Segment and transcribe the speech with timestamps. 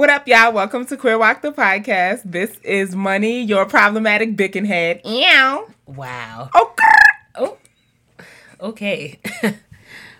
[0.00, 0.54] What up, y'all?
[0.54, 2.22] Welcome to Queer Walk the podcast.
[2.24, 5.02] This is Money, your problematic bickin head.
[5.04, 5.68] Ew.
[5.84, 6.48] Wow.
[6.54, 6.74] Oh,
[7.36, 7.58] Oh,
[8.62, 9.20] okay.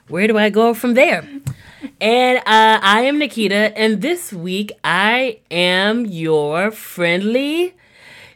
[0.08, 1.26] Where do I go from there?
[1.98, 2.42] And uh,
[2.82, 7.74] I am Nikita, and this week I am your friendly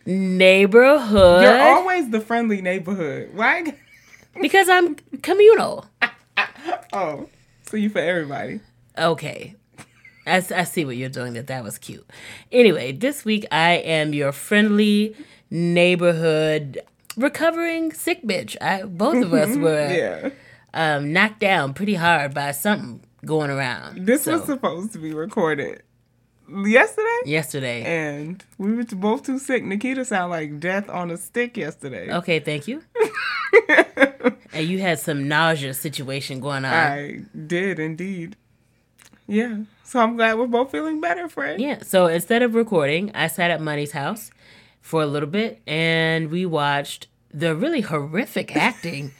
[0.06, 3.34] neighborhood you're always the friendly neighborhood.
[3.34, 3.74] Why?
[4.40, 5.84] because I'm communal.
[6.94, 7.28] Oh,
[7.68, 8.60] so you for everybody.
[8.96, 9.56] Okay.
[10.26, 12.06] I, I see what you're doing that that was cute
[12.52, 15.14] anyway this week i am your friendly
[15.50, 16.78] neighborhood
[17.16, 20.30] recovering sick bitch I, both of us were Yeah.
[20.72, 25.12] um, knocked down pretty hard by something going around This So, was supposed to be
[25.14, 25.82] recorded
[26.48, 29.64] yesterday, yesterday and we were both too sick.
[29.64, 32.10] Nikita sounded like death on a stick yesterday.
[32.12, 32.82] okay thank you
[34.52, 38.36] and you had some nausea situation going on I did indeed.
[39.26, 39.58] Yeah.
[39.84, 41.60] So I'm glad we're both feeling better, Fred.
[41.60, 41.82] Yeah.
[41.82, 44.30] So instead of recording, I sat at Money's house
[44.80, 49.12] for a little bit and we watched the really horrific acting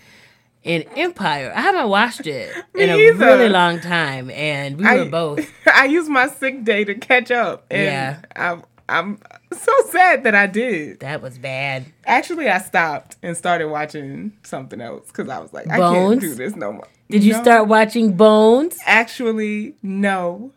[0.62, 1.53] in Empire.
[1.55, 3.25] I haven't watched it in a either.
[3.27, 5.47] really long time and we were both.
[5.73, 8.20] I used my sick day to catch up, and Yeah.
[8.35, 9.19] I'm I'm
[9.53, 11.01] so sad that I did.
[11.01, 11.87] That was bad.
[12.07, 16.35] Actually, I stopped and started watching something else because I was like, I can't do
[16.35, 16.89] this no more.
[17.11, 17.43] Did you No.
[17.43, 18.79] start watching Bones?
[18.87, 20.53] Actually, no,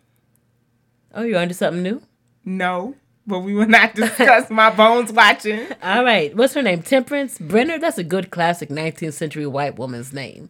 [1.13, 2.01] Oh, you're onto something new?
[2.45, 2.95] no.
[3.29, 5.67] But we will not discuss my bones watching.
[5.83, 6.33] All right.
[6.33, 6.81] What's her name?
[6.81, 7.81] Temperance Brennan?
[7.81, 10.49] That's a good classic 19th century white woman's name.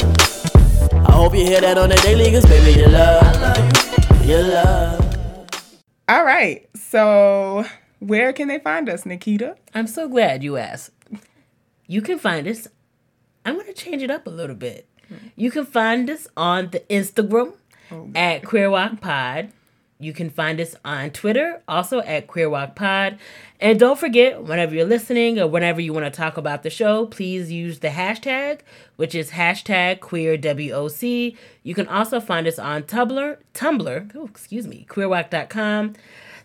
[1.11, 4.25] I hope you hear that on the daily, cause baby, you love.
[4.25, 5.51] You love.
[6.07, 6.69] All right.
[6.73, 7.65] So,
[7.99, 9.57] where can they find us, Nikita?
[9.75, 10.91] I'm so glad you asked.
[11.85, 12.69] You can find us.
[13.45, 14.87] I'm going to change it up a little bit.
[15.35, 17.55] You can find us on the Instagram
[17.91, 18.09] oh.
[18.15, 19.51] at Queer Walk Pod.
[20.01, 23.17] You can find us on Twitter, also at Queer Walk Pod.
[23.59, 27.05] And don't forget, whenever you're listening or whenever you want to talk about the show,
[27.05, 28.61] please use the hashtag,
[28.95, 31.37] which is hashtag queer WOC.
[31.63, 35.93] You can also find us on Tumblr, Tumblr, oh, excuse me, queerwalk.com.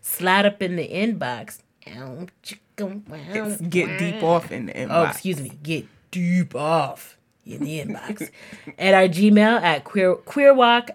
[0.03, 1.59] Slide up in the inbox.
[1.89, 4.91] Ow, chicka, wow, It's get deep off in the oh, inbox.
[4.91, 5.53] Oh, excuse me.
[5.63, 8.31] Get deep off in the inbox.
[8.79, 10.95] at our Gmail at queer queerwalkpod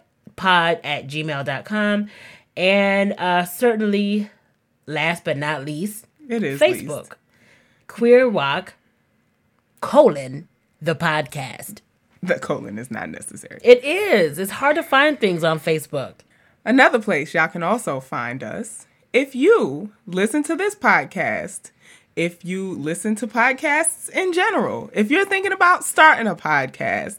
[0.83, 2.09] at gmail.com.
[2.57, 4.29] And uh certainly
[4.85, 6.97] last but not least, It is Facebook.
[6.97, 7.15] least.
[7.87, 8.73] Queer Walk
[9.79, 10.47] colon
[10.81, 11.79] the podcast.
[12.23, 13.59] The colon is not necessary.
[13.63, 14.37] It is.
[14.37, 16.15] It's hard to find things on Facebook.
[16.63, 21.71] Another place y'all can also find us if you listen to this podcast,
[22.15, 27.17] if you listen to podcasts in general, if you're thinking about starting a podcast,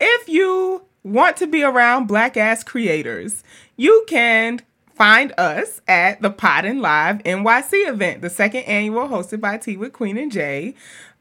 [0.00, 3.42] if you want to be around black ass creators,
[3.76, 4.60] you can
[4.94, 9.76] find us at the Pod and Live NYC event, the second annual hosted by Tea
[9.76, 10.74] with Queen and Jay.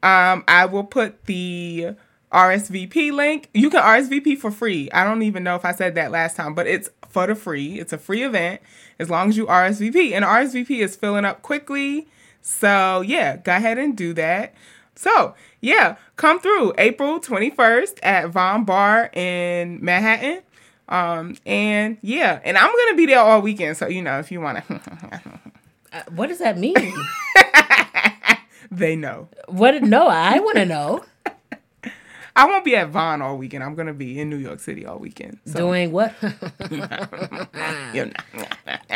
[0.03, 1.95] Um, I will put the
[2.31, 3.49] RSVP link.
[3.53, 4.89] You can RSVP for free.
[4.91, 7.79] I don't even know if I said that last time, but it's for the free.
[7.79, 8.61] It's a free event
[8.99, 10.13] as long as you RSVP.
[10.13, 12.07] And RSVP is filling up quickly.
[12.41, 14.53] So, yeah, go ahead and do that.
[14.95, 20.41] So, yeah, come through April 21st at Von Bar in Manhattan.
[20.89, 23.77] Um, and yeah, and I'm gonna be there all weekend.
[23.77, 24.63] So, you know, if you wanna,
[25.93, 26.75] Uh, what does that mean?
[28.71, 29.27] they know.
[29.47, 31.03] what no, I want to know.
[32.35, 33.61] I won't be at Von all weekend.
[33.61, 35.39] I'm gonna be in New York City all weekend.
[35.45, 36.15] So, Doing what?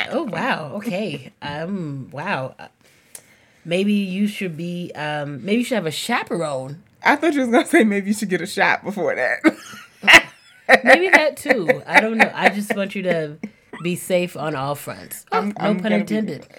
[0.09, 0.71] Oh wow.
[0.75, 1.33] Okay.
[1.41, 2.07] Um.
[2.11, 2.55] Wow.
[3.65, 4.91] Maybe you should be.
[4.95, 5.43] Um.
[5.43, 6.83] Maybe you should have a chaperone.
[7.03, 9.39] I thought you was gonna say maybe you should get a shot before that.
[10.83, 11.83] Maybe that too.
[11.85, 12.31] I don't know.
[12.33, 13.37] I just want you to
[13.83, 15.23] be safe on all fronts.
[15.31, 16.47] Oh, I'm- no I'm pun be- intended.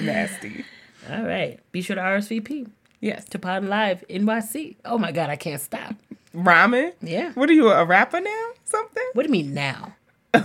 [0.00, 0.64] Nasty.
[1.10, 1.60] All right.
[1.72, 2.68] Be sure to RSVP
[3.00, 3.24] Yes.
[3.26, 4.76] to Pod Live NYC.
[4.84, 5.94] Oh my God, I can't stop.
[6.34, 6.92] Rhyming?
[7.00, 7.30] Yeah.
[7.32, 8.48] What are you, a rapper now?
[8.64, 9.04] Something?
[9.12, 9.94] What do you mean now?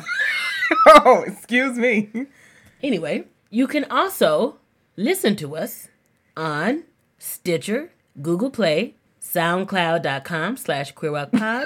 [0.88, 2.10] Oh, excuse me.
[2.82, 4.58] Anyway, you can also
[4.98, 5.88] listen to us
[6.36, 6.86] on
[7.20, 11.66] Stitcher, Google Play, SoundCloud.com slash QueerWalkPod.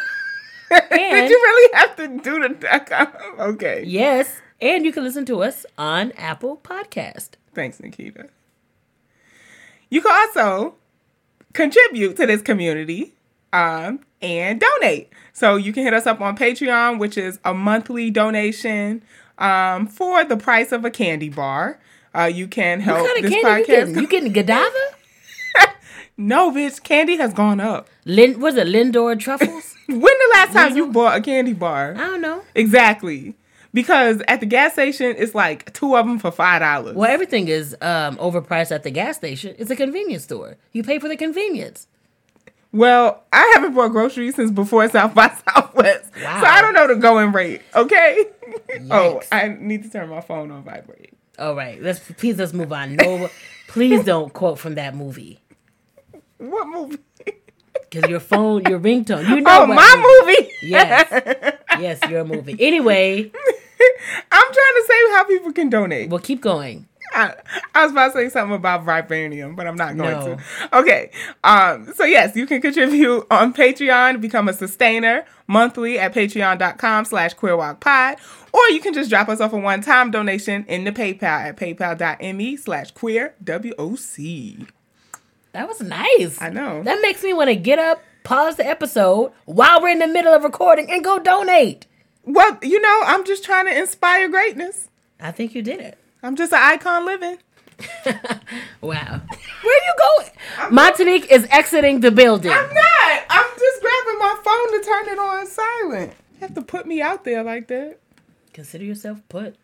[0.70, 3.08] Did you really have to do the dot com?
[3.40, 3.86] Okay.
[3.88, 7.32] yes, and you can listen to us on Apple Podcast.
[7.56, 8.28] Thanks, Nikita.
[9.90, 10.76] You can also
[11.54, 13.14] contribute to this community
[13.54, 15.10] um, and donate.
[15.32, 19.04] So you can hit us up on Patreon, which is a monthly donation
[19.38, 21.80] um, for the price of a candy bar.
[22.16, 23.68] Uh, you can help What kind of this candy you podcast.
[23.68, 23.96] getting?
[24.00, 24.72] You getting Godiva?
[26.18, 27.88] no, bitch, candy has gone up.
[28.06, 29.74] Lin- was it Lindor truffles?
[29.88, 31.94] When the last time you bought a candy bar?
[31.94, 32.42] I don't know.
[32.56, 33.36] Exactly.
[33.74, 36.94] Because at the gas station, it's like two of them for five dollars.
[36.94, 39.56] Well, everything is um, overpriced at the gas station.
[39.58, 40.58] It's a convenience store.
[40.74, 41.88] You pay for the convenience.
[42.74, 46.40] Well, I haven't bought groceries since before South by Southwest, Wow.
[46.42, 47.62] so I don't know the going rate.
[47.76, 48.26] Okay.
[48.92, 51.14] oh, I need to turn my phone on vibrate.
[51.40, 52.96] All right, let's please let's move on.
[52.96, 53.30] No,
[53.68, 55.40] please don't quote from that movie
[56.38, 56.98] What movie?
[57.90, 59.28] because your phone, your ringtone.
[59.30, 60.52] You know Oh, my movie.
[60.62, 61.08] Yes,
[61.80, 62.56] yes, your movie.
[62.60, 63.32] Anyway,
[64.32, 66.10] I'm trying to say how people can donate.
[66.10, 66.88] we'll keep going.
[67.18, 67.34] I,
[67.74, 70.36] I was about to say something about vibranium, but I'm not going No.
[70.36, 70.78] to.
[70.80, 71.12] Okay.
[71.44, 77.34] Um, so yes, you can contribute on Patreon, become a sustainer monthly at patreon.com slash
[77.36, 78.18] queerwalkpod,
[78.54, 82.58] or you can just drop us off a one-time donation in the PayPal at paypal.me
[82.58, 84.66] slash queer W-O-C.
[85.54, 86.40] That was nice.
[86.42, 86.84] I know.
[86.84, 90.34] That makes me want to get up, pause the episode while we're in the middle
[90.34, 91.88] of recording, and go donate.
[92.26, 94.90] Well, you know, I'm just trying to inspire greatness.
[95.20, 95.98] I think you did it.
[96.24, 97.38] I'm just an icon living.
[98.82, 99.22] Wow.
[99.64, 100.30] Where are you going?
[100.72, 102.52] Montanique is exiting the building.
[102.52, 103.24] I'm not.
[103.30, 106.14] I'm just grabbing my phone to turn it on silent.
[106.34, 108.00] You have to put me out there like that.
[108.54, 109.56] Consider yourself put.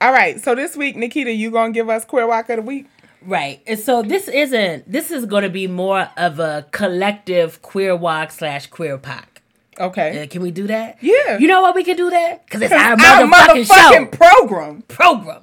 [0.00, 2.86] All right, so this week, Nikita, you gonna give us Queer Walk of the Week?
[3.22, 3.62] Right.
[3.66, 8.30] And so this isn't, this is going to be more of a collective queer walk
[8.32, 9.33] slash queer pack.
[9.80, 10.22] Okay.
[10.22, 10.98] Uh, can we do that?
[11.00, 11.38] Yeah.
[11.38, 11.74] You know what?
[11.74, 12.44] we can do that?
[12.44, 14.06] Because it's our Our motherfucking, motherfucking show.
[14.06, 14.82] program.
[14.82, 15.42] program.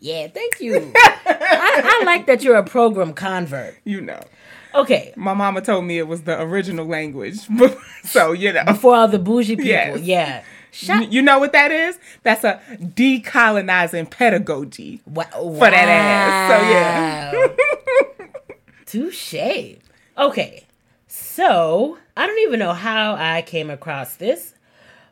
[0.00, 0.92] Yeah, thank you.
[0.96, 3.76] I, I like that you're a program convert.
[3.84, 4.20] You know,
[4.74, 5.12] Okay.
[5.16, 7.38] my mama told me it was the original language,
[8.04, 8.64] so you know.
[8.74, 9.66] For all the bougie people.
[9.68, 10.00] Yes.
[10.00, 10.42] Yeah.
[10.72, 11.98] Shut You know what that is?
[12.22, 15.00] That's a decolonizing pedagogy.
[15.04, 15.24] Wow.
[15.32, 16.50] For that ass.
[16.52, 17.36] So,
[18.24, 18.26] yeah.
[18.86, 19.76] Touche.
[20.16, 20.64] Okay.
[21.12, 24.54] So, I don't even know how I came across this,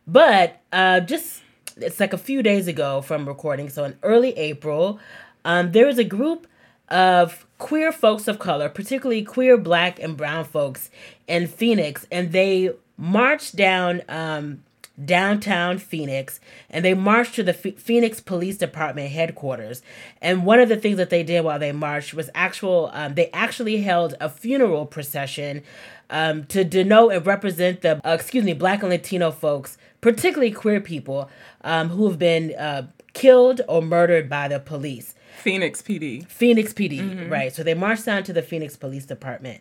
[0.07, 1.43] but uh, just
[1.77, 3.69] it's like a few days ago from recording.
[3.69, 5.01] So, in early April,
[5.45, 6.47] um, there was a group
[6.89, 10.89] of queer folks of color, particularly queer black and brown folks
[11.27, 14.63] in Phoenix, and they marched down um,
[15.05, 16.41] downtown Phoenix
[16.71, 19.83] and they marched to the Ph- Phoenix Police Department headquarters.
[20.21, 23.31] And one of the things that they did while they marched was actual, um, they
[23.33, 25.63] actually held a funeral procession
[26.11, 30.81] um, to denote and represent the, uh, excuse me, black and Latino folks, particularly queer
[30.81, 31.31] people
[31.63, 35.15] um, who have been uh, killed or murdered by the police.
[35.39, 36.27] Phoenix PD.
[36.27, 37.55] Phoenix PD, right?
[37.55, 39.61] So they marched down to the Phoenix Police Department.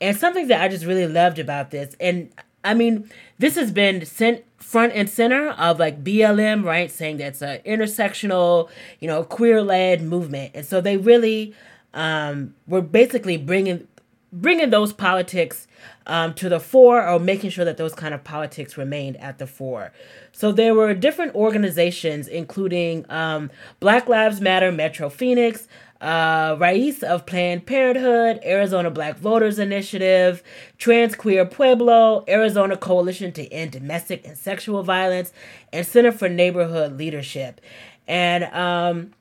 [0.00, 2.30] And something that I just really loved about this, and
[2.64, 6.90] I mean, this has been sent front and center of like BLM, right?
[6.90, 8.68] Saying that's an intersectional,
[9.00, 10.52] you know, queer led movement.
[10.54, 11.54] And so they really
[11.94, 13.86] um, were basically bringing
[14.30, 15.66] bringing those politics
[16.06, 19.46] um, to the fore or making sure that those kind of politics remained at the
[19.46, 19.92] fore.
[20.32, 23.50] So there were different organizations, including um,
[23.80, 25.66] Black Lives Matter Metro Phoenix,
[26.00, 30.42] uh, Rais of Planned Parenthood, Arizona Black Voters Initiative,
[30.78, 35.32] Trans Queer Pueblo, Arizona Coalition to End Domestic and Sexual Violence,
[35.72, 37.60] and Center for Neighborhood Leadership.
[38.06, 39.12] And um,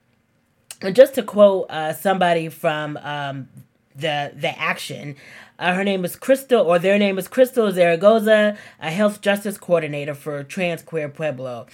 [0.82, 3.50] and just to quote uh, somebody from um,
[3.96, 5.16] the the action,
[5.58, 10.14] uh, her name is Crystal, or their name is Crystal Zaragoza, a health justice coordinator
[10.14, 11.66] for Trans Queer Pueblo.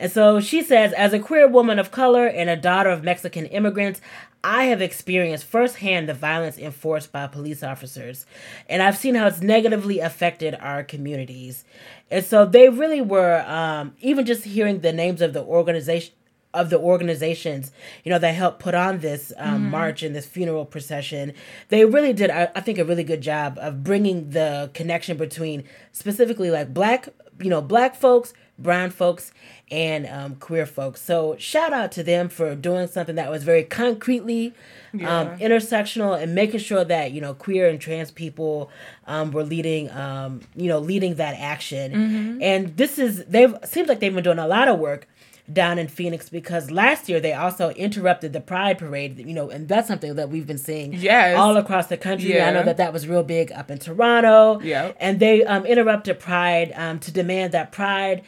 [0.00, 3.44] And so she says, as a queer woman of color and a daughter of Mexican
[3.44, 4.00] immigrants,
[4.42, 8.24] I have experienced firsthand the violence enforced by police officers,
[8.68, 11.64] and I've seen how it's negatively affected our communities.
[12.10, 16.14] And so they really were, um, even just hearing the names of the organization
[16.52, 17.70] of the organizations,
[18.02, 21.32] you know, that helped put on this um, march and this funeral procession,
[21.68, 25.64] they really did, I, I think, a really good job of bringing the connection between
[25.92, 27.08] specifically like black,
[27.40, 29.32] you know, black folks, brown folks
[29.70, 31.00] and um, queer folks.
[31.00, 34.52] So shout out to them for doing something that was very concretely
[34.94, 38.70] um, intersectional and making sure that you know queer and trans people
[39.06, 41.92] um, were leading um, you know leading that action.
[41.92, 42.42] Mm-hmm.
[42.42, 45.06] And this is they've seems like they've been doing a lot of work
[45.52, 49.68] down in Phoenix because last year they also interrupted the Pride Parade, you know, and
[49.68, 51.36] that's something that we've been seeing Yes.
[51.36, 52.40] all across the country.
[52.40, 54.60] I know that that was real big up in Toronto.
[54.60, 54.96] Yep.
[55.00, 58.22] And they um, interrupted Pride um, to demand that Pride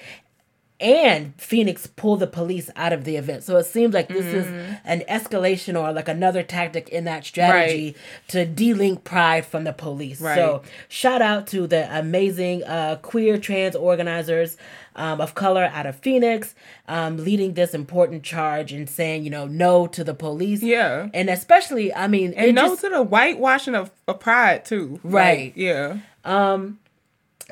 [0.82, 3.44] and Phoenix pull the police out of the event.
[3.44, 4.46] So it seems like this is
[4.84, 7.94] an escalation or like another tactic in that strategy
[8.28, 10.20] to de-link Pride from the police.
[10.20, 10.34] Right.
[10.34, 14.56] So shout out to the amazing uh, queer trans organizers
[14.96, 16.54] um, of color out of Phoenix,
[16.88, 20.62] um, leading this important charge and saying, you know, no to the police.
[20.62, 21.08] Yeah.
[21.14, 24.98] And especially, I mean, And no just, to the whitewashing of, of pride too.
[25.04, 25.46] Right.
[25.46, 25.98] Like, yeah.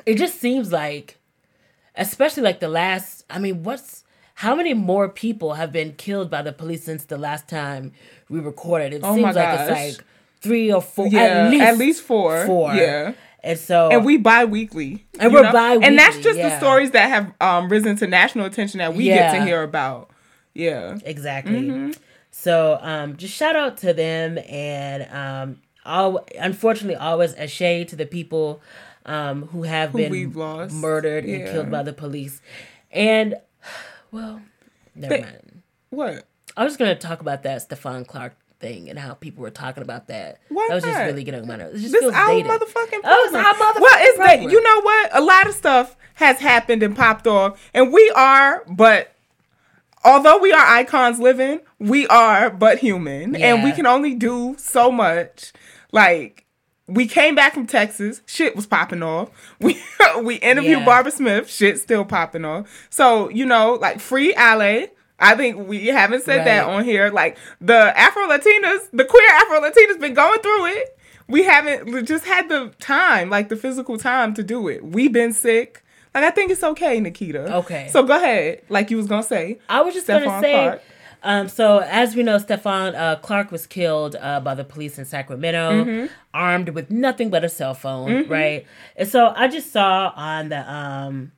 [0.05, 1.17] it just seems like,
[1.95, 4.03] especially like the last, I mean, what's,
[4.35, 7.91] how many more people have been killed by the police since the last time
[8.29, 8.93] we recorded?
[8.93, 9.69] It Oh seems like gosh.
[9.69, 10.05] it's like
[10.41, 11.07] three or four.
[11.07, 11.19] Yeah.
[11.21, 12.45] at least, At least four.
[12.45, 12.73] four.
[12.73, 13.13] Yeah.
[13.43, 15.05] And so, And we bi-weekly.
[15.19, 15.51] And we're know?
[15.51, 19.05] bi-weekly, And that's just the stories that have um, risen to national attention that we
[19.05, 20.09] get to hear about.
[20.53, 20.97] Yeah.
[21.03, 21.61] Exactly.
[21.61, 21.91] Mm-hmm.
[22.31, 27.95] So um, just shout out to them and um, all, unfortunately always a shade to
[27.95, 28.61] the people
[29.05, 30.73] um, who have been we've lost.
[30.73, 32.41] murdered and killed by the police.
[32.91, 33.35] And
[34.11, 34.41] well,
[34.95, 35.61] never They- mind.
[35.89, 36.25] What?
[36.57, 40.07] I was gonna talk about that Stephon Clark thing and how people were talking about
[40.07, 40.39] that.
[40.49, 41.79] Why that was just really getting on my nerves.
[41.79, 42.51] It just This feels our dated.
[42.51, 45.09] motherfucking Oh, it's our motherfucking well, it's that you know what?
[45.13, 49.13] A lot of stuff has happened and popped off, and we are, but
[50.03, 54.91] although we are icons living, we are but human, and we can only do so
[54.91, 55.51] much.
[55.91, 56.40] Like
[56.93, 59.29] we came back from Texas, shit was popping off.
[59.59, 59.81] We
[60.23, 60.85] we interviewed Yeah.
[60.85, 62.67] Barbara Smith, shit still popping off.
[62.89, 64.87] So you know, like free Ale.
[65.23, 67.09] I think we haven't said that on here.
[67.11, 70.97] Like the Afro Latinas, the queer Afro Latinas been going through it.
[71.27, 74.83] We haven't just had the time, like the physical time to do it.
[74.83, 75.83] We've been sick.
[76.15, 77.55] Like I think it's okay, Nikita.
[77.57, 77.87] Okay.
[77.91, 79.59] So go ahead, like you was gonna say.
[79.69, 80.53] I was just gonna say.
[80.53, 80.81] Clark.
[81.23, 85.05] Um, so as we know, Stephon uh, Clark was killed uh, by the police in
[85.05, 86.05] Sacramento, Mm-hmm.
[86.33, 88.65] armed with nothing but a cell phone, right?
[88.95, 91.31] And so I just saw on the um,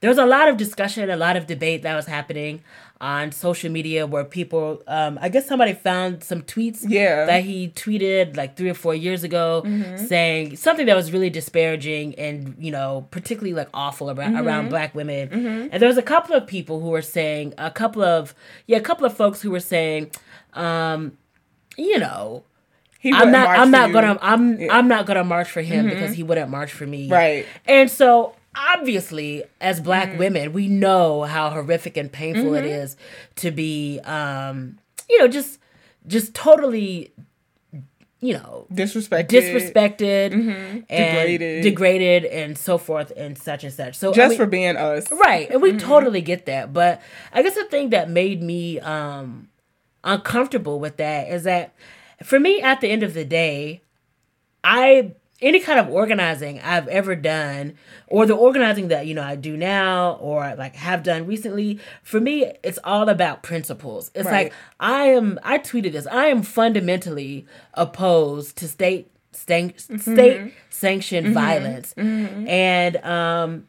[0.00, 2.62] there was a lot of discussion, a lot of debate that was happening
[3.00, 7.26] on social media where people, um, I guess somebody found some tweets Yeah.
[7.26, 9.62] that he tweeted like three or four years ago
[9.96, 14.94] saying something that was really disparaging and, you know, particularly like awful around, around black
[14.94, 15.68] women.
[15.72, 18.34] And there was a couple of people who were saying, a couple of,
[18.66, 20.10] yeah, a couple of folks who were saying,
[20.54, 21.18] um,
[21.76, 22.44] you know,
[22.98, 23.92] He I'm wouldn't I'm not you.
[23.94, 24.18] gonna.
[24.22, 24.58] I'm.
[24.58, 24.74] Yeah.
[24.76, 27.08] I'm not gonna march for him because he wouldn't march for me.
[27.10, 27.44] Right.
[27.66, 30.18] And so, obviously, as Black Mm-hmm.
[30.18, 32.96] women, we know how horrific and painful it is
[33.36, 35.58] to be, um, you know, just,
[36.06, 37.12] just totally,
[38.20, 39.28] you know, disrespected.
[39.28, 41.62] disrespected and Degraded.
[41.62, 43.94] degraded, and so forth, and such and such.
[43.94, 45.10] So I Just mean- for being us.
[45.12, 45.50] Right.
[45.50, 45.78] And we Mm-hmm.
[45.88, 46.72] totally get that.
[46.72, 49.48] But I guess the thing that made me um
[50.02, 51.74] uncomfortable with that is that
[52.22, 53.82] for me at the end of the day,
[54.64, 57.74] I any kind of organizing I've ever done
[58.06, 62.20] or the organizing that you know I do now or like have done recently, for
[62.20, 64.10] me it's all about principles.
[64.14, 64.44] It's Right.
[64.44, 66.06] like I am I tweeted this.
[66.06, 70.12] I am fundamentally opposed to state stan- Mm-hmm.
[70.14, 71.92] state sanctioned violence.
[71.96, 73.66] And um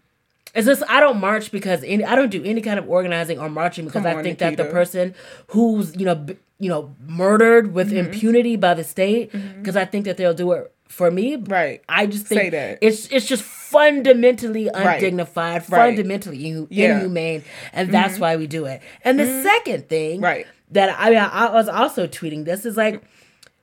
[0.55, 3.50] it's just I don't march because any I don't do any kind of organizing or
[3.50, 5.13] marching because Come I on, think that the person
[5.50, 7.97] who's you know b- you know murdered with Mm-hmm.
[8.13, 11.36] impunity by the state because I think that they'll do it for me.
[11.36, 11.82] Right.
[11.89, 12.79] I just think Say that.
[12.82, 15.96] it's it's just fundamentally undignified, Right.
[15.96, 16.89] fundamentally inhu- Yeah.
[16.89, 16.98] Mm-hmm.
[17.00, 18.82] inhumane, and that's why we do it.
[19.03, 20.46] And the second thing, Right.
[20.72, 23.01] that I mean, I was also tweeting this is like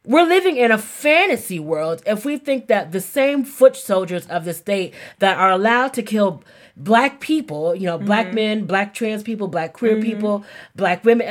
[0.06, 4.44] we're living in a fantasy world if we think that the same foot soldiers of
[4.44, 6.42] the state that are allowed to kill
[6.76, 8.34] black people, you know, black Mm-hmm.
[8.34, 10.44] men, black trans people, black queer people,
[10.76, 11.26] black women,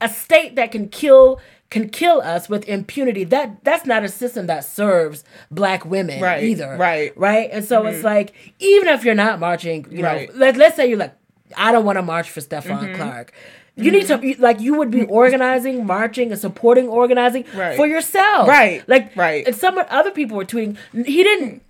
[0.00, 3.24] a, a state that can kill can kill us with impunity.
[3.24, 6.76] That that's not a system that serves black women Right, either.
[6.76, 7.10] right.
[7.12, 7.20] Mm-hmm.
[7.20, 7.48] Right?
[7.52, 10.28] And so it's like even if you're not marching, you Right.
[10.32, 11.14] know, let, let's say you're like
[11.56, 12.94] I don't want to march for Stephon Mm-hmm.
[12.96, 13.32] Clark.
[13.78, 17.76] You need to you- like you would be organizing, marching, and supporting organizing Right.
[17.76, 18.48] for yourself.
[18.48, 19.46] Right, Like right.
[19.46, 20.76] And some other people were tweeting.
[20.92, 21.62] He didn't.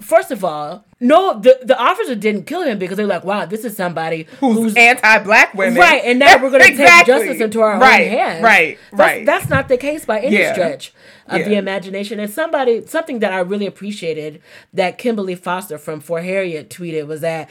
[0.00, 3.64] First of all, no, the the officer didn't kill him because they're like, wow, this
[3.64, 5.78] is somebody Who's, who's, anti-black women?
[5.78, 7.12] right, and now we're going to Exactly.
[7.14, 8.42] take justice into our right, own hands.
[8.42, 9.26] Right, That's, right.
[9.26, 10.52] That's not the case by any Yeah.
[10.52, 10.92] stretch
[11.28, 12.20] of the imagination.
[12.20, 14.40] And somebody, something that I really appreciated
[14.72, 17.48] that Kimberly Foster from For Harriet tweeted was that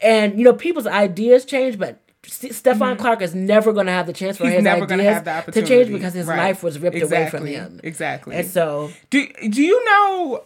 [0.00, 4.06] and you know people's ideas change, but S- Stephon Clark is never going to have
[4.06, 4.52] the chance for Mm-hmm.
[4.52, 6.38] He's his ideas to change because his Right.
[6.38, 7.80] life was ripped away from him.
[7.84, 8.34] Exactly.
[8.36, 10.42] And so, Do do you know?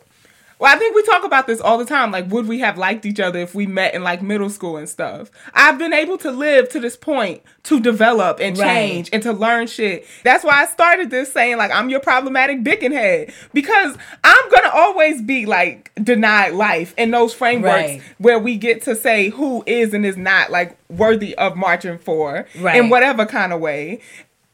[0.61, 2.11] Well, I think we talk about this all the time.
[2.11, 4.89] Like, would we have liked each other if we met in like middle school and
[4.89, 5.31] stuff?
[5.55, 8.67] I've been able to live to this point to develop and Right.
[8.67, 10.05] change and to learn shit.
[10.25, 14.71] That's why I started this saying like I'm your problematic dickin' head because I'm gonna
[14.75, 18.03] always be like denied life in those frameworks Right.
[18.19, 22.47] where we get to say who is and is not like worthy of marching for
[22.59, 22.77] Right.
[22.77, 24.01] in whatever kind of way.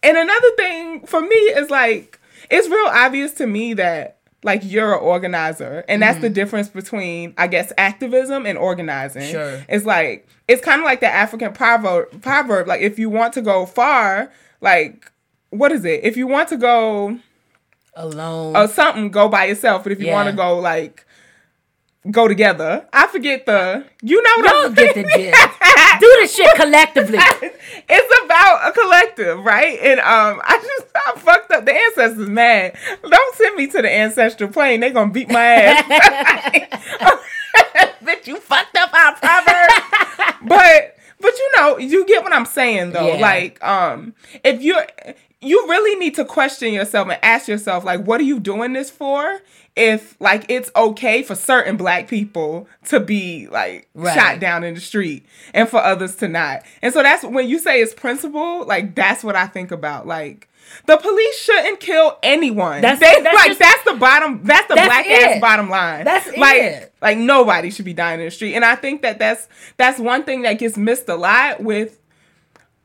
[0.03, 2.19] And another thing for me is like
[2.51, 6.35] it's real obvious to me that like you're an organizer and that's the mm-hmm.
[6.35, 9.33] difference between I guess activism and organizing.
[9.33, 9.65] Sure.
[9.69, 13.43] It's like it's kind of like the African proverb proverb like if you want to
[13.43, 15.11] go far like
[15.51, 16.05] what is it?
[16.05, 17.19] If you want to go
[17.95, 18.57] alone.
[18.57, 21.07] or something go by yourself, but if you want to go like
[22.11, 22.87] go together.
[22.93, 26.01] I forget the you know what Y'all I'm get the gist.
[26.01, 27.19] Do the shit collectively.
[27.89, 29.79] it's about a collective, right?
[29.81, 31.65] And um, I just I fucked up.
[31.65, 32.77] The ancestors mad.
[33.03, 34.81] Don't send me to the ancestral plane.
[34.81, 35.85] They gonna beat my ass.
[38.03, 39.71] Bitch, you fucked up our proverb.
[40.43, 43.15] but but you know, you get what I'm saying though.
[43.15, 43.21] Yeah.
[43.21, 44.85] Like um, if you're
[45.45, 48.91] you really need to question yourself and ask yourself like, what are you doing this
[48.91, 49.41] for?
[49.77, 54.15] If like it's okay for certain black people to be like Right.
[54.15, 56.63] shot down in the street and for others to not.
[56.81, 60.07] And so that's when you say it's principle, like that's what I think about.
[60.07, 60.49] Like
[60.87, 62.83] the police shouldn't kill anyone.
[62.83, 66.05] That's- They- that's like just- that's the bottom that's the That's black ass bottom line.
[66.05, 66.93] That's like it.
[67.03, 68.55] like nobody should be dying in the street.
[68.55, 71.99] And I think that that's that's one thing that gets missed a lot with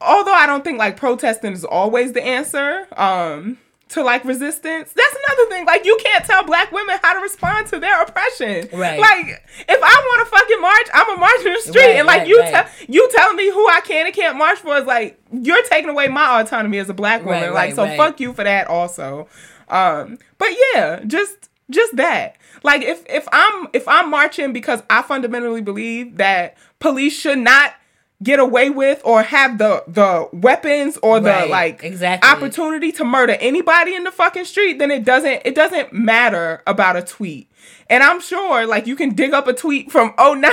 [0.02, 3.58] although I don't think like protesting is always the answer um
[3.90, 4.94] to like resistance.
[4.94, 5.66] That's another thing.
[5.66, 8.70] Like you can't tell black women how to respond to their oppression.
[8.72, 9.00] Right.
[9.00, 11.82] Like if I want to fucking march, I'm a march in the street.
[11.82, 12.52] Right, and like right, you right.
[12.52, 15.90] tell you telling me who I can and can't march for is like you're taking
[15.90, 17.54] away my autonomy as a black woman.
[17.54, 19.28] Like so fuck you for that also.
[19.70, 22.38] Um but yeah, just just that.
[22.64, 27.74] Like if if I'm if I'm marching because I fundamentally believe that police should not
[28.22, 32.30] get away with or have the the weapons or the Right, like exactly.
[32.30, 36.96] opportunity to murder anybody in the fucking street, then it doesn't it doesn't matter about
[36.98, 37.50] a tweet.
[37.90, 40.44] And I'm sure like you can dig up a tweet from 09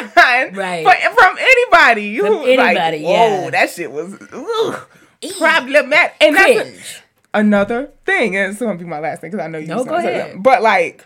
[0.54, 0.84] Right.
[0.84, 2.18] but from anybody.
[2.18, 3.10] From who, like, anybody, whoa,
[3.44, 3.50] yeah.
[3.50, 4.86] that shit was ugh,
[5.38, 6.14] problematic.
[6.20, 6.60] And that's
[7.34, 9.66] a- another thing, and it's gonna be my last thing because I know you.
[9.66, 10.34] No, go ahead.
[10.36, 10.42] that.
[10.42, 11.04] But like,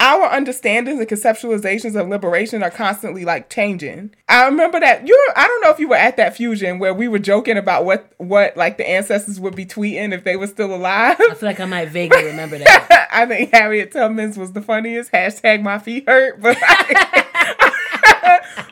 [0.00, 4.14] our understandings and conceptualizations of liberation are constantly like changing.
[4.28, 5.28] I remember that you.
[5.34, 8.12] I don't know if you were at that fusion where we were joking about what
[8.18, 11.16] what like the ancestors would be tweeting if they were still alive.
[11.18, 13.08] I feel like I might vaguely remember that.
[13.12, 15.12] I think Harriet Tubman's was the funniest.
[15.12, 16.56] Hashtag my feet hurt, but.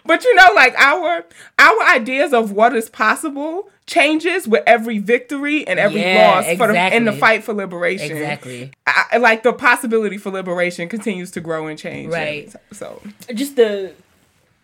[0.07, 1.25] But you know, like our
[1.59, 6.73] our ideas of what is possible changes with every victory and every Yeah, loss for
[6.73, 8.13] the, in the fight for liberation.
[8.17, 8.73] Exactly.
[8.87, 12.13] I, I- like the possibility for liberation continues to grow and change.
[12.13, 12.45] Right.
[12.71, 13.01] And So,
[13.35, 13.93] just the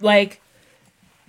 [0.00, 0.40] like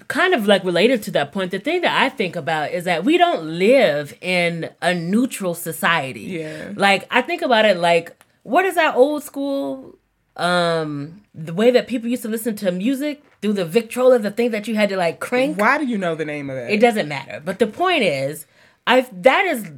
[0.08, 3.06] kind of like related to that point the thing that i think about is that
[3.06, 6.71] we don't live in a neutral society Yeah.
[6.75, 8.12] like i think about it like
[8.43, 9.95] what is that old school
[10.38, 14.52] um the way that people used to listen to music through the victrola the thing
[14.52, 16.72] that you had to like crank why do you know the name of that?
[16.72, 17.41] it doesn't matter.
[17.44, 18.46] But the point is,
[18.88, 19.72] I that is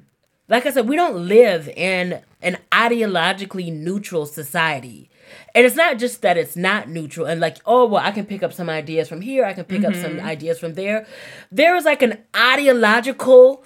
[0.49, 5.09] like I said, we don't live in an ideologically neutral society.
[5.55, 8.43] And it's not just that it's not neutral and like, oh well, I can pick
[8.43, 11.07] up some ideas from here, I can pick up some ideas from there.
[11.51, 13.63] There is like an ideological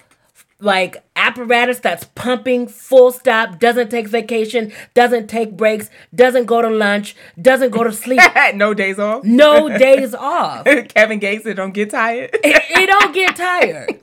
[0.60, 6.68] like apparatus that's pumping full stop, doesn't take vacation, doesn't take breaks, doesn't go to
[6.68, 8.20] lunch, doesn't go to sleep.
[8.54, 9.24] no days off.
[9.24, 10.64] no days off.
[10.88, 14.00] Kevin Gates it "Don't get tired." it, it don't get tired.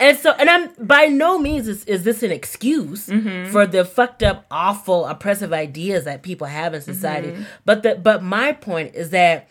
[0.00, 3.50] And so, and I'm by no means is, is this an excuse mm-hmm.
[3.52, 7.28] for the fucked up, awful, oppressive ideas that people have in society.
[7.28, 7.42] Mm-hmm.
[7.64, 9.48] But the but my point is that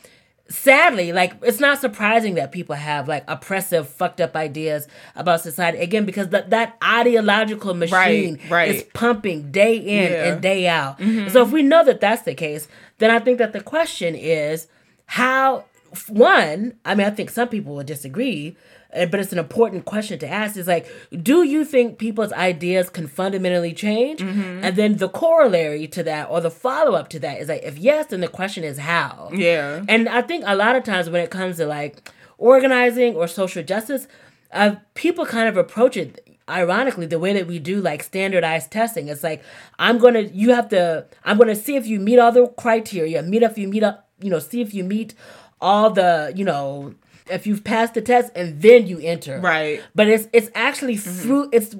[0.53, 5.79] sadly, like it's not surprising that people have like oppressive, fucked up ideas about society
[5.79, 8.69] again because that that ideological machine right.
[8.69, 10.31] is pumping day in Yeah.
[10.33, 10.99] and day out.
[10.99, 11.29] Mm-hmm.
[11.29, 12.67] So if we know that that's the case,
[12.99, 14.67] then I think that the question is
[15.05, 15.65] how
[16.07, 18.57] one i mean i think some people will disagree
[18.93, 20.88] but it's an important question to ask is like
[21.21, 24.21] do you think people's ideas can fundamentally change?
[24.21, 28.08] And then the corollary to that or the follow-up to that is like if yes
[28.08, 29.29] then the question is how.
[29.34, 29.84] Yeah.
[29.88, 33.63] and i think a lot of times when it comes to like organizing or social
[33.63, 34.08] justice
[34.51, 39.08] uh, people kind of approach it ironically the way that we do like standardized testing.
[39.08, 39.41] It's like
[39.79, 43.43] i'm gonna you have to i'm gonna see if you meet all the criteria meet
[43.43, 45.13] if you meet up you know see if you meet
[45.62, 46.93] all the you know
[47.29, 49.39] if you've passed the test and then you enter.
[49.39, 49.81] Right.
[49.95, 51.21] But it's it's actually mm-hmm.
[51.21, 51.75] through it's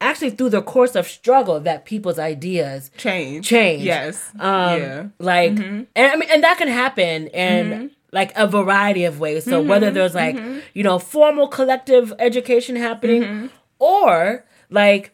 [0.00, 3.46] actually through the course of struggle that people's ideas Change.
[3.46, 3.82] change.
[3.82, 4.30] Yes.
[4.38, 5.06] Um, yeah.
[5.18, 5.84] Like, mm-hmm.
[5.94, 7.86] and I mean, and that can happen in mm-hmm.
[8.12, 9.44] like a variety of ways.
[9.44, 10.38] So whether there's like,
[10.74, 15.12] you know, formal collective education happening, or like,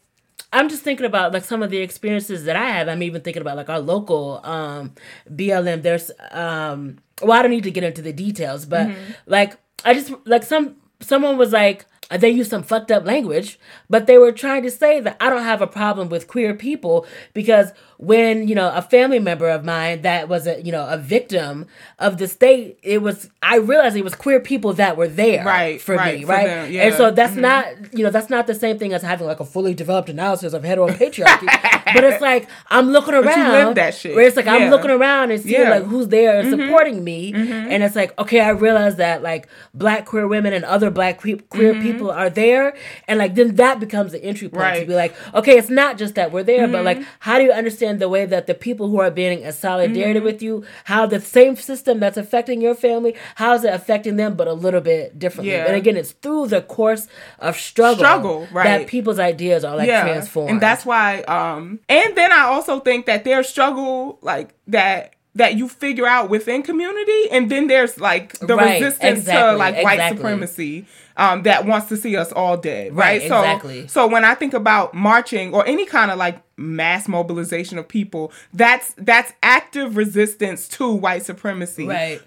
[0.53, 2.89] I'm just thinking about like some of the experiences that I have.
[2.89, 4.93] I'm even thinking about like our local um,
[5.31, 5.83] BLM.
[5.83, 8.91] There's, um, well, I don't need to get into the details, but
[9.27, 14.07] like, I just like some someone was like they used some fucked up language, but
[14.07, 17.73] they were trying to say that I don't have a problem with queer people because
[18.03, 21.69] when, you know, a family member of mine that was a, you know, a victim
[22.01, 25.81] of the state, it was I realized it was queer people that were there Right,
[25.81, 26.47] for right, me, right?
[26.47, 27.43] them, And so that's mm-hmm.
[27.43, 30.53] not, you know, that's not the same thing as having like a fully developed analysis
[30.53, 31.47] of heteropatriarchy.
[31.95, 34.17] but it's like I'm looking around that shit.
[34.17, 35.71] Where it's like I'm looking around and seeing Yeah.
[35.71, 37.53] like who's there and supporting me mm-hmm.
[37.53, 41.37] and it's like okay i realize that like black queer women and other black que-
[41.37, 42.75] queer people are there
[43.07, 46.15] and like then that becomes the entry point to be like okay it's not just
[46.15, 49.01] that we're there but like how do you understand the way that the people who
[49.01, 53.55] are being in solidarity with you how the same system that's affecting your family how
[53.55, 55.53] is it affecting them but a little bit differently.
[55.53, 55.67] Yeah.
[55.67, 58.65] and again it's through the course of struggle, Struggle, right.
[58.65, 60.51] that people's ideas are like transformed.
[60.51, 65.55] And that's why um and then I also think that there's struggle like that that
[65.55, 69.83] you figure out within community and then there's like the Right, resistance to exactly, like
[69.83, 73.87] white supremacy um that wants to see us all dead right, Right, so exactly.
[73.89, 78.33] so when i think about marching or any kind of like mass mobilization of people
[78.53, 82.21] that's that's active resistance to white supremacy right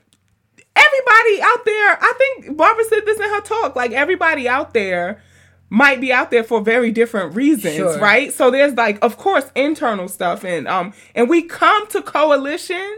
[0.78, 5.22] everybody out there, I think Barbara said this in her talk, like everybody out there
[5.70, 7.98] might be out there for very different reasons, Sure.
[8.00, 8.34] right?
[8.34, 12.98] So there's like of course internal stuff and um and we come to coalition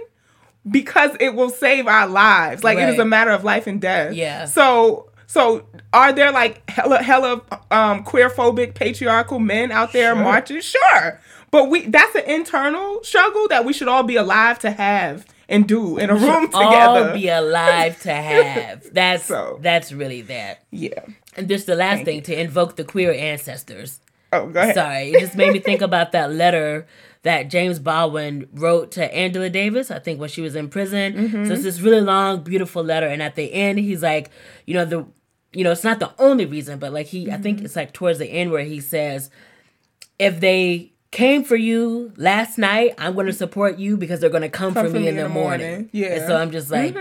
[0.69, 2.63] because it will save our lives.
[2.63, 4.13] Like it is a matter of life and death.
[4.15, 4.45] Yeah.
[4.45, 10.23] So so are there like hella hella um queer phobic patriarchal men out there Sure.
[10.23, 10.61] marching?
[10.61, 11.21] Sure.
[11.51, 15.67] But we that's an internal struggle that we should all be alive to have and
[15.67, 17.07] do in a room together.
[17.09, 18.83] all be alive to have.
[18.93, 19.59] That's So.
[19.61, 20.63] that's really that.
[20.71, 21.05] yeah.
[21.37, 23.99] And just the last thing to invoke the queer ancestors.
[24.33, 24.75] Oh, go ahead.
[24.75, 26.85] Sorry, it just made me think about that letter
[27.23, 31.13] that James Baldwin wrote to Angela Davis, I think when she was in prison.
[31.13, 31.45] Mm-hmm.
[31.45, 34.29] So it's this really long, beautiful letter, and at the end, he's like,
[34.65, 35.05] you know, the,
[35.57, 37.43] you know, it's not the only reason, but like he, I Mm-hmm.
[37.43, 39.31] think it's like towards the end where he says,
[40.19, 44.43] if they came for you last night, I'm going to support you because they're going
[44.43, 45.89] to come, for me, in the, morning.
[45.91, 46.09] Yeah.
[46.09, 46.17] Mm-hmm.
[46.19, 46.95] And so I'm just like,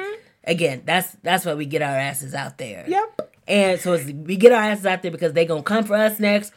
[0.44, 2.84] again, that's that's why we get our asses out there.
[2.88, 3.32] Yep.
[3.48, 6.18] And so it's, we get our asses out there because they're gonna come for us
[6.18, 6.52] next,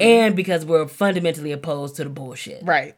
[0.00, 2.64] and because we're fundamentally opposed to the bullshit.
[2.64, 2.94] Right.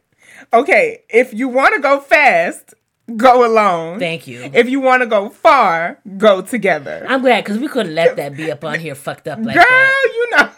[0.53, 1.03] Okay.
[1.09, 2.73] If you want to go fast,
[3.17, 3.99] go alone.
[3.99, 4.51] Thank you.
[4.55, 7.05] If you want to go far, go together.
[7.09, 9.65] I'm glad because we couldn't let that be up on here fucked up like Girl,
[9.65, 10.13] that.
[10.15, 10.51] you know.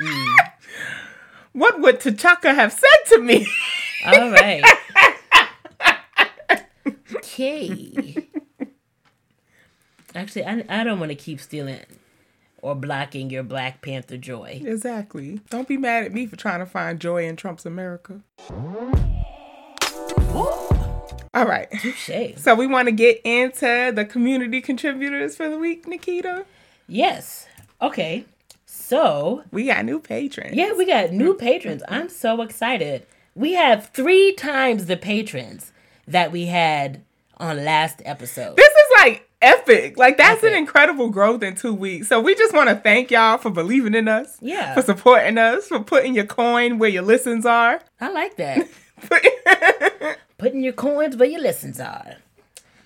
[0.00, 0.36] Mm.
[1.52, 3.46] what would T'Chaka have said to me?
[4.06, 4.64] All right.
[7.16, 8.28] Okay.
[10.14, 11.80] Actually, I, I don't want to keep stealing
[12.60, 14.60] or blocking your Black Panther joy.
[14.64, 15.40] exactly.
[15.50, 18.20] Don't be mad at me for trying to find joy in Trump's America.
[21.34, 21.70] All right.
[21.80, 22.36] Touche.
[22.36, 26.44] So we want to get into the community contributors for the week, Nikita.
[26.86, 27.46] Yes.
[27.80, 28.26] Okay.
[28.66, 30.54] So We got new patrons.
[30.54, 31.82] Yeah, we got new patrons.
[31.88, 33.06] I'm so excited.
[33.34, 35.72] We have three times the patrons
[36.06, 37.02] that we had
[37.38, 38.56] on last episode.
[38.56, 39.96] This is like epic.
[39.96, 42.08] Like that's an incredible growth in two weeks.
[42.08, 44.36] So we just want to thank y'all for believing in us.
[44.40, 44.74] Yeah.
[44.74, 47.80] For supporting us, for putting your coin where your listens are.
[48.00, 48.68] I like that.
[50.42, 52.16] Putting your coins where your listens are.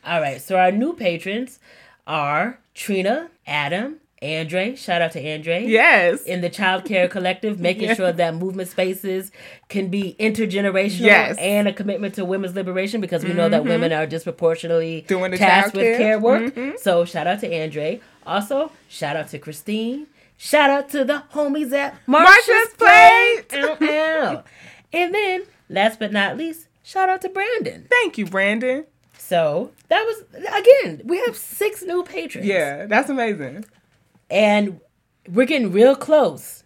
[0.04, 1.58] All right, so our new patrons
[2.06, 4.76] are Trina, Adam, Andre.
[4.76, 5.64] Shout out to Andre.
[5.66, 6.22] yes.
[6.24, 7.94] In the Child Care Collective, making Yeah.
[7.94, 9.32] sure that movement spaces
[9.70, 11.36] can be intergenerational Yes.
[11.36, 11.44] Mm-hmm.
[11.44, 15.38] and a commitment to women's liberation because we know that women are disproportionately Doing the
[15.38, 16.18] tasked with care.
[16.20, 16.60] Mm-hmm.
[16.60, 16.78] work.
[16.78, 18.00] So shout out to Andre.
[18.26, 20.08] Also, shout out to Christine.
[20.36, 23.48] Shout out to the homies at Marsha's, Marsha's Plate.
[23.48, 23.90] Plate.
[23.90, 24.44] Ow, ow.
[24.92, 27.86] and then, last but not least, shout out to Brandon.
[27.90, 28.86] Thank you, Brandon.
[29.18, 30.22] So that was
[30.54, 32.46] again, we have six new patrons.
[32.46, 33.64] Yeah, that's amazing.
[34.30, 34.80] And
[35.28, 36.62] we're getting real close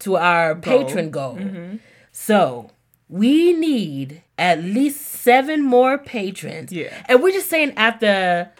[0.00, 1.36] to our patron goal.
[1.36, 1.76] Mm-hmm.
[2.10, 2.70] So
[3.08, 6.72] we need at least seven more patrons.
[6.72, 7.04] Yeah.
[7.08, 8.50] And we're just saying at the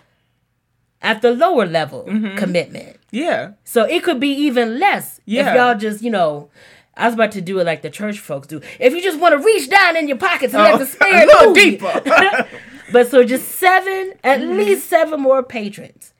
[1.00, 2.04] at the lower level
[2.36, 2.96] commitment.
[3.10, 3.52] Yeah.
[3.64, 5.54] So it could be even less if Yeah.
[5.56, 6.48] y'all just, you know,
[6.96, 8.60] I was about to do it like the church folks do.
[8.78, 11.24] If you just want to reach down in your pockets and Oh, let the spirit
[11.24, 12.46] a little move deeper.
[12.92, 14.56] but so just seven, at Mm-hmm.
[14.58, 16.12] least seven more patrons.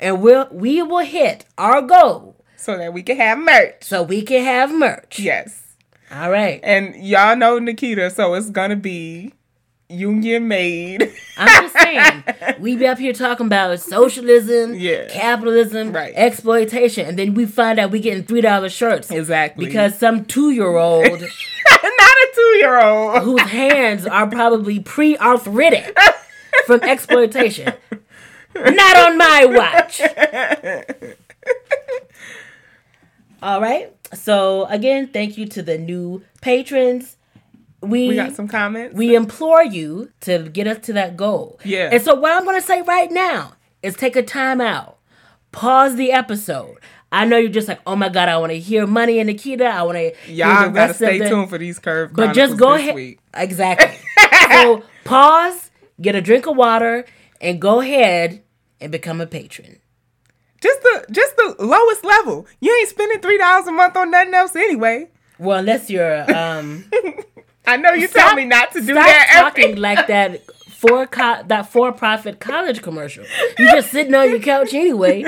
[0.00, 3.82] and we'll we will hit our goal so that we can have merch.
[3.82, 5.18] so we can have merch.
[5.20, 5.62] Yes.
[6.10, 6.60] All right.
[6.62, 9.32] And y'all know Nikita, so it's gonna be
[9.88, 11.12] union made.
[11.38, 12.24] I'm just saying,
[12.58, 15.06] we be up here talking about socialism, Yeah.
[15.08, 16.12] capitalism, Right.
[16.16, 19.64] exploitation, and then we find out we getting three dollar shirts exactly.
[19.66, 21.20] because some two year old not
[21.92, 23.22] a two year old.
[23.22, 25.96] whose hands are probably pre arthritic
[26.66, 27.72] from exploitation.
[28.54, 30.00] Not on my watch.
[33.42, 33.92] All right.
[34.14, 37.15] So again, thank you to the new patrons.
[37.88, 38.96] We We got some comments.
[38.96, 41.58] we implore you to get us to that goal.
[41.64, 41.90] Yeah.
[41.92, 44.98] And so what I'm going to say right now is take a time out.
[45.52, 46.78] Pause the episode.
[47.12, 49.64] I know you're just like, oh my god, I want to hear Money and Nikita.
[49.64, 52.12] I want to Y'all gotta stay the, tuned for these curve.
[52.12, 52.94] But just go ahead.
[52.94, 53.20] Week.
[53.32, 53.96] Exactly.
[54.50, 55.70] so pause,
[56.00, 57.06] get a drink of water,
[57.40, 58.42] and go ahead
[58.80, 59.78] and become a patron.
[60.60, 62.46] Just the just the lowest level.
[62.60, 65.08] You ain't spending three dollars a month on nothing else anyway.
[65.38, 66.84] Well, unless you're um
[67.66, 69.28] I know you Stop- tell me not to do stop that.
[69.42, 73.24] talking every- like that for co- that for profit college commercial.
[73.58, 75.24] You just sitting on your couch anyway.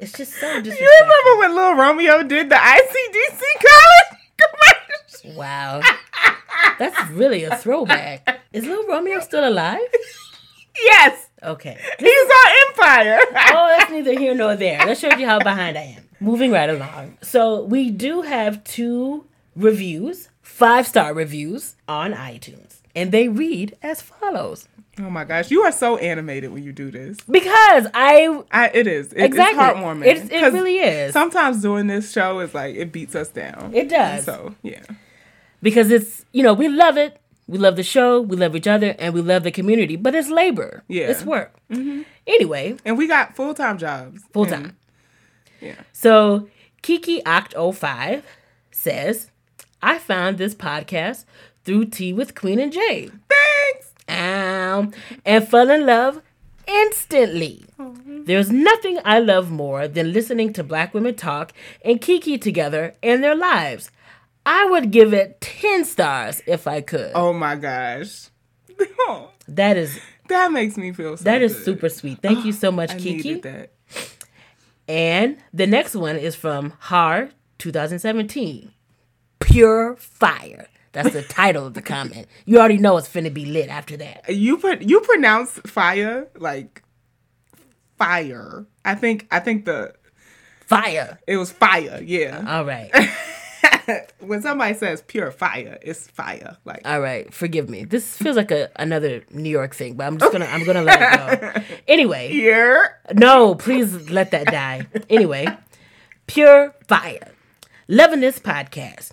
[0.00, 5.38] It's just so You remember when Little Romeo did the ICDC college commercial?
[5.38, 5.80] Wow.
[6.78, 8.40] That's really a throwback.
[8.52, 9.80] Is Little Romeo still alive?
[10.80, 11.76] Yes, Okay.
[11.98, 13.18] he's on Empire.
[13.50, 14.78] Oh, that's neither here nor there.
[14.84, 16.04] That shows you how behind I am.
[16.20, 17.18] Moving right along.
[17.22, 19.24] So we do have two
[19.56, 20.27] reviews,
[20.58, 22.80] five star reviews on iTunes.
[22.96, 24.66] And they read as follows.
[24.98, 27.16] oh my gosh, you are so animated when you do this.
[27.30, 29.12] Because I I, it is.
[29.12, 30.06] It, exactly It's heartwarming.
[30.06, 31.12] It's- it really is.
[31.12, 33.72] Sometimes doing this show is like it beats us down.
[33.72, 34.24] It does.
[34.24, 34.82] So yeah.
[35.62, 37.20] because it's you know, we love it.
[37.46, 39.96] We love the show, we love each other, and we love the community.
[39.96, 40.82] But it's labor.
[40.88, 41.06] Yeah.
[41.06, 41.54] It's work.
[41.70, 42.02] Mm-hmm.
[42.26, 44.22] Anyway, And we got full time jobs.
[44.32, 44.76] Full time.
[45.60, 45.76] Yeah.
[45.92, 46.48] So
[46.82, 48.24] Kiki Oct 05
[48.70, 49.30] says,
[49.82, 51.24] I found this podcast
[51.64, 53.10] through Tea with Queen and Jay.
[53.28, 53.92] Thanks.
[54.08, 54.92] Um,
[55.24, 56.22] and fell in love
[56.66, 57.64] instantly.
[58.06, 61.52] There's nothing I love more than listening to black women talk
[61.84, 63.90] and Kiki together and their lives.
[64.44, 67.12] I would give it 10 stars if I could.
[67.14, 68.28] Oh my gosh.
[69.50, 71.64] That is that makes me feel so that is good.
[71.64, 72.18] super sweet.
[72.20, 73.28] Thank you so much, I Kiki.
[73.36, 73.70] needed that.
[74.86, 78.70] And the next one is from Har 2017.
[79.40, 80.68] Pure fire.
[80.92, 82.26] That's the title of the comment.
[82.44, 84.28] You already know it's finna be lit after that.
[84.28, 86.82] You put you pronounce fire like
[87.98, 88.66] fire.
[88.84, 89.94] I think I think the
[90.66, 91.18] Fire.
[91.26, 92.00] it was fire.
[92.04, 92.44] Yeah.
[92.46, 92.90] All right.
[94.20, 96.56] when somebody says pure fire, it's fire.
[96.64, 97.32] Like All right.
[97.32, 97.84] Forgive me.
[97.84, 101.00] This feels like a another New York thing, but I'm just gonna I'm gonna let
[101.00, 101.62] it go.
[101.88, 102.28] Anyway.
[102.28, 102.98] here.
[103.14, 104.86] No, please let that die.
[105.08, 105.46] Anyway,
[106.26, 107.32] pure fire.
[107.88, 109.12] Loving this podcast.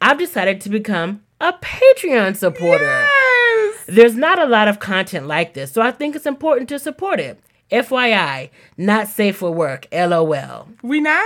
[0.00, 2.84] I've decided to become a Patreon supporter.
[2.84, 3.84] Yes.
[3.86, 7.20] There's not a lot of content like this, so I think it's important to support
[7.20, 7.40] it.
[7.70, 9.86] FYI, not safe for work.
[9.92, 10.68] LOL.
[10.82, 11.24] We not?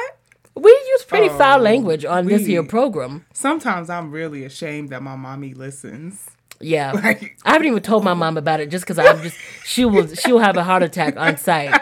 [0.54, 3.24] We use pretty oh, foul Oh, language on this we- here program.
[3.32, 6.26] Sometimes I'm really ashamed that my mommy listens.
[6.60, 9.84] Yeah, Like- I haven't even told my mom about it just because I'm just she
[9.84, 11.74] will she will have a heart attack on site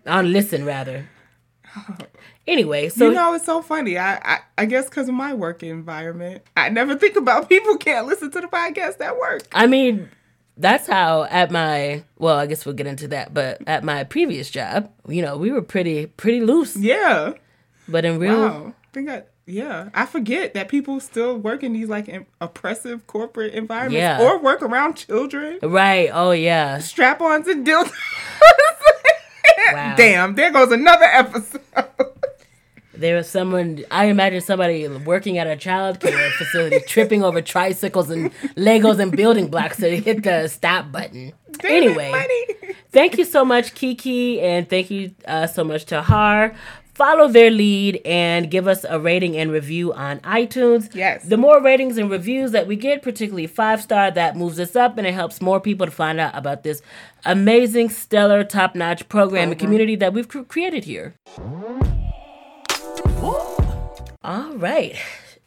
[0.06, 1.08] on listen rather.
[2.46, 3.98] Anyway, so you know, it's so funny.
[3.98, 8.06] I I, I guess because of my work environment, I never think about people can't
[8.06, 9.42] listen to the podcast at work.
[9.52, 10.08] I mean,
[10.56, 14.48] that's how at my well, I guess we'll get into that, but at my previous
[14.50, 16.76] job, you know, we were pretty pretty loose.
[16.76, 17.32] Yeah.
[17.88, 18.74] But in real Wow.
[18.82, 19.90] I think I yeah.
[19.94, 24.20] I forget that people still work in these like im- oppressive corporate environments Yeah.
[24.22, 25.58] or work around children.
[25.62, 26.78] Right, oh yeah.
[26.78, 27.90] Strap-ons and dildos.
[29.72, 29.94] Wow.
[29.96, 31.60] Damn, there goes another episode.
[32.98, 38.10] There was someone I imagine somebody working at a child care facility tripping over tricycles
[38.10, 41.32] and Legos and building blocks to hit the stop button.
[41.58, 42.26] Damn anyway,
[42.90, 46.54] thank you so much, Kiki, and thank you uh, so much to Har.
[46.96, 50.94] Follow their lead and give us a rating and review on iTunes.
[50.94, 51.26] Yes.
[51.26, 54.96] The more ratings and reviews that we get, particularly five star, that moves us up
[54.96, 56.80] and it helps more people to find out about this
[57.26, 61.14] amazing, stellar, top notch program and community that we've cr- created here.
[64.22, 64.96] All right.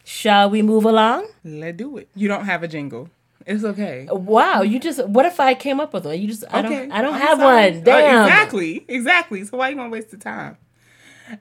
[0.04, 1.28] Shall we move along?
[1.44, 2.08] Let's do it.
[2.14, 3.08] You don't have a jingle.
[3.46, 4.06] It's okay.
[4.10, 6.20] Wow, you just what if I came up with one?
[6.20, 6.68] You just I okay.
[6.68, 7.70] don't I don't I'm have sorry.
[7.72, 7.80] one.
[7.80, 8.22] Uh, Damn.
[8.26, 8.84] exactly.
[8.88, 9.44] Exactly.
[9.44, 10.56] So why you gonna waste the time?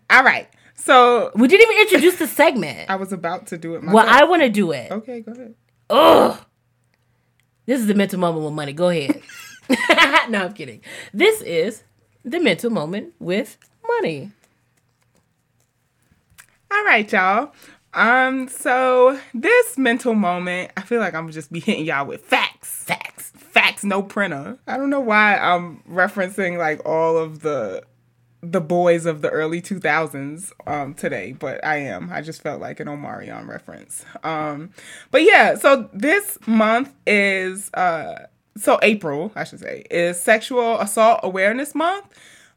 [0.10, 0.48] All right.
[0.76, 2.90] So We didn't even introduce the segment.
[2.90, 4.06] I was about to do it myself.
[4.08, 4.92] Well, I want to do it.
[4.92, 5.56] Okay, go ahead.
[5.90, 6.38] Ugh.
[7.66, 8.74] This is the mental moment with money.
[8.74, 9.22] Go ahead.
[10.30, 10.82] no, I'm kidding.
[11.14, 11.84] This is
[12.24, 14.32] the mental moment with money.
[16.72, 17.52] All right, y'all.
[17.94, 22.84] Um, so this mental moment, I feel like I'm just be hitting y'all with facts.
[22.84, 23.32] Facts.
[23.36, 24.58] Facts, no printer.
[24.68, 27.84] I don't know why I'm referencing like all of the
[28.42, 32.10] the boys of the early 2000s um today, but I am.
[32.12, 34.06] I just felt like an Omarion reference.
[34.24, 34.70] Um
[35.12, 41.22] but yeah, so this month is uh so April, I should say, is sexual assault
[41.24, 42.06] awareness month.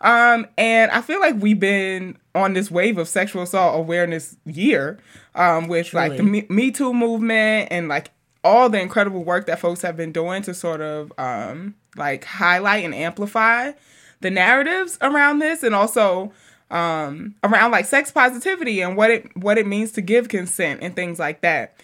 [0.02, 4.98] Um, and I feel like we've been on this wave of sexual assault awareness year,
[5.34, 8.10] um, with like the Me-, Me Too movement and like
[8.44, 12.84] all the incredible work that folks have been doing to sort of um, like highlight
[12.84, 13.72] and amplify
[14.20, 16.32] the narratives around this, and also
[16.70, 20.96] um, around like sex positivity and what it what it means to give consent and
[20.96, 21.76] things like that.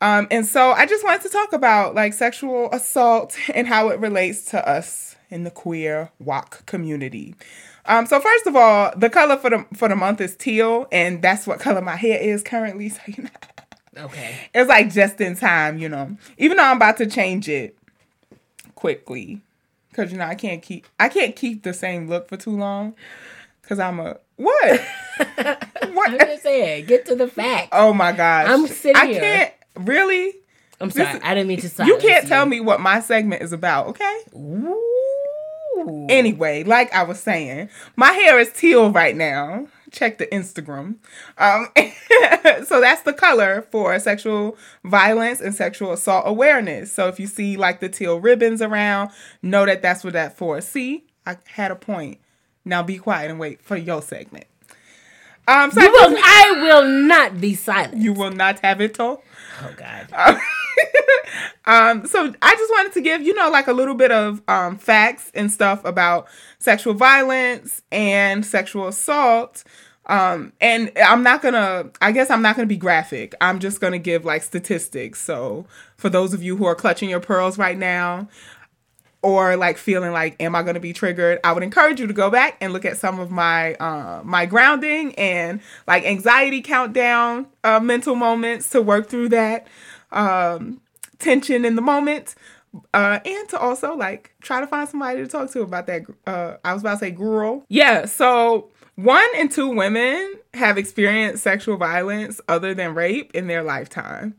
[0.00, 4.00] Um, and so I just wanted to talk about like sexual assault and how it
[4.00, 7.34] relates to us in the queer WOC community.
[7.86, 11.22] Um, so first of all, the color for the for the month is teal, and
[11.22, 12.90] that's what color my hair is currently.
[12.94, 14.36] So you know, Okay.
[14.54, 16.16] it's like just in time, you know.
[16.38, 17.76] Even though I'm about to change it
[18.74, 19.40] quickly,
[19.90, 22.94] because you know I can't keep I can't keep the same look for too long,
[23.62, 24.80] because I'm a what
[25.82, 26.10] I'm what.
[26.20, 27.70] just saying, get to the fact.
[27.72, 29.20] Oh my gosh, I'm sitting I here.
[29.20, 29.52] can't
[29.86, 30.34] really.
[30.80, 33.52] I'm sorry, is- I didn't mean to You can't tell me what my segment is
[33.52, 34.18] about, okay?
[34.34, 34.80] Ooh.
[36.08, 39.66] Anyway, like I was saying, my hair is teal right now.
[39.90, 40.96] Check the Instagram.
[41.38, 41.68] Um,
[42.64, 46.92] so that's the color for sexual violence and sexual assault awareness.
[46.92, 49.10] So if you see like the teal ribbons around,
[49.42, 50.60] know that that's what that for.
[50.60, 52.18] See, I had a point.
[52.64, 54.44] Now be quiet and wait for your segment.
[55.48, 57.96] Um, so You I will, just- I will not be silent.
[57.96, 59.20] you will not have it told.
[59.62, 60.06] oh God.
[60.12, 60.36] um,
[62.06, 65.30] so I just wanted to give, you know, like a little bit of um, facts
[65.34, 66.26] and stuff about
[66.58, 69.64] sexual violence and sexual assault.
[70.06, 73.34] Um, and I'm not gonna, I guess I'm not gonna be graphic.
[73.40, 75.20] I'm just gonna give like statistics.
[75.20, 75.66] So
[75.96, 78.28] for those of you who are clutching your pearls right now,
[79.22, 82.12] or like feeling like am i going to be triggered i would encourage you to
[82.12, 87.46] go back and look at some of my uh, my grounding and like anxiety countdown
[87.64, 89.66] uh, mental moments to work through that
[90.12, 90.80] um,
[91.18, 92.34] tension in the moment
[92.94, 96.56] uh, and to also like try to find somebody to talk to about that uh,
[96.64, 101.76] i was about to say girl yeah so one in two women have experienced sexual
[101.76, 104.34] violence other than rape in their lifetime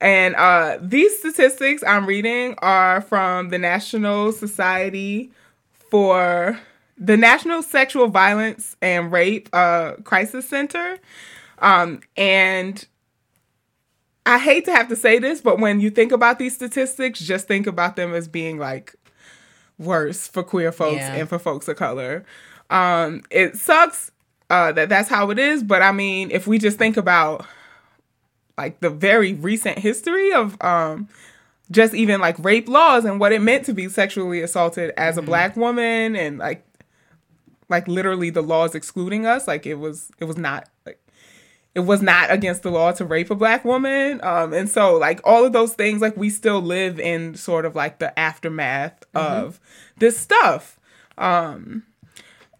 [0.00, 5.30] and uh, these statistics I'm reading are from the National Society
[5.90, 6.58] for
[6.96, 10.98] the National Sexual Violence and Rape uh, Crisis Center.
[11.58, 12.86] Um, and
[14.26, 17.48] I hate to have to say this, but when you think about these statistics, just
[17.48, 18.94] think about them as being like
[19.78, 21.14] worse for queer folks Yeah.
[21.14, 22.24] and for folks of color.
[22.68, 24.12] Um, it sucks
[24.50, 27.46] uh, that that's how it is, but I mean, if we just think about
[28.58, 31.08] like the very recent history of um
[31.70, 35.22] just even like rape laws and what it meant to be sexually assaulted as a
[35.22, 36.62] black woman and like
[37.70, 40.99] like literally the laws excluding us like it was it was not like
[41.74, 44.20] it was not against the law to rape a black woman.
[44.22, 47.74] Um and so like all of those things like we still live in sort of
[47.74, 49.60] like the aftermath of
[49.98, 50.78] this stuff.
[51.18, 51.84] Um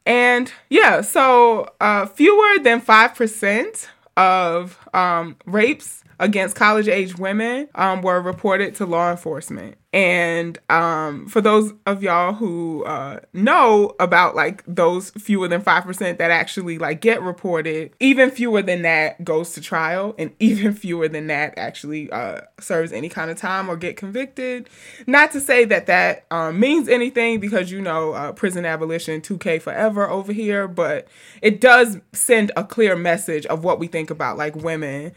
[0.06, 3.88] and yeah so uh fewer than 5%
[4.20, 9.76] of um, rapes against college age women um, were reported to law enforcement.
[9.92, 16.18] And um, for those of y'all who uh, know about like those fewer than 5%
[16.18, 21.08] that actually like get reported, even fewer than that goes to trial and even fewer
[21.08, 24.70] than that actually uh, serves any kind of time or get convicted.
[25.08, 29.60] Not to say that that um, means anything because you know uh, prison abolition 2K
[29.60, 31.08] forever over here, but
[31.42, 35.12] it does send a clear message of what we think about like women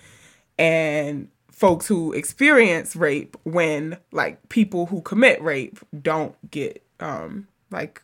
[0.58, 8.02] and folks who experience rape when like people who commit rape don't get um like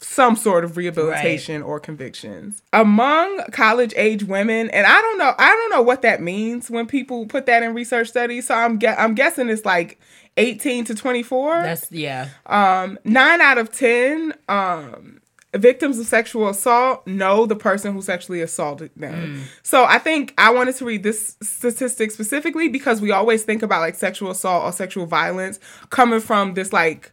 [0.00, 2.62] some sort of rehabilitation or convictions.
[2.72, 6.86] Among college age women and i don't know i don't know what that means when
[6.86, 9.98] people put that in research studies so i'm gue- i'm guessing it's like
[10.36, 12.28] 18 to 24 That's yeah.
[12.46, 15.17] um, nine out of ten um,
[15.56, 19.44] victims of sexual assault know the person who sexually assaulted them.
[19.62, 23.80] So I think I wanted to read this statistic specifically because we always think about
[23.80, 25.58] like sexual assault or sexual violence
[25.90, 27.12] coming from this like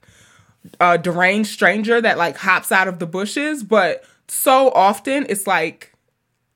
[0.80, 5.94] uh, deranged stranger that like hops out of the bushes, but so often it's like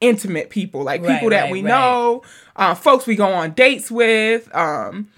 [0.01, 1.69] intimate people, like Right, people that right, we right.
[1.69, 2.23] know,
[2.55, 4.53] uh, folks we go on dates with.
[4.55, 5.09] Um,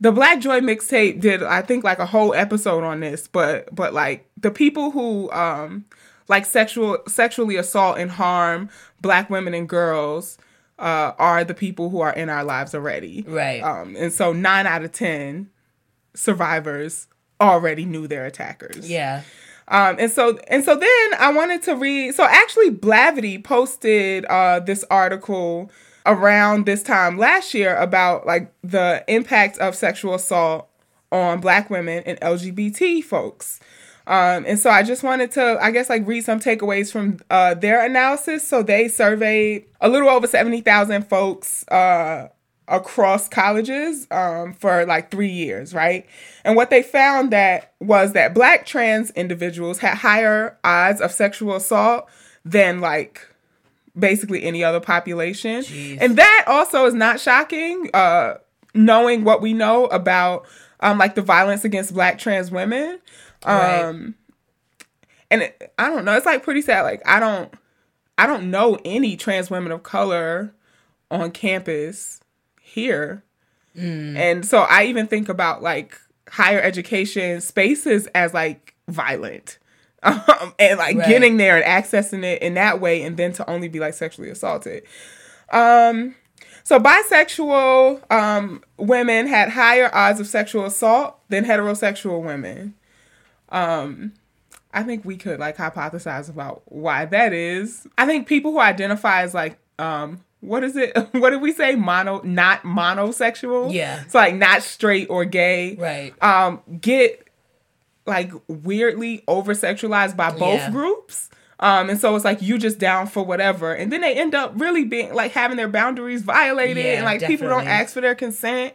[0.00, 3.94] the Black Joy mixtape did I think like a whole episode on this, but but
[3.94, 5.84] like the people who um
[6.28, 8.70] like sexual sexually assault and harm
[9.00, 10.38] black women and girls
[10.78, 13.24] uh, are the people who are in our lives already.
[13.26, 13.62] Right.
[13.62, 15.50] Um, and so nine out of ten
[16.14, 17.06] survivors
[17.40, 18.90] already knew their attackers.
[18.90, 19.22] Yeah.
[19.68, 22.14] Um, and so and so then I wanted to read.
[22.14, 25.70] So actually, Blavity posted uh, this article
[26.04, 30.68] around this time last year about like the impact of sexual assault
[31.12, 33.60] on Black women and LGBT folks.
[34.06, 37.54] Um, and so I just wanted to, I guess, like read some takeaways from uh,
[37.54, 38.46] their analysis.
[38.46, 41.66] So they surveyed a little over seventy thousand folks.
[41.68, 42.28] Uh,
[42.68, 46.06] across colleges um, for like three years, right?
[46.44, 51.56] And what they found that was that black trans individuals had higher odds of sexual
[51.56, 52.08] assault
[52.44, 53.28] than like
[53.98, 55.62] basically any other population.
[55.62, 55.98] Jeez.
[56.00, 58.38] And that also is not shocking, uh,
[58.74, 60.46] knowing what we know about
[60.80, 63.00] um, like the violence against black trans women.
[63.44, 64.14] Um, Right.
[65.30, 66.82] and it, I don't know, it's like pretty sad.
[66.82, 67.52] Like I don't,
[68.18, 70.54] I don't know any trans women of color
[71.10, 72.20] on campus
[72.60, 73.24] here.
[73.74, 79.58] And so I even think about like higher education spaces as like violent.
[80.04, 81.06] Um, and like Right.
[81.06, 84.30] getting there and accessing it in that way and then to only be like sexually
[84.30, 84.82] assaulted.
[85.50, 86.16] Um
[86.64, 92.74] so bisexual um women had higher odds of sexual assault than heterosexual women.
[93.52, 94.12] Um
[94.74, 97.86] I think we could like hypothesize about why that is.
[97.98, 100.96] I think people who identify as like um what is it?
[101.12, 101.76] What did we say?
[101.76, 103.72] Mono not monosexual?
[103.72, 104.02] Yeah.
[104.04, 105.76] It's like not straight or gay.
[105.76, 106.14] Right.
[106.22, 107.28] Um get
[108.06, 110.70] like weirdly over sexualized by both Yeah.
[110.70, 111.30] groups.
[111.60, 113.72] Um, and so it's like you just down for whatever.
[113.72, 117.24] And then they end up really being like having their boundaries violated Yeah, and like
[117.24, 118.74] people don't ask for their consent,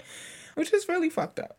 [0.56, 1.58] which is really fucked up.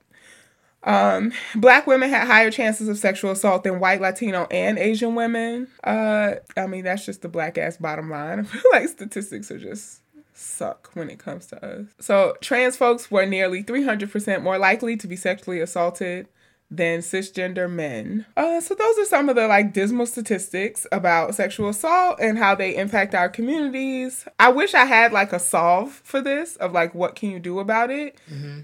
[0.88, 5.68] Um, black women had higher chances of sexual assault than white, Latino, and Asian women.
[5.84, 8.40] Uh, I mean, that's just the black ass bottom line.
[8.40, 10.00] I feel like statistics are just
[10.32, 11.86] suck when it comes to us.
[12.00, 16.26] So, trans folks were nearly 300% more likely to be sexually assaulted
[16.70, 18.26] than cisgender men.
[18.36, 22.54] Uh, so those are some of the like dismal statistics about sexual assault and how
[22.54, 24.26] they impact our communities.
[24.38, 27.58] I wish I had like a solve for this of like what can you do
[27.58, 28.20] about it.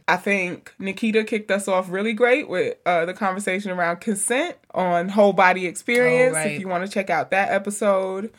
[0.07, 5.09] I think Nikita kicked us off really great with uh, the conversation around consent on
[5.09, 6.35] whole body experience.
[6.35, 6.53] Oh, right.
[6.53, 8.33] If you want to check out that episode.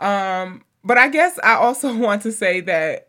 [0.00, 3.08] Um, but I guess I also want to say that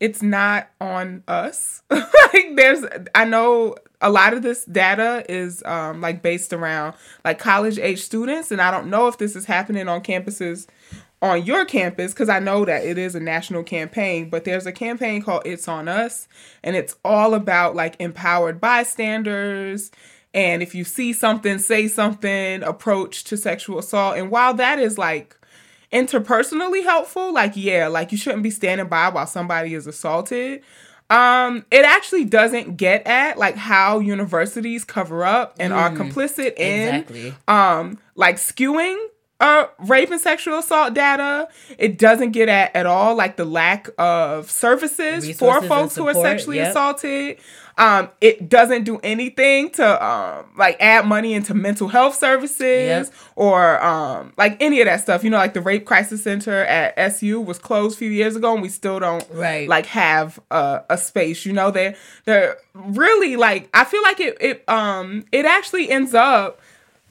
[0.00, 1.82] it's not on us.
[1.90, 2.84] like there's
[3.14, 6.94] I know a lot of this data is um like based around
[7.24, 10.68] like college age students and I don't know if this is happening on campuses
[11.22, 14.72] on your campus because I know that it is a national campaign, but there's a
[14.72, 16.28] campaign called It's On Us
[16.62, 19.90] and it's all about like empowered bystanders
[20.34, 24.18] and if you see something, say something, approach to sexual assault.
[24.18, 25.36] And while that is like
[25.92, 30.60] interpersonally helpful like yeah like you shouldn't be standing by while somebody is assaulted
[31.10, 36.94] um it actually doesn't get at like how universities cover up and are complicit in
[36.94, 37.34] Exactly.
[37.46, 38.96] um like skewing
[39.40, 43.88] uh rape and sexual assault data it doesn't get at at all like the lack
[43.98, 46.70] of services Resources for folks who are sexually yep.
[46.70, 47.38] assaulted
[47.76, 53.12] um it doesn't do anything to um like add money into mental health services Yep.
[53.36, 56.94] or um like any of that stuff you know like the rape crisis center at
[56.96, 59.68] SU was closed a few years ago and we still don't Right.
[59.68, 64.36] like have a, a space you know they they're really like I feel like it
[64.40, 66.60] it um it actually ends up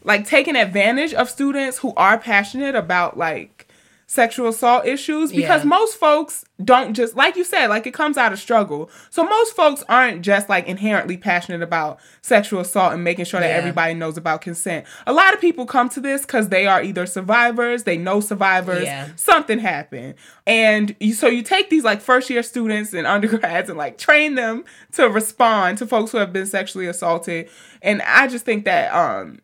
[0.05, 3.62] like taking advantage of students who are passionate about like
[4.05, 5.69] sexual assault issues because Yeah.
[5.69, 9.55] most folks don't just like you said like it comes out of struggle so most
[9.55, 13.55] folks aren't just like inherently passionate about sexual assault and making sure that Yeah.
[13.55, 17.05] everybody knows about consent a lot of people come to this because they are either
[17.05, 19.07] survivors they know survivors Yeah.
[19.15, 20.13] something happened
[20.45, 24.35] and you, so you take these like first year students and undergrads and like train
[24.35, 27.49] them to respond to folks who have been sexually assaulted
[27.81, 29.39] and i just think that um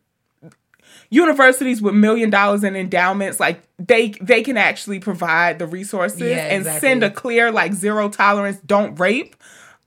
[1.10, 6.36] universities with million dollars in endowments like they they can actually provide the resources Yeah,
[6.46, 6.80] and exactly.
[6.88, 9.34] send a clear like zero tolerance don't rape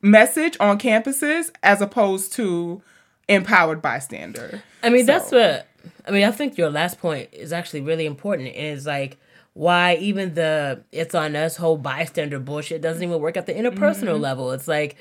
[0.02, 2.82] message on campuses as opposed to
[3.30, 5.66] empowered bystander I mean, that's what
[6.06, 6.26] I mean.
[6.26, 8.50] I think your last point is actually really important.
[8.54, 9.18] Is like
[9.54, 14.14] why even the it's on us whole bystander bullshit doesn't even work at the interpersonal
[14.16, 14.22] Mm-hmm.
[14.22, 14.52] level.
[14.52, 14.98] It's like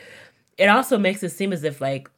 [0.56, 2.08] it also makes it seem as if like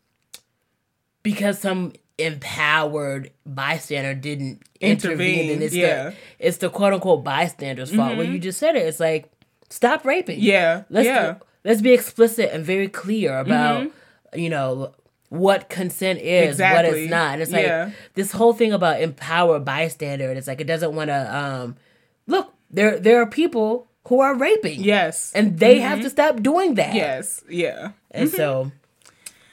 [1.22, 5.86] because some empowered bystander didn't intervene, Intervene, and it's yeah.
[5.96, 6.08] Mm-hmm.
[6.10, 8.16] the it's the quote unquote bystander's fault.
[8.16, 8.86] Well, you just said it.
[8.86, 9.30] It's like
[9.70, 10.38] stop raping.
[10.40, 14.38] yeah Let's yeah let's be explicit and very clear about Mm-hmm.
[14.38, 14.92] you know
[15.30, 17.32] what consent is, what it's not.
[17.34, 17.90] And it's like Yeah.
[18.14, 20.30] this whole thing about empower bystander.
[20.30, 21.76] It's like it doesn't want to um
[22.28, 22.52] look.
[22.70, 24.80] There there are people who are raping.
[24.84, 25.32] Yes.
[25.34, 26.94] And they have to stop doing that.
[26.94, 27.42] yes.
[27.48, 27.92] Yeah.
[28.12, 28.70] And so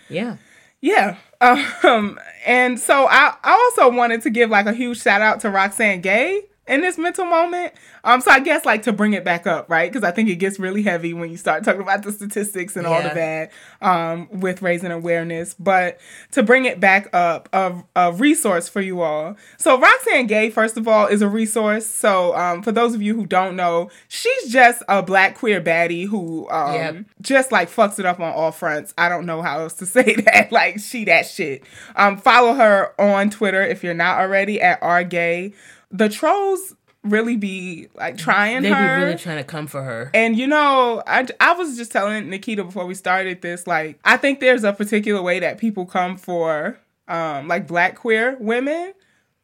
[0.10, 0.38] yeah.
[0.82, 1.16] Yeah.
[1.42, 5.50] Um, and so I, I also wanted to give like a huge shout out to
[5.50, 7.74] Roxane Gay in this mental moment.
[8.04, 9.92] Um, so I guess like to bring it back up, right?
[9.92, 12.86] Because I think it gets really heavy when you start talking about the statistics and
[12.88, 13.14] all the Yeah.
[13.14, 13.50] bad
[13.82, 15.54] um, with raising awareness.
[15.56, 16.00] But
[16.32, 19.36] to bring it back up, a, a resource for you all.
[19.58, 21.86] So Roxane Gay, first of all, is a resource.
[21.88, 26.08] So um, for those of you who don't know, she's just a black queer baddie
[26.08, 27.06] who um, Yep.
[27.22, 28.94] just like fucks it up on all fronts.
[28.98, 30.52] I don't know how else to say that.
[30.52, 31.64] Like she that shit.
[31.96, 35.54] Um, follow her on Twitter if you're not already at rgay.
[35.92, 40.12] The trolls really be like trying They be really trying to come for her.
[40.14, 44.18] And you know, I, I was just telling Nikita before we started this, like, I
[44.18, 48.94] think there's a particular way that people come for, um, like black queer women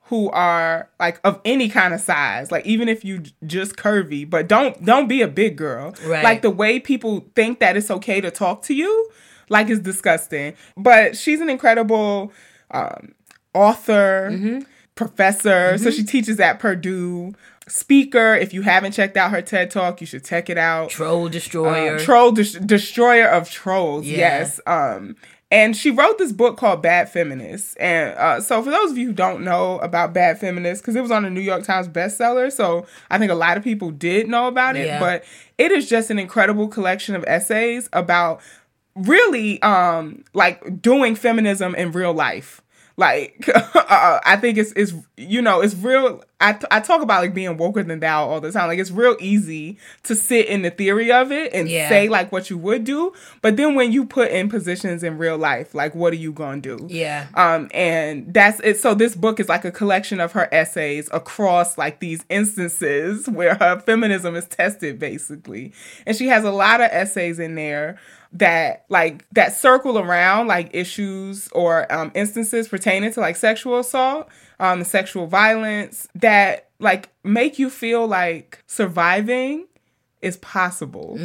[0.03, 4.47] who are like of any kind of size, like even if you just curvy, but
[4.47, 5.95] don't don't be a big girl.
[6.05, 6.23] Right.
[6.23, 9.09] Like the way people think that it's okay to talk to you,
[9.49, 10.53] like is disgusting.
[10.77, 12.31] But she's an incredible
[12.71, 13.15] um,
[13.53, 14.59] author, Mm-hmm.
[14.97, 15.77] Professor.
[15.77, 17.33] So she teaches at Purdue.
[17.69, 18.33] Speaker.
[18.33, 20.89] If you haven't checked out her TED Talk, you should check it out.
[20.89, 21.95] Troll destroyer.
[21.95, 24.05] Um, troll des- destroyer of trolls.
[24.05, 24.17] Yeah.
[24.17, 24.61] Yes.
[24.65, 25.17] Um,
[25.49, 27.75] and she wrote this book called Bad Feminists.
[27.75, 31.01] And uh, so, for those of you who don't know about Bad Feminists, because it
[31.01, 34.27] was on the New York Times bestseller, so I think a lot of people did
[34.27, 34.87] know about it.
[34.87, 34.99] Yeah.
[34.99, 35.23] But
[35.57, 38.41] it is just an incredible collection of essays about
[38.95, 42.63] really um like doing feminism in real life
[42.97, 47.33] like uh, i think it's it's you know it's real I, I talk about like
[47.33, 50.69] being woker than thou all the time like it's real easy to sit in the
[50.69, 51.89] theory of it and Yeah.
[51.89, 55.37] say like what you would do but then when you put in positions in real
[55.37, 57.27] life like what are you gonna do yeah.
[57.35, 61.77] um and that's it so this book is like a collection of her essays across
[61.77, 65.73] like these instances where her feminism is tested basically
[66.05, 67.97] and she has a lot of essays in there
[68.33, 74.27] that like that circle around like issues or um, instances pertaining to like sexual assault
[74.59, 79.65] um sexual violence that like make you feel like surviving
[80.21, 81.15] is possible.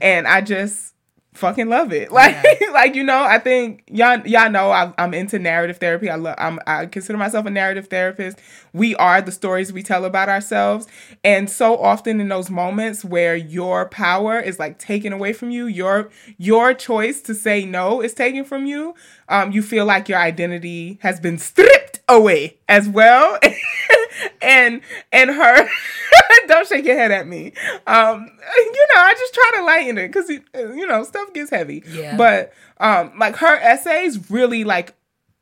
[0.00, 0.94] And i just
[1.36, 2.10] fucking love it.
[2.16, 2.36] Like
[2.72, 6.08] like you know i think y'all y'all know I, i'm into narrative therapy.
[6.08, 8.38] I love I'm, i consider myself a narrative therapist.
[8.72, 10.86] We are the stories we tell about ourselves.
[11.24, 15.66] And so often in those moments where your power is like taken away from you
[15.66, 18.94] your your choice to say no is taken from you
[19.28, 23.38] um you feel like your identity has been stripped away as well
[24.42, 24.80] and
[25.12, 25.68] and her
[26.46, 27.52] don't shake your head at me
[27.86, 28.20] um
[28.56, 32.16] you know i just try to lighten it because you know stuff gets heavy Yeah.
[32.16, 34.94] but um like her essays really like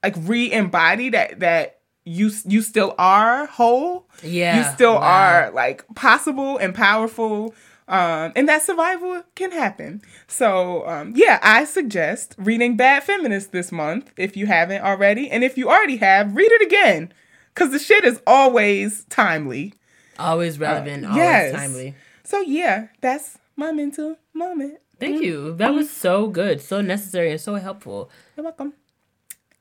[0.02, 4.58] like re-embody that that you you still are whole Yeah.
[4.58, 5.00] you still Wow.
[5.02, 7.54] are like possible and powerful
[7.86, 10.00] um, and that survival can happen.
[10.26, 15.30] So, um, yeah, I suggest reading Bad Feminist this month if you haven't already.
[15.30, 17.12] And if you already have, read it again
[17.54, 19.74] because the shit is always timely.
[20.18, 21.52] Always uh, relevant, always Uh, yes.
[21.52, 21.94] timely.
[22.24, 24.78] So, yeah, that's my mental moment.
[24.98, 25.24] Thank mm.
[25.24, 25.54] you.
[25.54, 25.92] That was mm.
[25.92, 28.10] so good, so necessary, and so helpful.
[28.36, 28.74] You're welcome.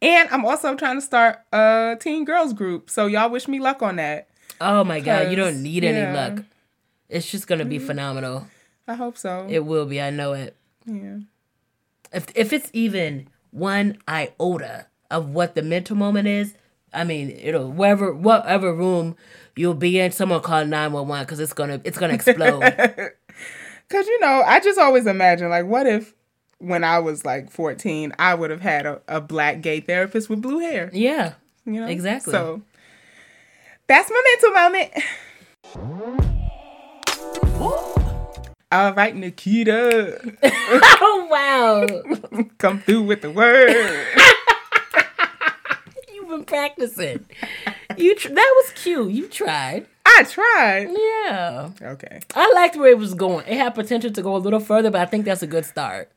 [0.01, 2.89] And I'm also trying to start a teen girls group.
[2.89, 4.27] So, y'all wish me luck on that.
[4.61, 5.89] Oh my god, you don't need yeah.
[5.89, 6.45] any luck.
[7.09, 7.87] It's just gonna be mm-hmm.
[7.87, 8.47] phenomenal.
[8.87, 9.45] I hope so.
[9.49, 10.01] It will be.
[10.01, 10.55] I know it.
[10.85, 11.19] yeah.
[12.13, 16.53] If if it's even one iota of what the mental moment is,
[16.93, 19.15] I mean, it'll wherever whatever room
[19.55, 22.61] you'll be in, someone call nine one one because it's gonna it's gonna explode.
[23.89, 26.13] Cause you know, I just always imagine like, what if
[26.59, 30.41] when I was like 14, I would have had a, a black gay therapist with
[30.41, 30.89] blue hair.
[30.93, 31.33] yeah,
[31.65, 32.31] You know, Exactly.
[32.31, 32.61] So
[33.87, 36.29] that's my mental moment.
[38.71, 44.07] All right, Nikita, oh wow, come through with the word.
[46.41, 47.25] Practicing.
[47.97, 49.11] You tr- that was cute.
[49.11, 49.85] You tried.
[50.05, 50.89] I tried.
[50.91, 52.19] Yeah, Okay.
[52.35, 53.45] I liked where it was going.
[53.47, 56.11] It had potential to go a little further, but I think that's a good start.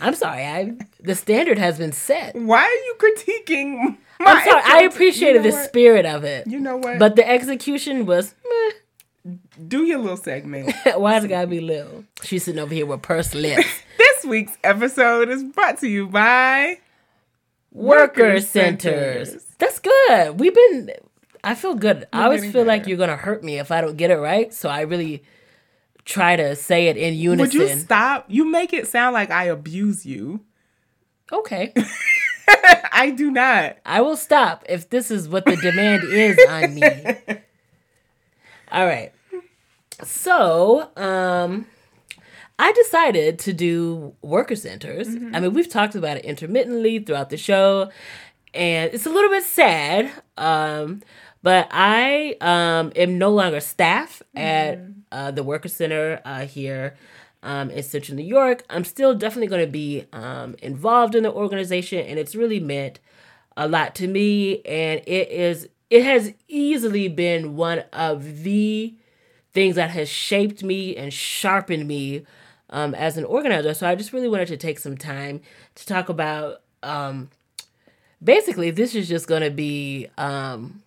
[0.00, 0.44] I'm sorry.
[0.44, 2.34] I the standard has been set.
[2.36, 3.96] Why are you critiquing?
[4.20, 4.62] My I'm sorry.
[4.64, 5.68] I appreciated you know the what?
[5.68, 6.98] spirit of it, You know what?
[6.98, 8.34] but the execution was.
[9.24, 9.32] Meh.
[9.68, 10.72] do your little segment.
[10.96, 12.04] Why's it gotta be Lil?
[12.22, 13.66] She's sitting over here with pursed lips.
[13.98, 16.78] this week's episode is brought to you by
[17.72, 19.44] Worker centers.
[19.58, 20.38] That's good.
[20.38, 20.90] We've been.
[21.44, 22.06] I feel good.
[22.12, 24.52] I always feel like you're gonna hurt me if I don't get it right.
[24.54, 25.24] So I really
[26.04, 27.60] try to say it in unison.
[27.60, 28.26] Would you stop?
[28.28, 30.40] You make it sound like I abuse you.
[31.32, 31.72] Okay.
[32.92, 33.78] I do not.
[33.86, 36.82] I will stop if this is what the demand is on me.
[38.72, 39.12] All right.
[40.04, 41.66] So, um,
[42.62, 45.08] I decided to do worker centers.
[45.08, 47.90] I mean, we've talked about it intermittently throughout the show,
[48.54, 50.12] and it's a little bit sad.
[50.38, 51.02] Um,
[51.42, 54.78] but I um, am no longer staff at
[55.10, 56.94] uh, the worker center uh, here
[57.42, 58.62] um, in Central New York.
[58.70, 63.00] I'm still definitely going to be um, involved in the organization, and it's really meant
[63.56, 64.62] a lot to me.
[64.62, 68.94] And it is it has easily been one of the
[69.52, 72.24] things that has shaped me and sharpened me
[72.72, 73.72] um, as an organizer.
[73.74, 75.40] So I just really wanted to take some time
[75.76, 76.62] to talk about.
[76.82, 77.30] Um,
[78.22, 80.82] basically, this is just going to be um,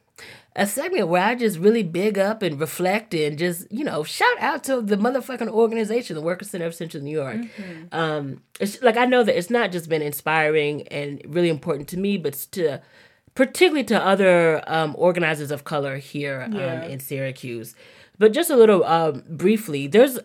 [0.55, 4.37] a segment where I just really big up and reflect and just you know shout
[4.39, 7.37] out to the motherfucking organization, the Workers Center of Central New York.
[7.91, 11.97] Um, it's like I know that it's not just been inspiring and really important to
[11.97, 12.81] me, but to
[13.35, 16.83] particularly to other um, organizers of color here Yeah.
[16.83, 17.75] um, in Syracuse.
[18.17, 20.19] But just a little um, briefly, there's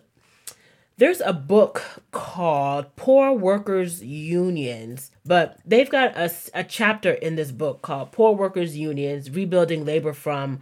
[0.97, 7.81] there's a book called Poor Workers Unions, but they've got a chapter in this book
[7.81, 10.59] called Poor Workers Unions Rebuilding Labor from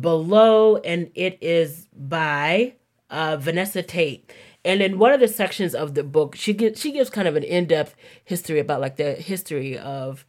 [0.00, 2.74] Below, and it is by
[3.10, 4.32] uh, Vanessa Tait.
[4.64, 7.36] And in one of the sections of the book, she gives she gives kind of
[7.36, 7.94] an in depth
[8.24, 10.24] history about like the history of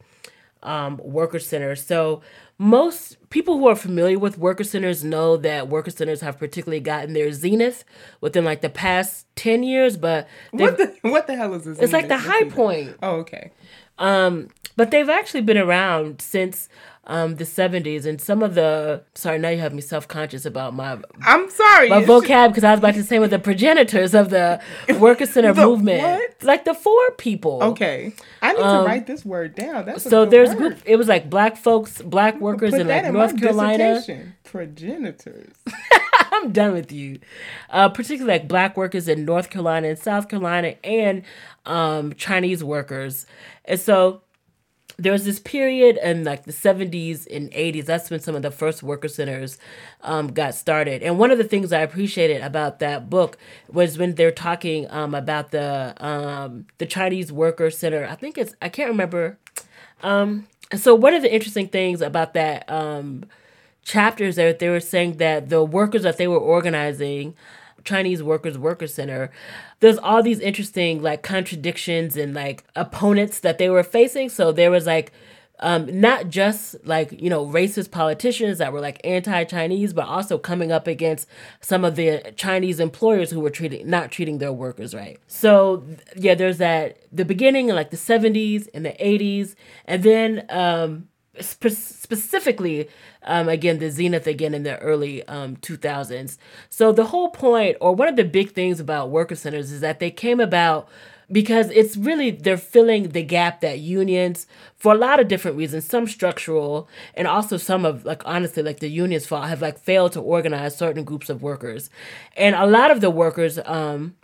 [0.62, 1.84] um, worker centers.
[1.84, 2.20] So
[2.58, 7.12] most people who are familiar with worker centers know that worker centers have particularly gotten
[7.12, 7.84] their zenith
[8.20, 11.78] within like the past 10 years, but What the what the hell is this?
[11.78, 12.96] it's like the high point.
[13.02, 13.52] Oh, okay.
[13.98, 16.68] Um, but they've actually been around since
[17.08, 20.98] um, the 70s and some of the sorry now you have me self-conscious about my
[21.22, 21.88] I'm sorry.
[21.88, 24.60] my vocab because I was about to say with the progenitors of the
[24.98, 26.42] worker center The movement what?
[26.42, 29.86] like the four people Okay, I need to write this word down.
[29.86, 30.58] That's Um, so there's word.
[30.58, 34.02] group it was like black folks black workers in like in north carolina.
[34.44, 35.54] Progenitors.
[36.32, 37.20] I'm done with you.
[37.70, 41.22] Uh, particularly like black workers in North Carolina and South Carolina and
[41.66, 43.26] um, Chinese workers.
[43.64, 44.22] And so
[44.98, 47.84] there was this period in like the 70s and 80s.
[47.84, 49.58] That's when some of the first worker centers
[50.02, 51.02] um, got started.
[51.02, 53.36] And one of the things I appreciated about that book
[53.68, 58.06] was when they're talking um, about the um, the Chinese worker center.
[58.06, 59.38] I think it's I can't remember.
[60.02, 63.24] Um, so one of the interesting things about that um,
[63.84, 67.34] chapters that they were saying that the workers that they were organizing
[67.86, 69.30] Chinese Workers Worker Center,
[69.80, 74.28] there's all these interesting like contradictions and like opponents that they were facing.
[74.28, 75.12] So there was like
[75.60, 80.70] um, not just like you know racist politicians that were like anti-Chinese, but also coming
[80.70, 81.26] up against
[81.60, 85.18] some of the Chinese employers who were treating not treating their workers right.
[85.26, 85.84] So
[86.16, 89.54] yeah, there's that the beginning in like the 70s and the 80s,
[89.86, 91.08] and then um,
[91.40, 92.88] spe- specifically
[93.26, 97.94] um, again the zenith again in the early um, 2000s so the whole point or
[97.94, 100.88] one of the big things about worker centers is that they came about
[101.30, 104.46] because it's really they're filling the gap that unions
[104.76, 108.80] for a lot of different reasons some structural and also some of like honestly like
[108.80, 111.90] the unions fault have like failed to organize certain groups of workers
[112.36, 114.14] and a lot of the workers um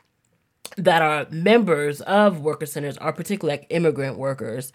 [0.77, 4.73] that are members of worker centers are particularly like immigrant workers.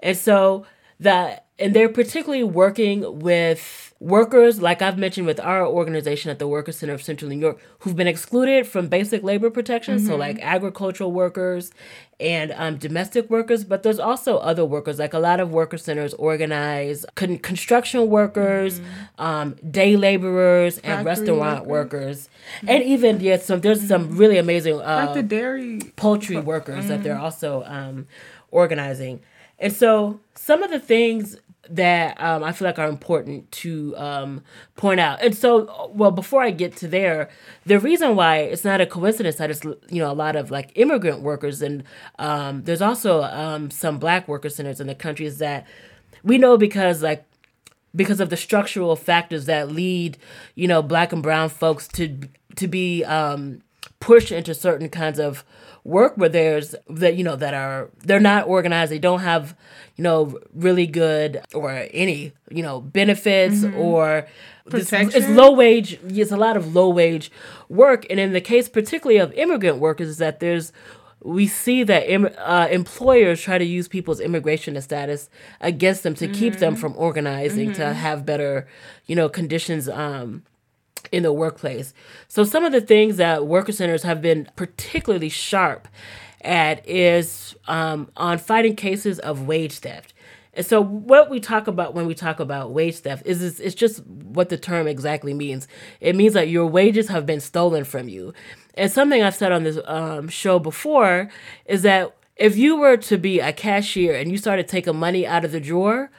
[0.00, 0.66] And so
[1.00, 6.48] that and they're particularly working with workers like I've mentioned with our organization at the
[6.48, 10.38] Worker Center of Central New York who've been excluded from basic labor protections so like
[10.40, 11.70] agricultural workers
[12.18, 16.14] and um, domestic workers but there's also other workers like a lot of worker centers
[16.14, 18.80] organize con- construction workers
[19.18, 22.28] um, day laborers and Factory restaurant workers.
[22.62, 25.78] workers and even yeah some there's some really amazing uh, like the dairy.
[25.96, 28.06] poultry workers that they're also um,
[28.50, 29.20] organizing.
[29.58, 31.36] And so some of the things
[31.70, 34.42] that um, I feel like are important to um,
[34.76, 35.22] point out.
[35.22, 37.30] And so, well, before I get to there,
[37.64, 40.72] the reason why it's not a coincidence that it's you know a lot of like
[40.74, 41.84] immigrant workers and
[42.18, 45.66] um, there's also um, some black worker centers in the country is that
[46.22, 47.24] we know because like
[47.94, 50.16] because of the structural factors that lead
[50.54, 52.18] you know black and brown folks to
[52.56, 53.62] to be um
[54.00, 55.44] pushed into certain kinds of
[55.84, 58.92] work where there's that you know that are they're not organized.
[58.92, 59.56] They don't have
[59.96, 64.26] you know really good or any you know benefits or
[64.66, 67.30] this, it's low wage it's a lot of low wage
[67.68, 68.06] work.
[68.10, 70.72] And in the case particularly of immigrant workers is that there's
[71.22, 72.04] we see that
[72.38, 75.28] uh, employers try to use people's immigration status
[75.60, 78.66] against them to keep them from organizing to have better
[79.06, 80.42] you know conditions um
[81.12, 81.94] in the workplace.
[82.28, 85.88] So some of the things that worker centers have been particularly sharp
[86.42, 90.14] at is um, on fighting cases of wage theft.
[90.52, 94.04] And so, what we talk about when we talk about wage theft is, it's just
[94.04, 95.68] what the term exactly means.
[96.00, 98.34] It means that your wages have been stolen from you.
[98.74, 101.30] And something I've said on this um, show before
[101.66, 105.44] is that if you were to be a cashier and you started taking money out
[105.44, 106.10] of the drawer,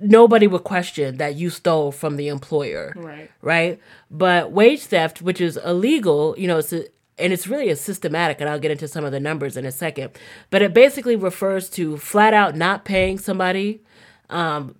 [0.00, 2.92] nobody would question that you stole from the employer.
[2.96, 3.30] Right.
[3.42, 3.80] Right.
[4.10, 6.86] But wage theft, which is illegal, you know, it's a,
[7.18, 9.72] and it's really a systematic, and I'll get into some of the numbers in a
[9.72, 10.12] second.
[10.50, 13.82] But it basically refers to flat out not paying somebody
[14.30, 14.76] um,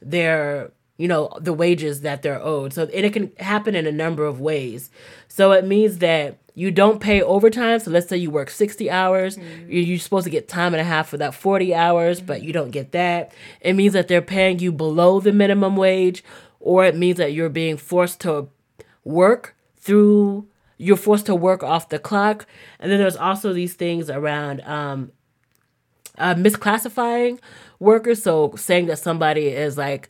[0.00, 2.72] their, you know, the wages that they're owed.
[2.72, 4.90] So and it can happen in a number of ways.
[5.28, 7.78] So it means that you don't pay overtime.
[7.78, 9.38] So let's say you work 60 hours,
[9.68, 12.52] you- you're supposed to get time and a half for that 40 hours, but you
[12.52, 13.32] don't get that.
[13.60, 16.22] It means that they're paying you below the minimum wage,
[16.60, 18.48] or it means that you're being forced to
[19.04, 20.46] work through
[20.78, 22.44] you're forced to work off the clock
[22.80, 25.12] and then there's also these things around um,
[26.18, 27.38] uh, misclassifying
[27.78, 30.08] workers so saying that somebody is like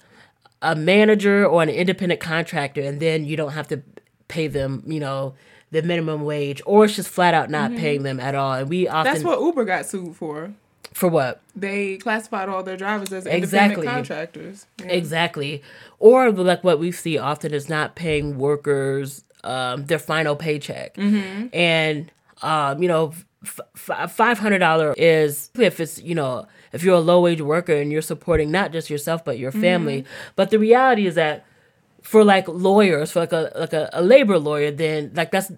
[0.62, 3.82] a manager or an independent contractor and then you don't have to
[4.28, 5.34] pay them you know
[5.72, 8.86] the minimum wage or it's just flat out not paying them at all and we
[8.86, 10.52] often That's what Uber got sued for.
[10.92, 13.86] for what They classified all their drivers as independent Exactly.
[13.86, 14.66] contractors.
[14.78, 14.86] Yeah.
[14.92, 15.62] Exactly.
[15.98, 20.96] Or like what we see often is not paying workers um, their final paycheck.
[20.98, 22.12] And,
[22.42, 23.12] um, you know,
[23.42, 23.60] f-
[23.90, 28.02] f- $500 is if it's, you know, if you're a low wage worker and you're
[28.02, 30.04] supporting not just yourself, but your family.
[30.36, 31.44] But the reality is that
[32.02, 35.50] for like lawyers, for like a, like a, a labor lawyer, then like that's,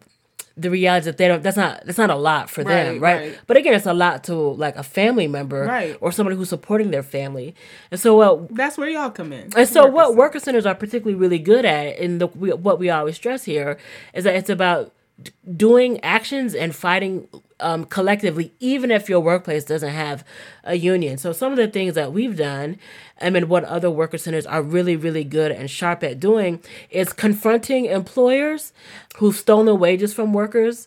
[0.57, 3.29] the reality that they don't that's not that's not a lot for them Right, right,
[3.31, 3.41] right.
[3.49, 5.97] but again it's a lot to like a family member Right.
[6.01, 7.57] or somebody who's supporting their family
[7.91, 9.51] and so what That's where y'all come in.
[9.57, 9.95] and so, Workers.
[9.95, 13.43] what worker centers are particularly really good at, and the, we, what we always stress
[13.43, 13.79] here,
[14.13, 14.93] is that it's about
[15.57, 17.29] doing actions and fighting
[17.61, 20.25] um, collectively, even if your workplace doesn't have
[20.65, 21.19] a union.
[21.19, 22.79] So, some of the things that we've done,
[23.21, 26.61] I mean, what other worker centers are really, really good and sharp at doing,
[26.91, 28.73] is confronting employers
[29.17, 30.87] who've stolen wages from workers.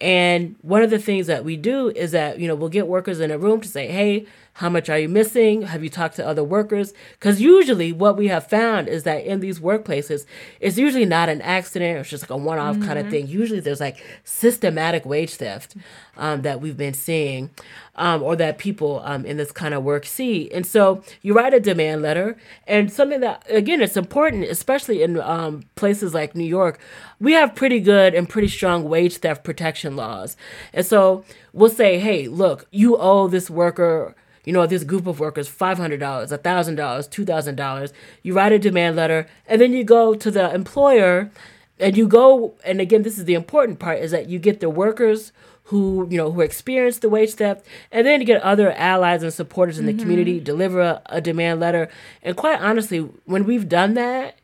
[0.00, 3.18] And one of the things that we do is that, you know, we'll get workers
[3.18, 4.26] in a room to say, hey,
[4.58, 5.62] how much are you missing?
[5.62, 6.92] Have you talked to other workers?
[7.12, 10.26] Because usually what we have found is that in these workplaces,
[10.58, 13.28] it's usually not an accident it's just like a one off kind of thing.
[13.28, 15.76] Usually there's like systematic wage theft
[16.16, 17.50] um, that we've been seeing
[17.94, 20.50] um, or that people um, in this kind of work see.
[20.50, 22.36] And so you write a demand letter,
[22.66, 26.80] and something that, again, it's important, especially in um, places like New York,
[27.20, 30.36] we have pretty good and pretty strong wage theft protection laws.
[30.72, 34.16] And so we'll say, hey, look, you owe this worker
[34.48, 37.92] you know, this group of workers, $500, $1,000, $2,000.
[38.22, 41.30] You write a demand letter, and then you go to the employer,
[41.78, 44.70] and you go, and again, this is the important part, is that you get the
[44.70, 45.32] workers
[45.64, 49.34] who, you know, who experienced the wage theft, and then you get other allies and
[49.34, 50.00] supporters in the mm-hmm.
[50.00, 51.90] community, deliver a, a demand letter.
[52.22, 54.38] And quite honestly, when we've done that,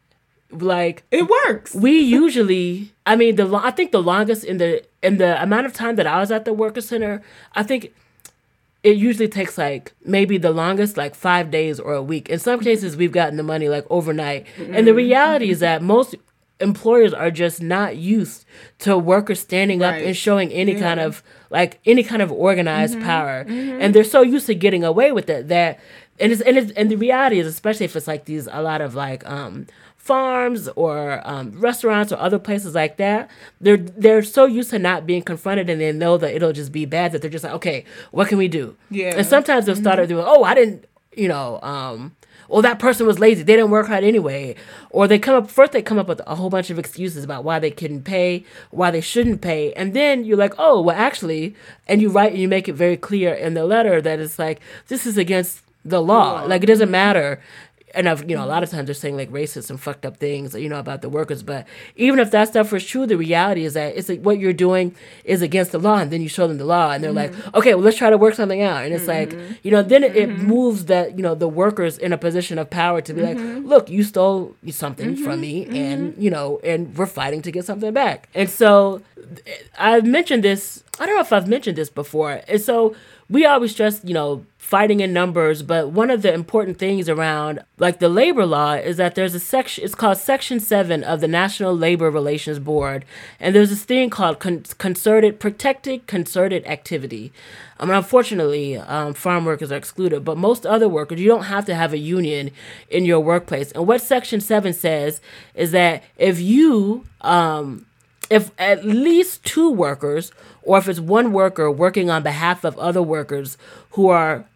[0.50, 1.74] like it works.
[1.74, 5.72] we usually i mean the i think the longest in the in the amount of
[5.72, 7.20] time that i was at the worker center
[7.54, 7.92] i think
[8.84, 12.28] it usually takes like maybe the longest like five days or a week.
[12.28, 14.46] In some cases we've gotten the money like overnight.
[14.58, 14.96] And the mm-hmm.
[14.96, 16.14] reality is that most
[16.60, 18.44] employers are just not used
[18.80, 23.06] to workers standing up and showing any kind of like any kind of organized mm-hmm.
[23.06, 23.44] power.
[23.44, 23.80] Mm-hmm.
[23.80, 25.80] And they're so used to getting away with it that
[26.20, 28.82] and it's and it's and the reality is especially if it's like these a lot
[28.82, 29.66] of like um
[30.04, 35.06] farms or um, restaurants or other places like that they're they're so used to not
[35.06, 37.84] being confronted and they know that it'll just be bad that they're just like okay
[38.10, 38.76] what can we do?
[38.90, 39.14] Yeah.
[39.16, 40.84] and sometimes they'll start doing oh i didn't
[41.16, 42.14] you know um
[42.48, 43.42] well that person was lazy.
[43.42, 44.54] They didn't work hard anyway.
[44.90, 47.42] Or they come up first they come up with a whole bunch of excuses about
[47.42, 51.54] why they couldn't pay why they shouldn't pay and then you're like oh well actually
[51.88, 54.60] and you write and you make it very clear in the letter that it's like
[54.88, 56.42] this is against the law.
[56.42, 57.40] Like it doesn't matter
[57.94, 60.16] and I've, you know, a lot of times they're saying like racist and fucked up
[60.16, 61.42] things, you know, about the workers.
[61.42, 61.66] But
[61.96, 64.94] even if that stuff was true, the reality is that it's like what you're doing
[65.24, 67.56] is against the law, and then you show them the law, and they're like, mm-hmm.
[67.56, 68.84] okay, well, let's try to work something out.
[68.84, 69.54] And it's like, mm-hmm.
[69.62, 70.46] you know, then it, it mm-hmm.
[70.46, 73.88] moves that you know the workers in a position of power to be like, look,
[73.88, 78.28] you stole something from me, and you know, and we're fighting to get something back.
[78.34, 79.02] And so
[79.78, 80.82] I've mentioned this.
[80.98, 82.40] I don't know if I've mentioned this before.
[82.46, 82.94] And so
[83.28, 87.62] we always stress, you know, fighting in numbers, but one of the important things around
[87.76, 91.28] like the labor law is that there's a section it's called section 7 of the
[91.28, 93.04] National Labor Relations Board
[93.38, 97.30] and there's this thing called con- concerted protected concerted activity.
[97.78, 101.66] I mean, unfortunately, um, farm workers are excluded, but most other workers, you don't have
[101.66, 102.50] to have a union
[102.88, 103.70] in your workplace.
[103.72, 105.20] And what Section 7 says
[105.54, 107.84] is that if you um,
[108.30, 113.02] if at least two workers, or if it's one worker working on behalf of other
[113.02, 113.58] workers
[113.90, 114.46] who are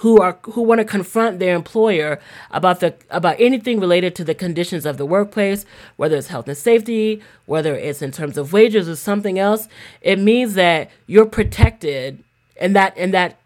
[0.00, 2.18] who are who want to confront their employer
[2.50, 6.56] about the about anything related to the conditions of the workplace, whether it's health and
[6.56, 9.68] safety, whether it's in terms of wages or something else,
[10.00, 12.24] it means that you're protected
[12.56, 13.36] in that in that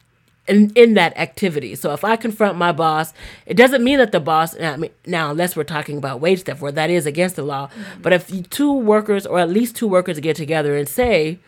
[0.47, 1.75] in, in that activity.
[1.75, 3.13] So if I confront my boss,
[3.47, 6.63] it doesn't mean that the boss I mean, now unless we're talking about wage theft
[6.63, 8.01] where that is against the law, mm-hmm.
[8.01, 11.41] but if two workers or at least two workers get together and say,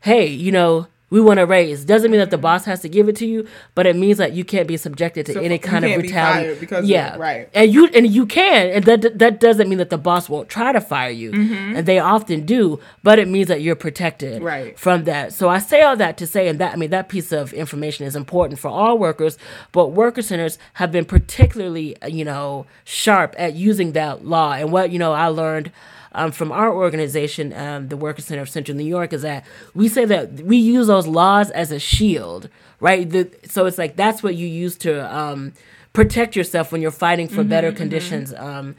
[0.00, 1.84] "Hey, you know, we want to raise.
[1.84, 4.32] Doesn't mean that the boss has to give it to you, but it means that
[4.32, 6.86] you can't be subjected to so any kind of retaliation.
[6.86, 7.50] Yeah, right.
[7.52, 10.72] And you and you can, and that that doesn't mean that the boss won't try
[10.72, 11.76] to fire you, mm-hmm.
[11.76, 12.80] and they often do.
[13.02, 14.78] But it means that you're protected right.
[14.78, 15.34] from that.
[15.34, 18.06] So I say all that to say, and that I mean that piece of information
[18.06, 19.36] is important for all workers,
[19.72, 24.54] but worker centers have been particularly, you know, sharp at using that law.
[24.54, 25.72] And what you know, I learned
[26.14, 29.44] um, from our organization, um, the Worker Center of Central New York, is that
[29.74, 32.48] we say that we use those laws as a shield,
[32.80, 33.08] right?
[33.08, 35.52] The, so it's like that's what you use to um,
[35.92, 37.76] protect yourself when you're fighting for mm-hmm, better mm-hmm.
[37.78, 38.72] conditions mm-hmm.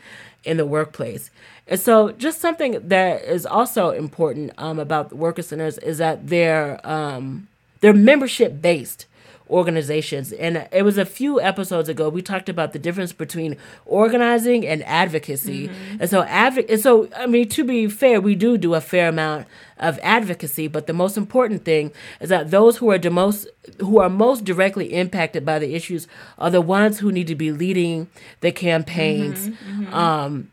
[0.44, 1.30] in the workplace.
[1.68, 6.28] And so, just something that is also important um, about the worker centers is that
[6.28, 7.48] they're um,
[7.80, 9.06] they're membership based
[9.54, 10.32] organizations.
[10.34, 14.84] And it was a few episodes ago we talked about the difference between organizing and
[14.84, 15.68] advocacy.
[15.68, 16.02] Mm-hmm.
[16.02, 19.10] And so adv- and so I mean to be fair, we do do a fair
[19.10, 19.46] amount
[19.78, 23.48] of advocacy, but the most important thing is that those who are the most
[23.80, 26.08] who are most directly impacted by the issues
[26.40, 28.08] are the ones who need to be leading
[28.42, 29.84] the campaigns mm-hmm.
[29.84, 29.94] Mm-hmm.
[29.94, 30.52] Um,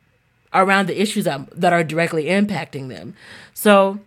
[0.52, 3.14] around the issues that, that are directly impacting them.
[3.54, 4.00] So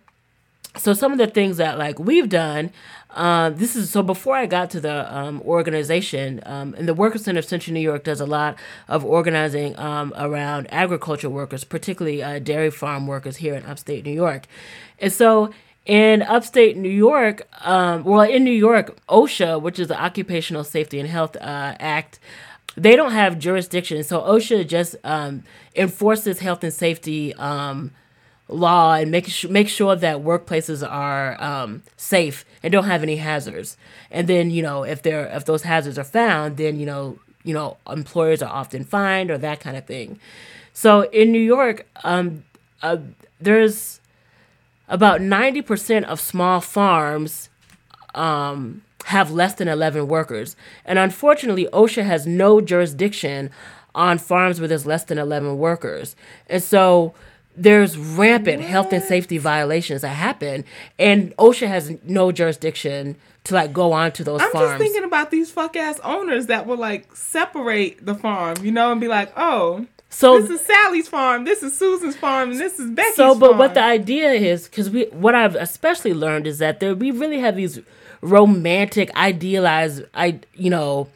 [0.76, 2.70] so some of the things that like we've done
[3.14, 7.18] uh, this is so before I got to the um, organization, um, and the Worker
[7.18, 8.56] Center of Central New York does a lot
[8.88, 14.12] of organizing um, around agriculture workers, particularly uh, dairy farm workers here in upstate New
[14.12, 14.46] York.
[14.98, 15.50] And so
[15.86, 20.98] in upstate New York, um, well, in New York, OSHA, which is the Occupational Safety
[20.98, 22.18] and Health uh, Act,
[22.76, 24.02] they don't have jurisdiction.
[24.02, 25.44] So OSHA just um,
[25.76, 27.92] enforces health and safety um,
[28.48, 33.16] law and make sh- make sure that workplaces are um, safe and don't have any
[33.16, 33.76] hazards.
[34.10, 37.54] And then you know if there if those hazards are found, then you know you
[37.54, 40.18] know employers are often fined or that kind of thing.
[40.72, 42.44] So in New York, um,
[42.82, 42.98] uh,
[43.40, 44.00] there's
[44.88, 47.48] about ninety percent of small farms.
[48.14, 50.56] Um, have less than 11 workers.
[50.86, 53.50] And unfortunately, OSHA has no jurisdiction
[53.94, 56.16] on farms where there's less than 11 workers.
[56.48, 57.12] And so
[57.56, 58.68] there's rampant what?
[58.68, 60.64] health and safety violations that happen,
[60.98, 64.54] and OSHA has no jurisdiction to like go on to those farms.
[64.54, 64.70] I'm farms.
[64.72, 68.92] just thinking about these fuck ass owners that will like separate the farm, you know,
[68.92, 69.86] and be like, oh.
[70.10, 73.34] So this is Sally's farm, this is Susan's farm, and this is Becky's farm.
[73.34, 73.58] So, but farm.
[73.58, 77.40] what the idea is, because we, what I've especially learned is that there we really
[77.40, 77.80] have these
[78.20, 81.08] romantic, idealized, I, you know,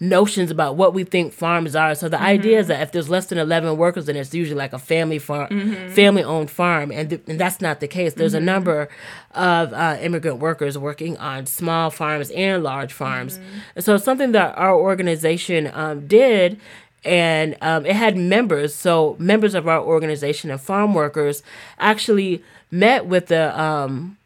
[0.00, 1.94] notions about what we think farms are.
[1.94, 2.26] So the mm-hmm.
[2.26, 5.18] idea is that if there's less than 11 workers, then it's usually like a family
[5.18, 5.88] farm, mm-hmm.
[5.90, 6.90] family owned farm.
[6.90, 8.14] And, th- and that's not the case.
[8.14, 8.42] There's mm-hmm.
[8.42, 8.88] a number
[9.32, 13.38] of uh, immigrant workers working on small farms and large farms.
[13.38, 13.80] Mm-hmm.
[13.80, 16.60] So something that our organization um, did
[17.04, 18.74] and um, it had members.
[18.74, 21.42] So members of our organization and farm workers
[21.78, 24.16] actually met with the um,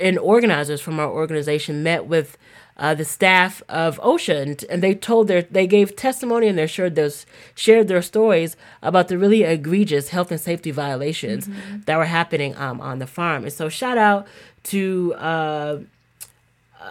[0.00, 2.36] and organizers from our organization met with
[2.78, 6.94] uh, the staff of OSHA, and, they told their they gave testimony and they shared
[6.94, 11.80] those shared their stories about the really egregious health and safety violations mm-hmm.
[11.86, 13.44] that were happening um, on the farm.
[13.44, 14.26] And so, shout out
[14.64, 15.14] to.
[15.14, 15.78] Uh,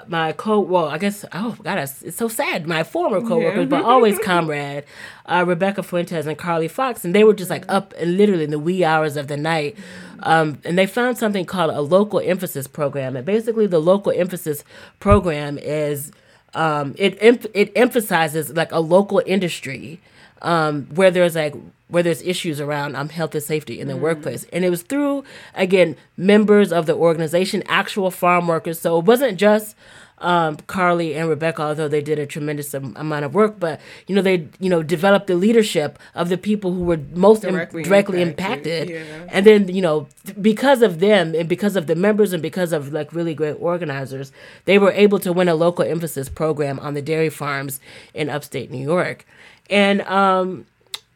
[0.06, 3.66] my co well I guess oh god it's, it's so sad my former co-workers yeah.
[3.66, 4.84] but always comrade
[5.26, 8.52] uh, Rebecca Fuentes and Carly Fox and they were just like up and literally in
[8.52, 9.76] the wee hours of the night
[10.24, 13.16] um, and they found something called a local emphasis program.
[13.16, 14.64] And basically, the local emphasis
[15.00, 16.12] program is
[16.54, 17.18] um, it
[17.54, 20.00] it emphasizes like a local industry
[20.42, 21.56] um, where there's like
[21.88, 24.02] where there's issues around um, health and safety in the mm.
[24.02, 24.46] workplace.
[24.52, 25.24] And it was through
[25.56, 28.80] again members of the organization, actual farm workers.
[28.80, 29.76] So it wasn't just
[30.20, 34.22] um, Carly and Rebecca, although they did a tremendous amount of work, but you know
[34.22, 38.22] they you know developed the leadership of the people who were most directly, Im- directly
[38.22, 39.08] impacted, impacted.
[39.08, 39.30] Yeah.
[39.30, 40.08] and then you know
[40.42, 44.32] because of them and because of the members and because of like really great organizers,
[44.66, 47.80] they were able to win a local emphasis program on the dairy farms
[48.14, 49.26] in upstate New York,
[49.70, 50.66] and um,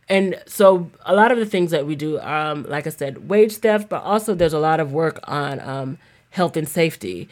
[0.10, 3.58] and so a lot of the things that we do, um, like I said, wage
[3.58, 5.98] theft, but also there's a lot of work on um,
[6.32, 7.30] health and safety.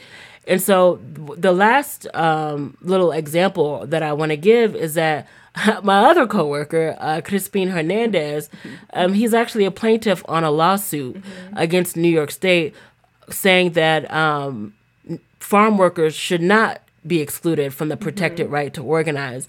[0.49, 5.27] And so the last um, little example that I want to give is that
[5.83, 8.49] my other coworker, uh, Crispin Hernandez,
[8.93, 11.57] um, he's actually a plaintiff on a lawsuit mm-hmm.
[11.57, 12.73] against New York State,
[13.29, 14.73] saying that um,
[15.39, 18.55] farm workers should not be excluded from the protected mm-hmm.
[18.55, 19.47] right to organize.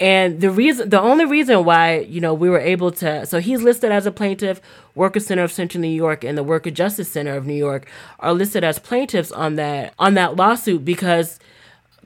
[0.00, 3.62] And the reason, the only reason why, you know, we were able to, so he's
[3.62, 4.60] listed as a plaintiff.
[4.94, 7.88] Worker Center of Central New York and the Worker Justice Center of New York
[8.18, 11.38] are listed as plaintiffs on that on that lawsuit because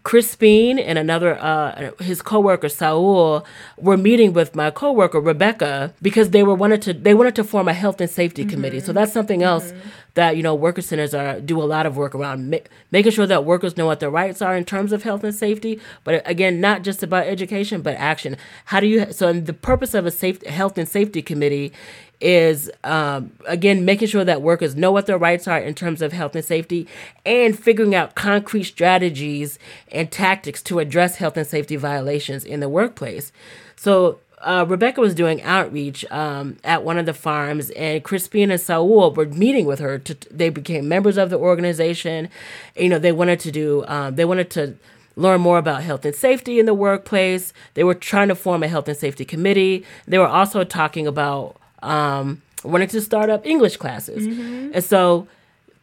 [0.05, 6.31] Chris Crispin and another uh, his coworker Saul were meeting with my coworker Rebecca because
[6.31, 8.51] they were wanted to they wanted to form a health and safety mm-hmm.
[8.51, 8.81] committee.
[8.81, 9.89] So that's something else mm-hmm.
[10.15, 12.59] That you know worker centers are do a lot of work around ma-
[12.91, 15.81] making sure that workers know what their rights are in terms of health and safety.
[16.05, 18.37] But again, not just about education but action.
[18.67, 21.73] How do you so the purpose of a safe health and safety committee
[22.21, 26.13] is um, again making sure that workers know what their rights are in terms of
[26.13, 26.87] health and safety
[27.27, 29.59] and figuring out concrete strategies
[29.91, 33.33] and tactics to address health and safety violations in the workplace
[33.75, 38.61] so uh, Rebecca was doing outreach um, at one of the farms, and Crispin and
[38.61, 39.99] Saul were meeting with her.
[39.99, 42.29] To, they became members of the organization.
[42.77, 43.85] You know, they wanted to do.
[43.87, 44.75] Um, they wanted to
[45.17, 47.53] learn more about health and safety in the workplace.
[47.75, 49.85] They were trying to form a health and safety committee.
[50.07, 54.71] They were also talking about um, wanted to start up English classes, mm-hmm.
[54.75, 55.29] and so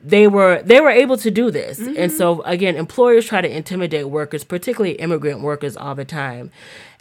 [0.01, 1.79] they were they were able to do this.
[1.79, 1.95] Mm-hmm.
[1.97, 6.51] And so again, employers try to intimidate workers, particularly immigrant workers, all the time.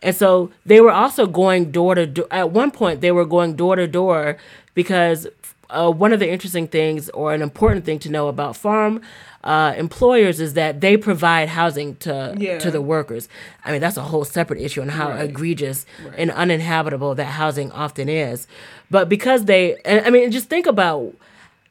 [0.01, 2.27] And so they were also going door to door.
[2.31, 4.37] At one point, they were going door to door
[4.75, 5.27] because
[5.71, 9.03] uh, one of the interesting things or an important thing to know about farm
[9.45, 12.59] uh, employers is that they provide housing to yeah.
[12.59, 13.29] to the workers.
[13.65, 15.31] I mean, that's a whole separate issue on how right.
[15.31, 16.15] egregious right.
[16.19, 18.49] and uninhabitable that housing often is.
[18.91, 21.15] But because they, I mean, just think about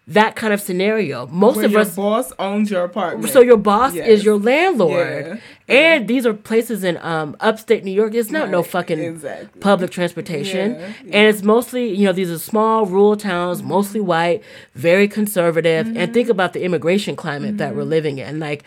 [0.08, 1.28] that kind of scenario.
[1.28, 3.32] Most Where of your us boss owns your apartment.
[3.32, 4.08] So your boss yes.
[4.08, 5.26] is your landlord.
[5.26, 5.38] Yeah.
[5.68, 6.08] And yeah.
[6.08, 8.14] these are places in um, upstate New York.
[8.14, 8.51] It's not right.
[8.51, 9.60] no fucking exactly.
[9.60, 10.76] public transportation.
[10.76, 10.93] Yeah.
[11.03, 13.68] And it's mostly, you know, these are small rural towns, mm-hmm.
[13.68, 14.43] mostly white,
[14.76, 15.88] very conservative.
[15.88, 15.97] Mm-hmm.
[15.97, 17.58] And think about the immigration climate mm-hmm.
[17.58, 17.89] that we're mm-hmm.
[17.89, 18.39] living in.
[18.39, 18.64] Like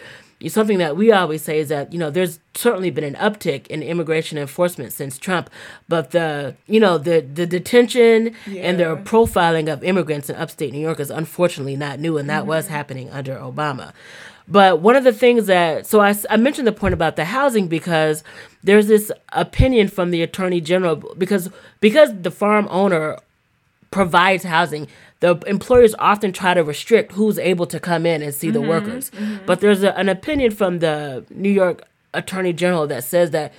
[0.49, 3.83] something that we always say is that you know there's certainly been an uptick in
[3.83, 5.51] immigration enforcement since Trump,
[5.89, 8.63] but the you know the the detention yeah.
[8.63, 12.41] and the profiling of immigrants in upstate New York is unfortunately not new, and that
[12.41, 12.49] mm-hmm.
[12.49, 13.93] was happening under Obama.
[14.49, 17.69] But one of the things that so I, I mentioned the point about the housing
[17.69, 18.25] because
[18.65, 23.19] there's this opinion from the attorney general because because the farm owner
[23.91, 24.89] provides housing
[25.21, 28.61] the employers often try to restrict who's able to come in and see mm-hmm, the
[28.63, 29.11] workers.
[29.11, 29.47] Mm-hmm.
[29.47, 31.83] But there's a, an opinion from the New York
[32.15, 33.53] Attorney General that says that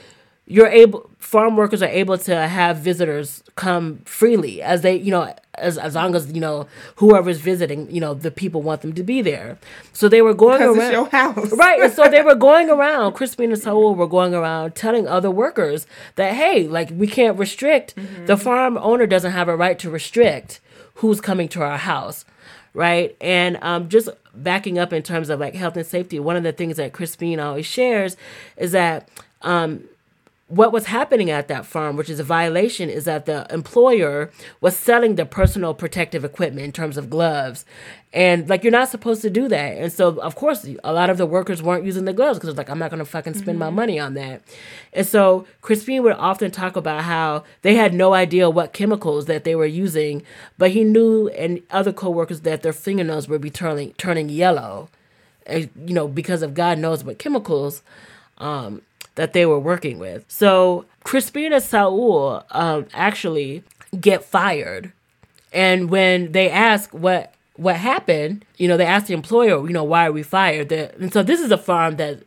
[0.47, 5.33] you're able farm workers are able to have visitors come freely as they you know
[5.55, 9.03] as, as long as you know whoever's visiting you know the people want them to
[9.03, 9.57] be there
[9.93, 12.69] so they were going because around it's your house right and so they were going
[12.69, 15.85] around crispin and saul were going around telling other workers
[16.15, 18.25] that hey like we can't restrict mm-hmm.
[18.25, 20.59] the farm owner doesn't have a right to restrict
[21.01, 22.25] who's coming to our house,
[22.75, 23.15] right?
[23.19, 26.51] And um, just backing up in terms of like health and safety, one of the
[26.51, 28.15] things that Crispin always shares
[28.55, 29.09] is that
[29.41, 29.83] um,
[30.51, 34.29] what was happening at that farm, which is a violation, is that the employer
[34.59, 37.63] was selling the personal protective equipment in terms of gloves.
[38.11, 39.77] And like you're not supposed to do that.
[39.77, 42.57] And so of course a lot of the workers weren't using the gloves because it's
[42.57, 43.59] like I'm not gonna fucking spend mm-hmm.
[43.59, 44.41] my money on that.
[44.91, 49.45] And so Crispin would often talk about how they had no idea what chemicals that
[49.45, 50.23] they were using,
[50.57, 54.89] but he knew and other coworkers that their fingernails would be turning turning yellow.
[55.45, 57.83] And, you know, because of God knows what chemicals.
[58.37, 58.81] Um,
[59.15, 60.25] that they were working with.
[60.27, 63.63] So Crispina Saul um, actually
[63.99, 64.91] get fired.
[65.53, 69.83] And when they ask what what happened, you know, they ask the employer, you know,
[69.83, 70.69] why are we fired?
[70.69, 72.23] The, and so this is a farm that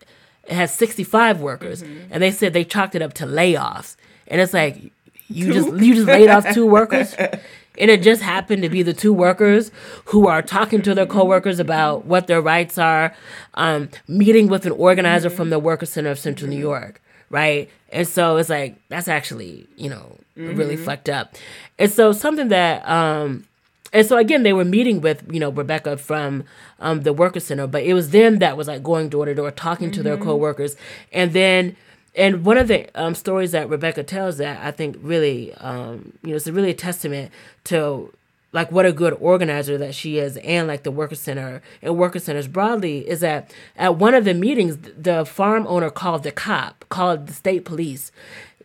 [0.49, 2.13] has 65 workers, mm-hmm.
[2.13, 3.97] and they said they chalked it up to layoffs.
[4.29, 4.93] And it's like
[5.29, 5.53] you two?
[5.53, 7.15] just you just laid off two workers.
[7.79, 9.71] And it just happened to be the two workers
[10.07, 13.15] who are talking to their coworkers about what their rights are,
[13.55, 15.37] um, meeting with an organizer mm-hmm.
[15.37, 17.69] from the Worker Center of Central New York, right?
[17.91, 20.57] And so it's like that's actually you know mm-hmm.
[20.57, 21.35] really fucked up.
[21.79, 23.45] And so something that um,
[23.93, 26.45] and so again they were meeting with you know Rebecca from
[26.81, 29.51] um, the Worker Center, but it was them that was like going door to door
[29.51, 29.97] talking mm-hmm.
[29.97, 30.25] to their mm-hmm.
[30.25, 30.77] coworkers,
[31.13, 31.77] and then
[32.15, 36.31] and one of the um, stories that Rebecca tells that I think really, um, you
[36.31, 37.33] know, it's a really a testament
[37.65, 38.13] to
[38.53, 42.21] like what a good organizer that she is and like the worker center and worker
[42.21, 46.85] centers broadly is that at one of the meetings the farm owner called the cop
[46.89, 48.13] called the state police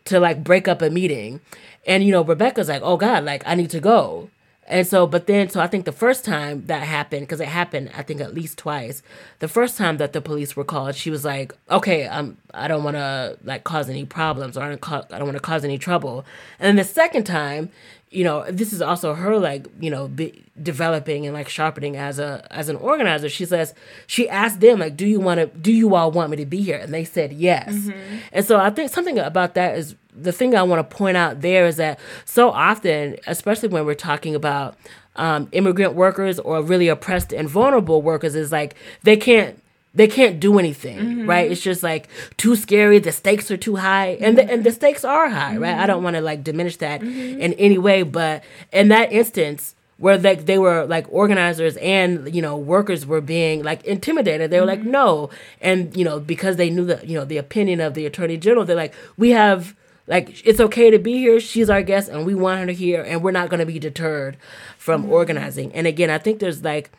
[0.05, 1.41] to like break up a meeting.
[1.87, 4.29] And you know rebecca's like oh god like i need to go
[4.69, 7.89] And so, but then, so I think the first time that happened, because it happened,
[7.97, 9.01] I think at least twice.
[9.39, 12.83] The first time that the police were called, she was like, "Okay, um, I don't
[12.83, 15.63] want to like cause any problems, or I don't, ca- I don't want to cause
[15.65, 16.23] any trouble."
[16.59, 17.69] And then the second time,
[18.11, 22.19] you know, this is also her like, you know, be, developing and like sharpening as
[22.19, 23.27] a as an organizer.
[23.29, 23.73] She says
[24.05, 25.47] she asked them like, "Do you want to?
[25.47, 27.89] Do you all want me to be here?" And they said yes.
[28.31, 31.41] And so I think something about that is the thing I want to point out
[31.41, 34.75] there is that so often, especially when we're talking about
[35.15, 39.61] um, immigrant workers or really oppressed and vulnerable workers, is like they can't
[39.93, 41.29] they can't do anything, mm-hmm.
[41.29, 41.51] right?
[41.51, 42.07] It's just like
[42.37, 42.99] too scary.
[42.99, 45.75] The stakes are too high, and the, and the stakes are high, right?
[45.75, 46.03] I don't mm-hmm.
[46.03, 47.41] want to like diminish that mm-hmm.
[47.41, 52.41] in any way, but in that instance where like they were like organizers and you
[52.41, 56.69] know workers were being like intimidated, they were like no, and you know because they
[56.69, 59.75] knew the you know the opinion of the attorney general, they're like we have
[60.09, 63.01] like it's okay to be here she's our guest and we want her to here
[63.01, 64.35] and we're not going to be deterred
[64.77, 65.13] from mm-hmm.
[65.13, 65.71] organizing.
[65.73, 66.91] And again i think there's like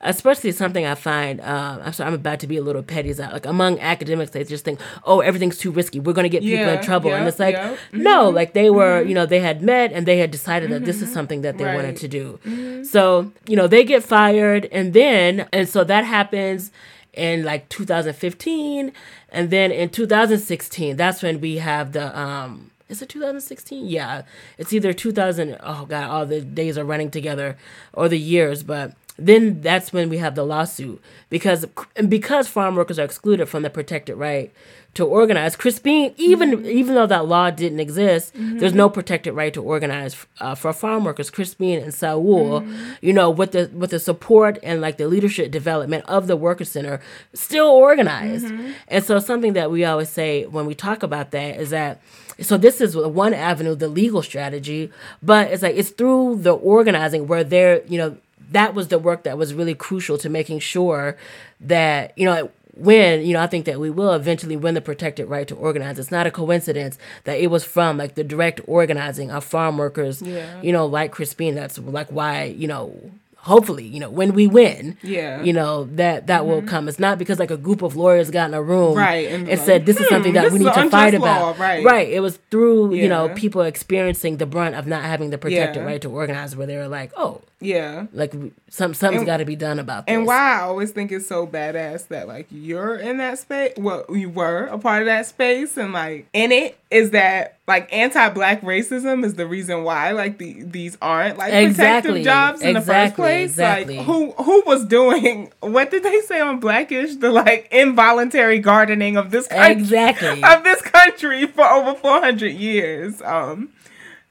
[0.00, 3.16] especially something i find um, i'm sorry i'm about to be a little petty is
[3.16, 5.98] that like among academics they just think oh everything's too risky.
[5.98, 7.12] We're going to get people Yeah, in trouble.
[7.12, 7.70] And it's like yeah.
[7.72, 8.02] Mm-hmm.
[8.02, 9.08] no like they were mm-hmm.
[9.08, 11.64] you know they had met and they had decided that this is something that they
[11.64, 12.84] wanted to do.
[12.84, 16.70] So you know they get fired and then and so that happens
[17.18, 18.92] in like 2015
[19.30, 24.22] and then in 2016 that's when we have the um is it 2016 yeah
[24.56, 27.56] it's either 2000 oh god all the days are running together
[27.92, 31.02] or the years but then that's when we have the lawsuit.
[31.28, 31.66] Because
[31.96, 34.52] and because farm workers are excluded from the protected right
[34.94, 36.66] to organize crispine even mm-hmm.
[36.66, 38.58] even though that law didn't exist mm-hmm.
[38.58, 41.30] there's no protected right to organize uh, for farm workers.
[41.30, 42.92] Crispine and saul mm-hmm.
[43.02, 46.64] you know with the with the support and like the leadership development of the worker
[46.64, 47.00] center
[47.34, 48.52] still organized.
[48.88, 52.00] And so something that we always say when we talk about that is that
[52.40, 54.90] so this is one avenue the legal strategy
[55.22, 58.16] but it's like it's through the organizing where they're you know
[58.50, 61.16] that was the work that was really crucial to making sure
[61.60, 65.28] that you know when you know i think that we will eventually win the protected
[65.28, 69.30] right to organize it's not a coincidence that it was from like the direct organizing
[69.30, 70.60] of farm workers Yeah.
[70.62, 72.94] you know like crispine that's like why you know
[73.38, 75.42] hopefully you know when we win Yeah.
[75.42, 78.48] you know that that will come it's not because like a group of lawyers got
[78.50, 80.72] in a room Right, and, and said like, this is something "Hmm, that we need
[80.74, 81.84] to fight law," about right.
[81.84, 85.82] right it was through you know people experiencing the brunt of not having the protected
[85.82, 85.88] Yeah.
[85.88, 88.06] right to organize where they were like oh Yeah.
[88.12, 88.32] like
[88.68, 90.14] some something's got to be done about this.
[90.14, 93.72] And why I always think it's so badass that like you're in that space.
[93.76, 97.92] Well, you were a part of that space, and like in it is that like
[97.92, 102.12] anti-black racism is the reason why like the these aren't like Exactly.
[102.12, 103.50] protective jobs in the first place.
[103.50, 103.96] Exactly.
[103.96, 107.16] Like who who was doing what did they say on Black-ish?
[107.16, 110.42] The like involuntary gardening of this country Exactly.
[110.44, 113.20] of this country for over four hundred years.
[113.22, 113.70] Um,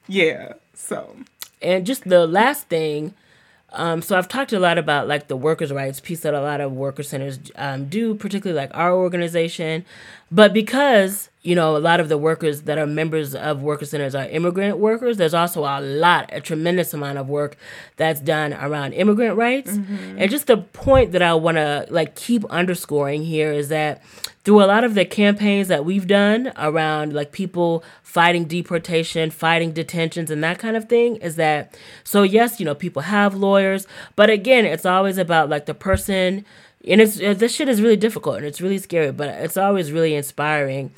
[0.08, 0.54] yeah.
[0.74, 1.14] So
[1.62, 3.14] And just the last thing,
[3.74, 6.62] um, so I've talked a lot about like the workers' rights piece that a lot
[6.62, 9.86] of worker centers um, do, particularly like our organization.
[10.32, 14.14] But because you know a lot of the workers that are members of worker centers
[14.14, 17.56] are immigrant workers, there's also a lot, a tremendous amount of work
[17.96, 19.72] that's done around immigrant rights.
[20.20, 24.04] And just the point that I want to like keep underscoring here is that
[24.44, 29.72] through a lot of the campaigns that we've done around like people fighting deportation, fighting
[29.72, 33.88] detentions, and that kind of thing is that so yes, you know, people have lawyers,
[34.18, 36.44] but again, it's always about like the person,
[36.86, 39.94] and it's uh, this shit is really difficult and it's really scary, but it's always
[39.94, 40.92] really inspiring.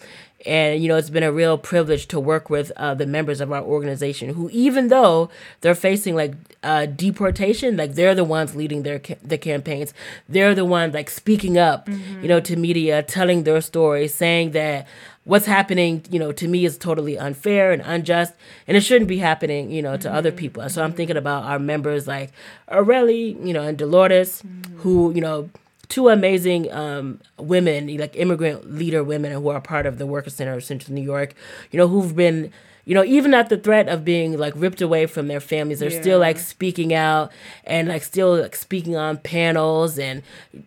[0.46, 3.52] And you know, it's been a real privilege to work with uh, the members of
[3.52, 5.30] our organization who, even though
[5.62, 6.34] they're facing like
[6.64, 9.94] uh, deportation, like they're the ones leading their ca- the campaigns.
[10.30, 14.88] They're the ones like speaking up, you know, to media, telling their story, saying that
[15.26, 18.34] what's happening, you know, to me is totally unfair and unjust,
[18.68, 20.64] and it shouldn't be happening, you know, to other people.
[20.64, 22.32] And so I'm thinking about our members like
[22.72, 24.42] Aurelie, you know, and Dolores,
[24.78, 25.50] who, you know,
[25.90, 30.54] two amazing um, women, like immigrant leader women who are part of the Worker Center
[30.54, 31.34] of Central New York,
[31.72, 32.52] you know, who've been,
[32.86, 35.90] you know, even at the threat of being like ripped away from their families, they're
[35.90, 37.32] still like speaking out
[37.64, 40.22] and like still like speaking on panels and,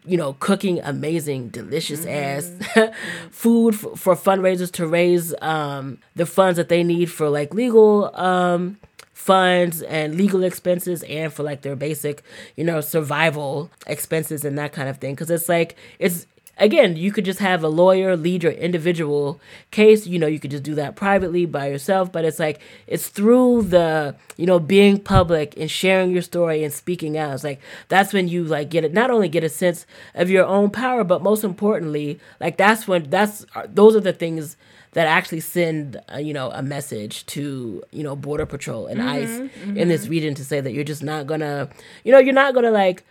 [0.05, 2.53] you know, cooking amazing, delicious ass
[3.31, 8.15] food for, for fundraisers to raise um, the funds that they need for like legal
[8.17, 8.77] um,
[9.23, 12.25] funds and legal expenses and for like their basic,
[12.57, 15.15] you know, survival expenses and that kind of thing.
[15.15, 16.27] Cause it's like, it's,
[16.59, 19.41] again, you could just have a lawyer lead your individual
[19.71, 20.09] case.
[20.09, 23.63] You know, you could just do that privately by yourself, but it's like, it's through
[23.63, 27.33] the, you know, being public and sharing your story and speaking out.
[27.33, 29.87] It's like, that's when you like get it, not only get a sense
[30.17, 34.57] of your own power, but most importantly, like that's when, that's, those are the things
[34.93, 39.29] that actually send uh, you know a message to you know border patrol and ice
[39.29, 41.69] Mm-hmm, in this region to say that you're just not gonna
[42.05, 43.05] you know you're not gonna like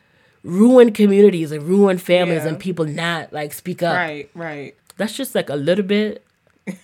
[0.43, 2.49] ruin communities and ruin families Yeah.
[2.49, 4.75] and people not like speak up Right, right.
[4.97, 6.23] that's just like a little bit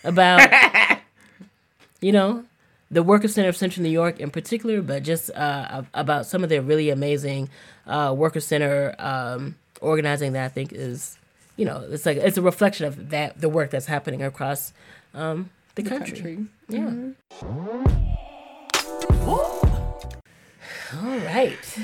[0.03, 0.41] about
[2.01, 2.43] you know
[2.89, 6.49] the worker center of central new york in particular but just uh, about some of
[6.49, 7.49] their really amazing
[7.85, 11.17] uh, worker center um, organizing that i think is
[11.57, 14.71] you know it's like it's a reflection of that the work that's happening across
[15.13, 16.21] um, the, country.
[16.21, 16.45] Country.
[16.69, 17.11] yeah
[20.93, 21.77] all right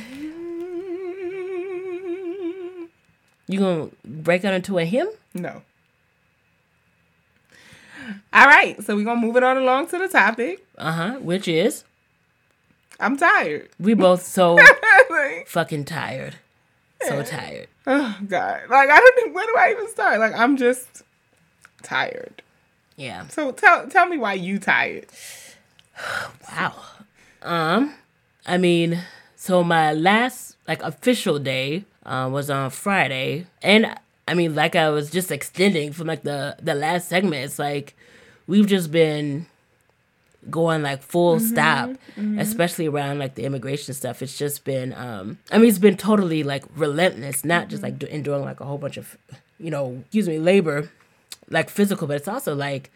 [3.47, 5.61] you gonna break out into a hymn No.
[8.33, 10.65] All right, so we're gonna move it on along to the topic.
[10.77, 11.83] uh-huh which is
[12.99, 13.69] I'm tired.
[13.79, 14.57] we both so
[15.47, 16.35] fucking tired.
[17.07, 17.67] So tired.
[17.87, 19.33] oh God, like I don't.
[19.33, 20.19] Where do I even start?
[20.19, 21.03] Like I'm just
[21.81, 22.41] tired.
[22.95, 23.27] Yeah.
[23.27, 25.07] So tell tell me why you tired.
[26.49, 26.75] Wow.
[27.41, 27.93] Um,
[28.45, 28.99] I mean,
[29.35, 33.95] so my last like official day uh, was on Friday, and
[34.27, 37.43] I mean, like I was just extending from like the the last segment.
[37.45, 37.95] It's like
[38.47, 39.47] we've just been
[40.49, 42.21] going like full stop, mm-hmm.
[42.21, 42.39] Mm-hmm.
[42.39, 44.21] especially around like the immigration stuff.
[44.21, 47.91] It's just been, um, I mean, it's been totally like relentless, not just mm-hmm.
[47.91, 49.17] like do- enduring like a whole bunch of,
[49.59, 50.91] you know, excuse me, labor,
[51.49, 52.91] like physical, but it's also like,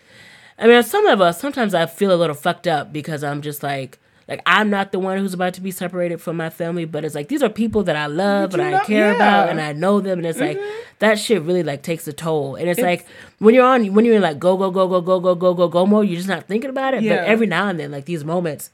[0.60, 3.61] I mean, some of us, sometimes I feel a little fucked up because I'm just
[3.64, 7.05] like, like I'm not the one who's about to be separated from my family, but
[7.05, 9.41] it's like these are people that I love But and I know- care about yeah.
[9.43, 9.51] Mm-hmm.
[9.51, 10.59] and I know them, and it's like
[10.99, 12.55] that shit really like takes a toll.
[12.55, 13.05] And it's, like
[13.39, 15.67] when you're on, when you're in like go go go go go go go go
[15.69, 17.03] go mode, you're just not thinking about it.
[17.03, 17.17] Yeah.
[17.17, 18.69] But every now and then, like these moments,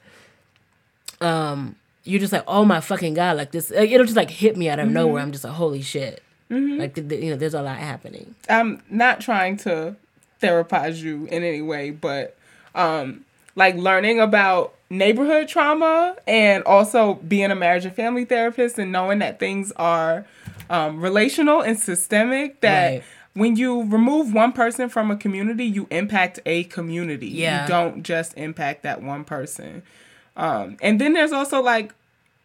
[1.21, 4.69] um, you're just like, oh my fucking god, like this, it'll just like hit me
[4.69, 5.15] out of nowhere.
[5.17, 5.25] Mm-hmm.
[5.27, 8.35] I'm just like, holy shit, like th- th- you know, there's a lot happening.
[8.49, 9.95] I'm not trying to
[10.41, 12.35] therapize you in any way, but
[12.75, 13.23] um,
[13.55, 19.19] like learning about neighborhood trauma and also being a marriage and family therapist and knowing
[19.19, 20.25] that things are
[20.69, 22.61] um, relational and systemic.
[22.61, 23.03] That Right.
[23.33, 27.27] when you remove one person from a community, you impact a community.
[27.27, 27.63] Yeah.
[27.63, 29.83] You don't just impact that one person.
[30.37, 31.93] Um, and then there's also like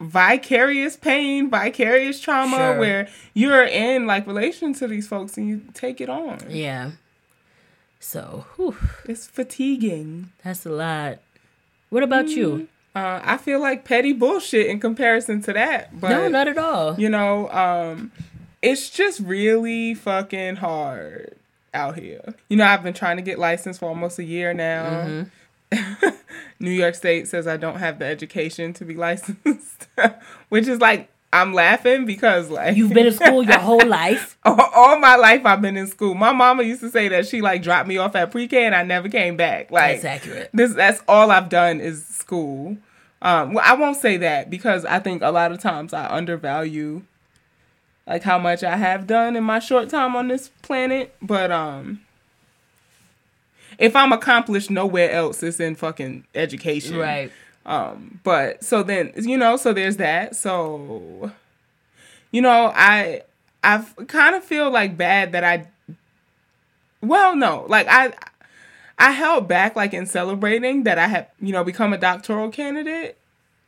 [0.01, 2.79] vicarious pain, vicarious trauma, Sure.
[2.79, 6.39] where you're in like relation to these folks and you take it on.
[6.49, 6.93] Yeah.
[8.01, 8.77] So, whew,
[9.07, 10.31] It's fatiguing.
[10.45, 11.19] that's a lot.
[11.90, 12.69] What about you?
[12.94, 16.98] Uh, I feel like petty bullshit in comparison to that, but no, not at all.
[16.98, 18.10] you know, um,
[18.60, 21.36] it's just really fucking hard
[21.73, 22.35] out here.
[22.48, 25.27] You know, I've been trying to get licensed for almost a year now.
[26.60, 29.86] New York State says I don't have the education to be licensed,
[30.48, 34.39] which is like I'm laughing because like You've been in school your whole life.
[34.45, 36.15] all, all my life I've been in school.
[36.15, 38.83] My mama used to say that she like dropped me off at pre-K and I
[38.83, 39.71] never came back.
[39.71, 40.51] Like That's accurate.
[40.55, 42.79] this that's all I've done is school.
[43.21, 47.03] Um well I won't say that because I think a lot of times I undervalue
[48.07, 52.01] like how much I have done in my short time on this planet, but um
[53.79, 56.97] if I'm accomplished nowhere else it's in fucking education.
[56.97, 57.31] Right.
[57.69, 60.35] Um, but so then you know, so there's that.
[60.35, 61.31] So
[62.32, 63.23] you know, I
[63.62, 65.69] I kind of feel like bad that I
[67.03, 68.12] well, no, like I
[68.99, 73.16] I held back like in celebrating that I had, you know, become a doctoral candidate.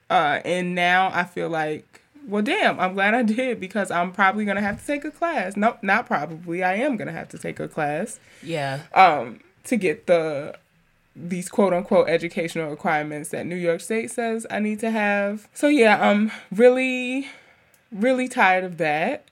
[0.08, 1.86] Uh and now I feel like
[2.26, 5.10] well, damn, I'm glad I did because I'm probably going to have to take a
[5.10, 5.56] class.
[5.56, 6.62] No, not probably.
[6.62, 8.80] I am going to have to take a class Yeah.
[8.94, 10.56] um to get the
[11.16, 15.48] these quote unquote educational requirements that New York State says I need to have.
[15.54, 17.28] So yeah, I'm really
[17.92, 19.24] really tired of that.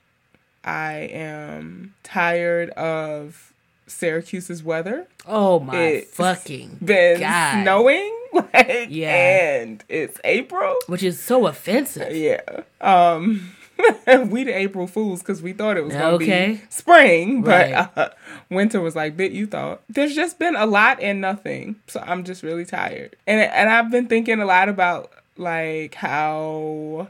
[0.63, 3.53] I am tired of
[3.87, 5.07] Syracuse's weather.
[5.25, 7.63] Oh my It's fucking Been God.
[7.63, 9.61] snowing like Yeah.
[9.61, 10.75] and it's April.
[10.87, 12.13] Which is so offensive.
[12.15, 12.41] Yeah.
[12.81, 13.51] Um
[14.27, 16.53] we the April fools because we thought it was gonna Okay.
[16.53, 17.89] be spring, but Right.
[17.95, 18.09] uh,
[18.49, 19.81] winter was like bit you thought.
[19.89, 23.15] There's just been a lot and nothing, so I'm just really tired.
[23.27, 27.07] And and I've been thinking a lot about like how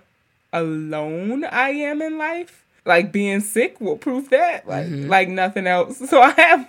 [0.53, 2.65] alone I am in life.
[2.85, 5.99] Like being sick will prove that, like like nothing else.
[6.09, 6.67] So I have,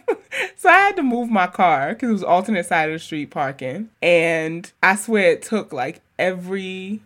[0.57, 3.31] so I had to move my car because it was alternate side of the street
[3.31, 7.01] parking, and I swear it took like every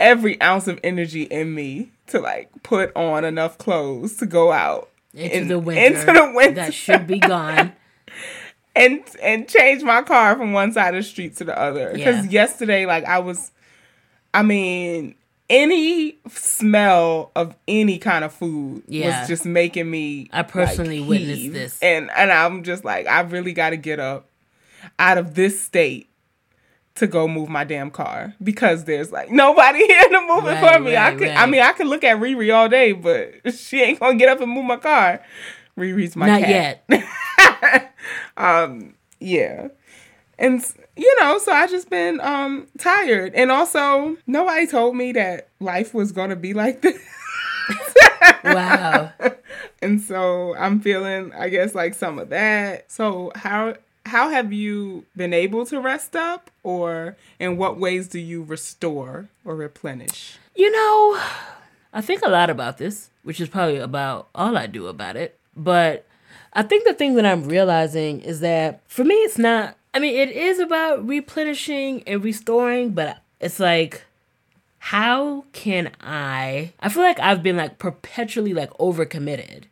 [0.00, 4.88] every ounce of energy in me to like put on enough clothes to go out
[5.14, 5.82] Into in- the winter.
[6.00, 7.72] into the winter That should be gone.
[8.76, 11.92] and and change my car from one side of the street to the other.
[11.92, 12.30] Because Yeah.
[12.30, 13.50] yesterday, like I was,
[14.32, 15.14] I mean,
[15.50, 19.20] any smell of any kind of food Yeah.
[19.20, 20.28] was just making me.
[20.32, 21.78] I personally like, witnessed this.
[21.82, 24.26] and and I'm just like, I really got to get up
[24.98, 26.07] out of this state
[26.98, 30.66] to go move my damn car because there's like nobody here to move it for
[30.66, 30.96] Right, me.
[30.96, 34.16] I right, I mean I could look at Riri all day, but she ain't gonna
[34.16, 35.20] get up and move my car.
[35.76, 36.82] Riri's my Not cat.
[36.88, 37.92] yet.
[39.20, 39.68] Yeah.
[40.38, 40.64] And
[40.96, 43.34] you know, so I just been um tired.
[43.34, 47.00] And also nobody told me that life was gonna be like this.
[48.44, 49.12] Wow.
[49.82, 52.90] and so I'm feeling I guess like some of that.
[52.90, 53.74] So how
[54.08, 59.28] how have you been able to rest up or in what ways do you restore
[59.44, 60.38] or replenish?
[60.56, 61.20] You know,
[61.92, 65.38] I think a lot about this, which is probably about all I do about it.
[65.56, 66.06] But
[66.52, 70.16] I think the thing that I'm realizing is that for me, it's not, I mean,
[70.16, 74.04] it is about replenishing and restoring, but it's like,
[74.78, 76.72] how can I?
[76.80, 79.64] I feel like I've been like perpetually like overcommitted.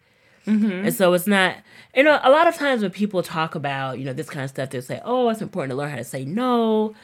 [0.46, 0.86] Mm-hmm.
[0.86, 1.56] And so it's not,
[1.96, 4.50] you know, a lot of times when people talk about, you know, this kind of
[4.50, 6.94] stuff, they say, oh, it's important to learn how to say no.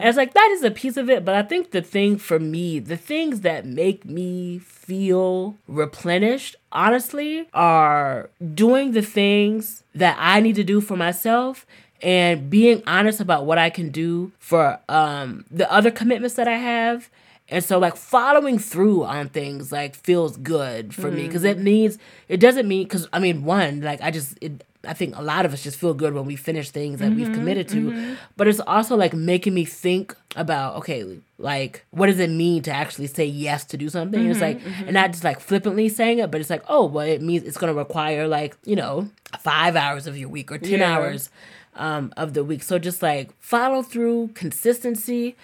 [0.00, 1.22] And it's like, that is a piece of it.
[1.24, 7.46] But I think the thing for me, the things that make me feel replenished, honestly,
[7.52, 11.66] are doing the things that I need to do for myself
[12.00, 16.56] and being honest about what I can do for um, the other commitments that I
[16.56, 17.10] have.
[17.50, 21.26] And so like following through on things like feels good for me mm-hmm.
[21.28, 21.98] because it means
[22.28, 25.44] it doesn't mean because I mean one like I just it, I think a lot
[25.44, 27.34] of us just feel good when we finish things that we've mm-hmm.
[27.34, 28.14] committed to, mm-hmm.
[28.36, 32.70] but it's also like making me think about okay like what does it mean to
[32.70, 34.20] actually say yes to do something?
[34.20, 37.06] And it's like and not just like flippantly saying it, but it's like oh well
[37.06, 39.08] it means it's gonna require like you know
[39.38, 40.96] five hours of your week or ten Yeah.
[40.96, 41.30] hours
[41.78, 42.62] um, of the week.
[42.62, 45.36] So just like follow through, consistency,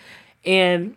[0.44, 0.96] and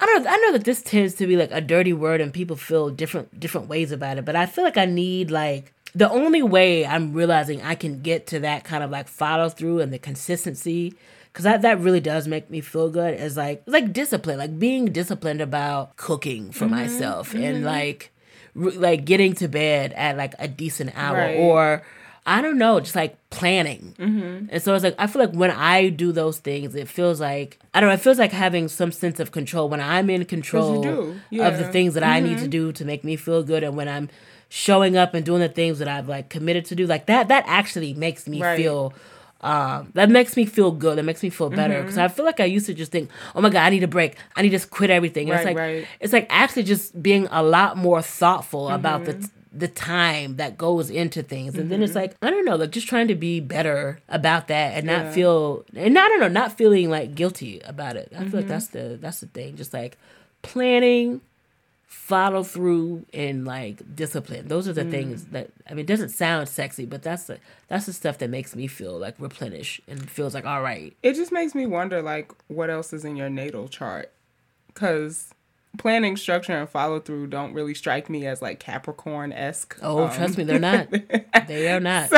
[0.00, 0.26] I don't.
[0.26, 3.38] I know that this tends to be like a dirty word, and people feel different
[3.38, 4.24] different ways about it.
[4.24, 8.26] But I feel like I need like the only way I'm realizing I can get
[8.28, 10.94] to that kind of like follow through and the consistency,
[11.26, 13.20] because that that really does make me feel good.
[13.20, 17.66] Is like like discipline, like being disciplined about cooking for mm-hmm, myself, and mm-hmm.
[17.66, 18.10] like
[18.54, 21.36] re- like getting to bed at like a decent hour Right.
[21.36, 21.82] or.
[22.26, 23.94] I don't know, just like planning.
[23.98, 27.58] And so it's like, I feel like when I do those things, it feels like,
[27.74, 30.82] I don't know, it feels like having some sense of control when I'm in control
[30.82, 31.50] do, of the yeah.
[31.50, 31.72] Mm-hmm.
[31.72, 33.62] things that I need to do to make me feel good.
[33.62, 34.08] And when I'm
[34.48, 37.44] showing up and doing the things that I've like committed to do, like that, that
[37.46, 38.56] actually makes me Right.
[38.56, 38.92] feel.
[39.42, 40.98] Um, that makes me feel good.
[40.98, 41.82] That makes me feel better Mm-hmm.
[41.84, 43.88] because I feel like I used to just think, "Oh my god, I need a
[43.88, 44.16] break.
[44.36, 45.86] I need to just quit everything." And it's like right.
[45.98, 49.20] it's like actually just being a lot more thoughtful about Mm-hmm.
[49.22, 51.98] the the time that goes into things and then it's Mm-hmm.
[52.00, 55.64] like i don't know like just trying to be better about that and not feel
[55.74, 58.36] and i don't know not feeling like guilty about it i feel Mm-hmm.
[58.36, 59.98] like that's the that's the thing just like
[60.42, 61.20] planning
[61.86, 64.90] follow through and like discipline those are the Mm.
[64.92, 68.30] things that i mean it doesn't sound sexy but that's the that's the stuff that
[68.30, 72.00] makes me feel like replenish and feels like all right It just makes me wonder
[72.02, 74.12] like what else is in your natal chart
[74.74, 75.30] cuz
[75.78, 79.78] planning, structure and follow through don't really strike me as like Capricorn esque.
[79.82, 80.88] oh um, trust me they're not
[81.46, 82.10] they are not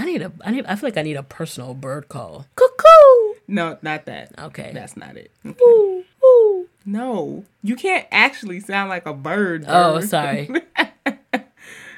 [0.00, 2.46] I need a I need I feel like I need a personal bird call.
[2.56, 3.34] Cuckoo.
[3.48, 4.32] No, not that.
[4.38, 4.70] Okay.
[4.72, 5.30] That's not it.
[5.44, 6.68] Ooh, ooh.
[6.86, 9.64] No, you can't actually sound like a bird.
[9.68, 10.48] Oh, sorry.
[11.04, 11.50] that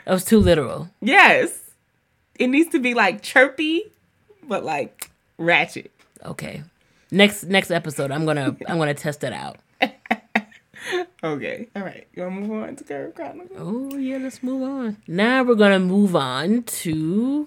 [0.07, 0.91] was too literal.
[1.01, 1.71] yes,
[2.39, 3.93] it needs to be like chirpy,
[4.43, 5.91] but like ratchet.
[6.25, 6.63] Okay.
[7.13, 9.59] Next next episode, I'm gonna I'm gonna test it out.
[11.25, 12.09] Okay, all right.
[12.15, 13.57] You want to move on to Curve Chronicles?
[13.57, 14.97] Oh yeah, let's move on.
[15.07, 17.47] Now we're gonna move on to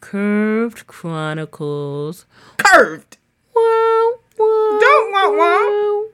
[0.00, 2.24] Curved Chronicles.
[2.56, 3.18] Curved.
[3.54, 5.38] Wow, wow, Don't want one.
[5.38, 6.06] wow,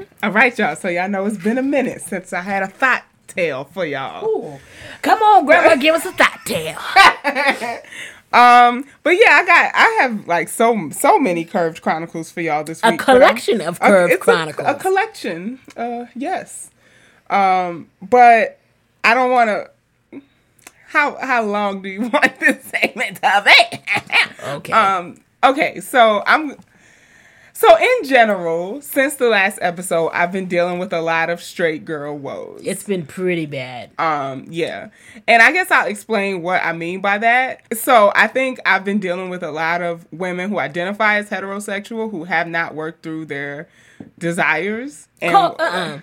[0.00, 0.06] wow.
[0.22, 0.74] All right, y'all.
[0.76, 4.58] So y'all know it's been a minute since I had a thought tale for y'all.
[5.02, 6.78] Come on, Grandma, give us a thought tale.
[8.32, 12.62] Um, but yeah, I got I have like so so many curved chronicles for y'all
[12.62, 13.00] this A week.
[13.00, 14.68] collection of a- curved a- chronicles.
[14.68, 15.58] A, collection.
[15.76, 16.70] Uh, yes.
[17.28, 18.58] Um, but
[19.04, 20.20] I don't want to.
[20.88, 23.78] How how long do you want this segment to be?
[24.44, 24.72] Okay.
[24.72, 25.20] Um.
[25.44, 25.80] Okay.
[25.80, 26.56] So I'm.
[27.52, 31.84] So in general, since the last episode, I've been dealing with a lot of straight
[31.84, 32.62] girl woes.
[32.64, 33.90] it's been pretty bad.
[33.98, 34.88] Um, yeah.
[35.28, 37.62] And I guess I'll explain what I mean by that.
[37.76, 42.10] So I think I've been dealing with a lot of women who identify as heterosexual
[42.10, 43.68] who have not worked through their
[44.18, 45.08] desires.
[45.20, 46.00] And Call, uh-uh.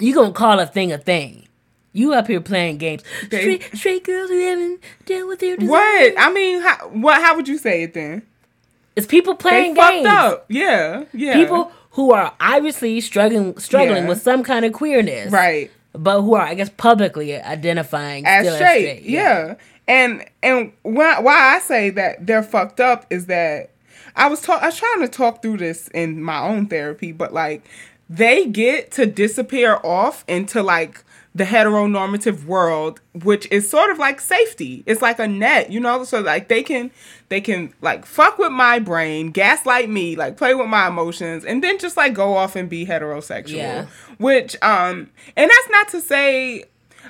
[0.00, 1.44] You gonna call a thing a thing.
[1.92, 3.02] You up here playing games.
[3.30, 5.70] They- Straight, straight girls who haven't dealt with their desires.
[5.70, 6.14] what?
[6.18, 7.20] I mean, how, what?
[7.22, 8.22] How would you say it then?
[8.98, 10.06] It's people They playing fucked games.
[10.08, 10.44] up.
[10.48, 11.34] Yeah, yeah.
[11.34, 14.08] People who are obviously struggling struggling Yeah.
[14.08, 15.32] with some kind of queerness.
[15.32, 15.70] right?
[15.94, 19.02] but who are I guess publicly identifying as still straight.
[19.02, 19.54] yeah.
[19.88, 23.70] And and why why I say that they're fucked up is that
[24.14, 27.32] I was talk I was trying to talk through this in my own therapy, but
[27.32, 27.62] like
[28.10, 31.02] they get to disappear off into like
[31.38, 34.82] the heteronormative world which is sort of like safety.
[34.86, 36.04] It's like a net you know?
[36.04, 36.90] So like they can
[37.28, 41.62] they can like fuck with my brain gaslight me like play with my emotions and
[41.62, 43.56] then just like go off and be heterosexual.
[43.56, 43.86] Yeah.
[44.18, 46.64] which um and that's not to say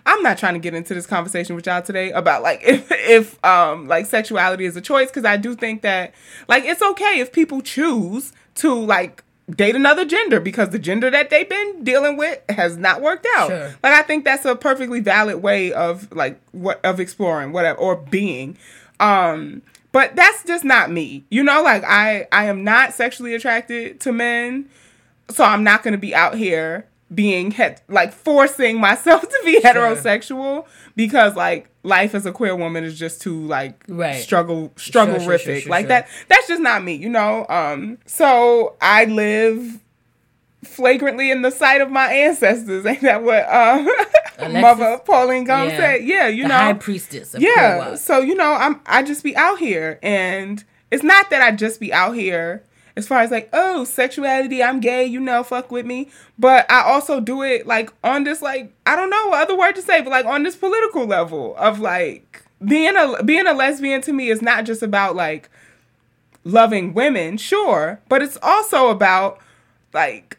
[0.06, 3.44] I'm not trying to get into this conversation with y'all today about like if, if
[3.44, 6.14] um like sexuality is a choice because I do think that
[6.48, 11.31] like it's okay if people choose to like date another gender because the gender that
[11.31, 13.49] they've been dealing with has not worked out.
[13.49, 13.75] Sure.
[13.83, 17.97] Like I think that's a perfectly valid way of like what of exploring whatever or
[17.97, 18.59] being.
[19.01, 21.25] Um but that's just not me.
[21.31, 24.69] You know like I I am not sexually attracted to men
[25.31, 29.60] so I'm not going to be out here being het- like forcing myself to be
[29.60, 34.16] heterosexual because like life as a queer woman is just too like Right.
[34.20, 35.89] struggle Sure, sure, sure, sure, like sure.
[35.89, 39.80] that that's just not me you know um so I live
[40.64, 43.86] flagrantly in the sight of my ancestors ain't that what uh
[44.39, 44.60] Alexis?
[44.62, 45.76] mother Pauline Gumbs Yeah.
[45.78, 49.22] said yeah you the know high priestess of yeah so you know i'm i just
[49.24, 52.64] be out here and it's not that i just be out here
[52.99, 56.83] as far as like oh sexuality i'm gay you know fuck with me but i
[56.83, 60.03] also do it like on this like i don't know what other word to say
[60.03, 64.29] but like on this political level of like being a being a lesbian to me
[64.29, 65.49] is not just about like
[66.45, 69.39] loving women sure but it's also about
[69.95, 70.39] like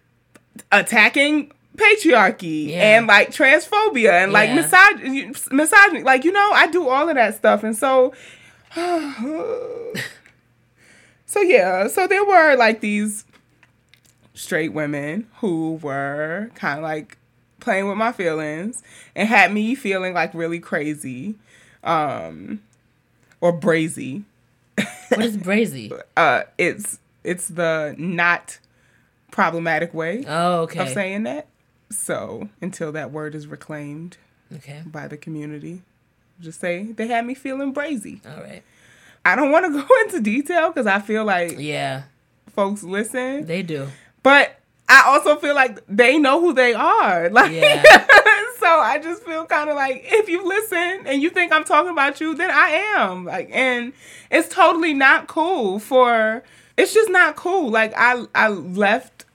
[0.72, 2.98] attacking patriarchy Yeah.
[2.98, 4.64] and like transphobia and like Yeah.
[4.64, 6.04] misog- misogyny.
[6.04, 7.64] Like, you know, I do all of that stuff.
[7.64, 8.14] And so,
[11.30, 13.24] so yeah, so there were like these
[14.34, 17.18] straight women who were kind of like
[17.60, 18.82] playing with my feelings
[19.16, 21.36] and had me feeling like really crazy
[21.84, 22.62] um
[23.42, 24.24] or brazy
[25.10, 25.92] What is brazy?
[26.18, 28.60] uh it's it's the not
[29.32, 30.80] problematic way Oh, okay.
[30.80, 31.48] of saying that.
[31.92, 34.18] So until that word is reclaimed
[34.56, 34.82] okay.
[34.86, 35.82] by the community,
[36.40, 38.26] just say they had me feeling brazy.
[38.26, 38.64] All right.
[39.32, 42.04] I don't want to go into detail because I feel like Yeah,
[42.54, 43.88] folks listen, they do.
[44.24, 44.56] but
[44.88, 47.30] I also feel like they know who they are.
[47.32, 47.84] Like, Yeah.
[48.60, 51.92] so I just feel kind of like if you listen and you think I'm talking
[51.92, 53.26] about you, then I am.
[53.26, 53.94] Like, and
[54.32, 56.44] it's totally not cool for.
[56.76, 57.70] It's just not cool.
[57.70, 59.26] Like I, I left.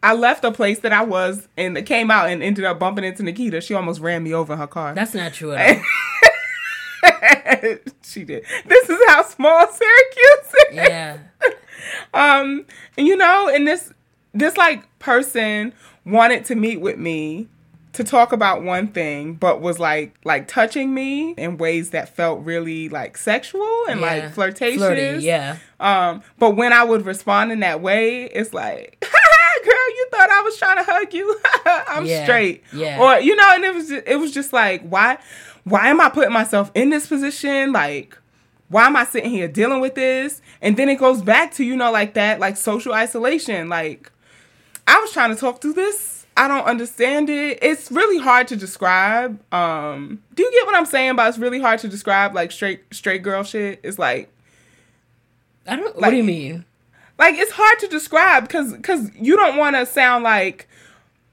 [0.00, 3.02] I left a place that I was and it came out and ended up bumping
[3.02, 3.60] into Nikita.
[3.60, 4.94] She almost ran me over in her car.
[4.94, 5.82] That's not true at all.
[8.02, 8.44] she did.
[8.66, 10.74] This is how small Syracuse is.
[10.74, 11.18] yeah.
[12.14, 12.64] um
[12.96, 13.92] and you know and this
[14.34, 15.72] this like person
[16.04, 17.48] wanted to meet with me
[17.92, 22.44] to talk about one thing but was like like touching me in ways that felt
[22.44, 24.06] really like sexual and Yeah.
[24.06, 25.56] like flirtatious Flirty, yeah.
[25.80, 28.98] um but when i would respond in that way it's like
[29.64, 31.40] girl you thought i was trying to hug you
[31.88, 32.24] i'm Yeah.
[32.24, 33.00] straight Yeah.
[33.00, 35.18] or you know and it was just, it was just like why
[35.64, 38.16] why am i putting myself in this position like
[38.70, 40.42] why am I sitting here dealing with this?
[40.60, 43.70] And then it goes back to, you know, like that, like social isolation.
[43.70, 44.12] Like,
[44.86, 46.26] I was trying to talk through this.
[46.36, 47.60] I don't understand it.
[47.62, 49.40] It's really hard to describe.
[49.54, 52.82] Um, do you get what I'm saying But it's really hard to describe like straight
[52.92, 53.80] straight girl shit?
[53.82, 54.28] It's like
[55.66, 55.96] I don't.
[55.98, 56.66] what do you mean?
[57.18, 60.68] like it's hard to describe because because you don't want to sound like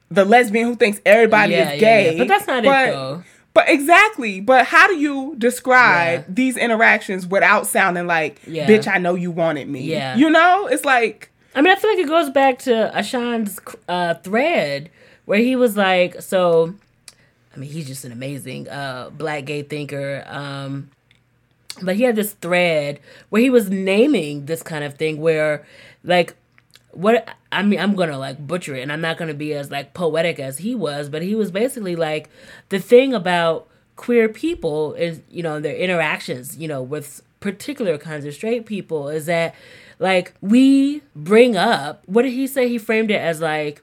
[0.10, 2.12] the lesbian who thinks everybody Yeah, is gay.
[2.14, 2.18] yeah.
[2.20, 3.24] But that's not it, though.
[3.56, 4.42] But exactly.
[4.42, 6.26] But how do you describe Yeah.
[6.28, 8.68] these interactions without sounding like, Yeah.
[8.68, 9.82] bitch, I know you wanted me.
[9.82, 10.16] Yeah.
[10.18, 11.32] You know, it's like.
[11.56, 14.90] I mean, I feel like it goes back to Ashan's uh, thread
[15.24, 16.76] where he was like, so,
[17.56, 20.26] I mean, he's just an amazing uh, black gay thinker.
[20.28, 20.90] Um,
[21.82, 23.00] but he had this thread
[23.30, 25.66] where he was naming this kind of thing where,
[26.04, 26.36] like,
[26.92, 29.94] what I mean, I'm gonna like butcher it, and I'm not gonna be as like
[29.94, 32.30] poetic as he was, but he was basically like
[32.70, 38.26] the thing about queer people is you know their interactions, you know, with particular kinds
[38.26, 39.54] of straight people is that
[40.00, 42.68] like we bring up what did he say?
[42.68, 43.82] He framed it as like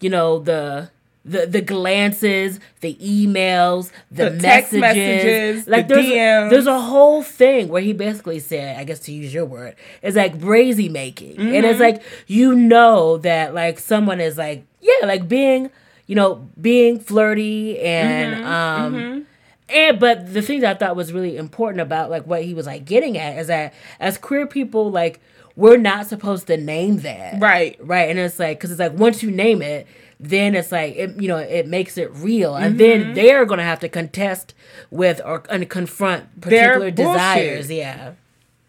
[0.00, 0.90] you know the
[1.26, 6.46] the the glances, the emails, the, The text messages, messages, like the there's DMs.
[6.46, 9.74] A, there's a whole thing where he basically said, I guess to use your word,
[10.02, 11.64] is like brazy making, and Mm-hmm.
[11.64, 15.70] it's like you know that like someone is like yeah, like being
[16.06, 18.44] you know being flirty and Mm-hmm.
[18.46, 19.26] um.
[19.68, 22.66] And but the thing that I thought was really important about like what he was
[22.66, 25.18] like getting at is that as queer people like
[25.56, 27.76] we're not supposed to name that Right.
[27.80, 31.20] right and it's like because it's like once you name it then it's like it,
[31.20, 33.02] you know it makes it real, and Mm-hmm.
[33.04, 34.54] then they're gonna have to contest
[34.90, 37.70] with or and confront particular desires.
[37.70, 38.12] Yeah,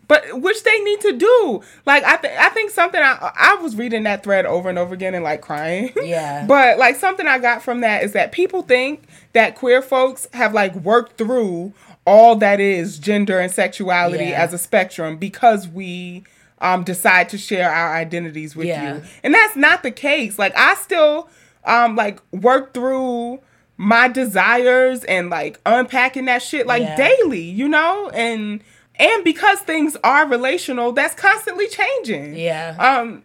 [0.08, 1.62] but which they need to do.
[1.86, 4.94] Like I think I think something I I was reading that thread over and over
[4.94, 5.92] again and like crying.
[6.04, 6.46] Yeah.
[6.46, 9.04] but like something I got from that is that people think
[9.34, 11.74] that queer folks have like worked through
[12.06, 14.42] all that is gender and sexuality Yeah.
[14.44, 16.24] as a spectrum because we
[16.60, 18.96] um decide to share our identities with Yeah.
[18.96, 19.04] you.
[19.24, 20.40] And that's not the case.
[20.40, 21.30] Like I still
[21.68, 23.40] um like work through
[23.78, 26.96] my desires and like unpacking that shit like Yeah.
[26.96, 28.10] daily, you know?
[28.10, 28.62] And
[29.00, 32.36] and because things are relational, that's constantly changing.
[32.36, 33.24] yeah, Um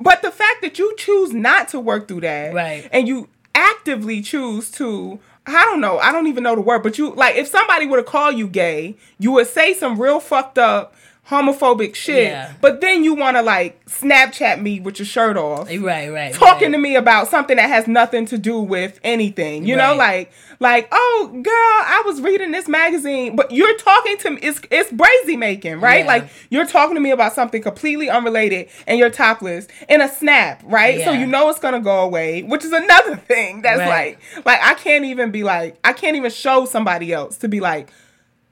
[0.00, 2.86] but the fact that you choose not to work through that Right.
[2.92, 6.98] and you actively choose to I don't know, I don't even know the word, but
[6.98, 10.58] you like if somebody were to call you gay, you would say some real fucked
[10.58, 10.94] up
[11.32, 12.52] homophobic shit, Yeah.
[12.60, 16.34] but then you want to like Snapchat me with your shirt off right, right.
[16.34, 16.72] talking right.
[16.72, 19.64] to me about something that has nothing to do with anything.
[19.66, 20.30] You know, like
[20.60, 24.40] like oh girl, I was reading this magazine, but you're talking to me.
[24.42, 26.00] It's it's brazy making, right?
[26.00, 26.06] Yeah.
[26.06, 30.62] Like you're talking to me about something completely unrelated, and you're topless in a snap,
[30.64, 31.02] right?
[31.02, 34.18] So you know it's gonna go away, which is another thing that's Right.
[34.36, 37.60] like like I can't even be like I can't even show somebody else to be
[37.60, 37.90] like.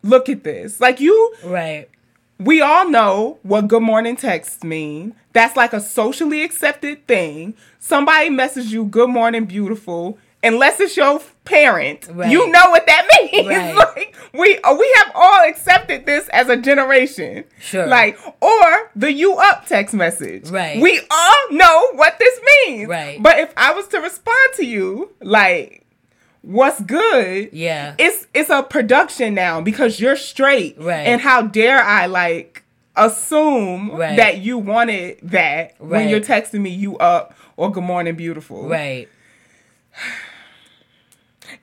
[0.02, 0.80] Look at this.
[0.80, 1.86] Like you Right.
[2.40, 5.14] We all know what good morning texts mean.
[5.32, 7.54] That's like a socially accepted thing.
[7.78, 12.08] Somebody messages you good morning beautiful unless it's your parent.
[12.10, 12.30] Right.
[12.30, 13.46] You know what that means.
[13.46, 13.76] Right.
[13.76, 17.44] like we uh, we have all accepted this as a generation.
[17.60, 17.86] Sure.
[17.86, 20.48] Like or the you up text message.
[20.50, 20.80] Right.
[20.80, 22.88] We all know what this means.
[22.88, 23.22] Right.
[23.22, 25.79] But if I was to respond to you like
[26.42, 27.94] what's good Yeah.
[27.98, 31.06] it's it's a production now because you're straight Right.
[31.06, 32.62] and how dare i like
[32.96, 34.16] assume Right.
[34.16, 39.08] that you wanted that when you're texting me you up or good morning beautiful Right.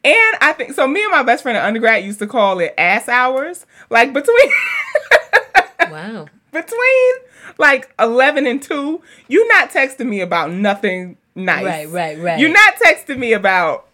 [0.03, 2.73] and i think so me and my best friend in undergrad used to call it
[2.77, 4.49] ass hours like between
[5.89, 6.27] Wow.
[6.51, 7.13] between
[7.57, 12.39] like 11 and 2 you're not texting me about nothing nice Right, right, right.
[12.39, 13.85] you're not texting me about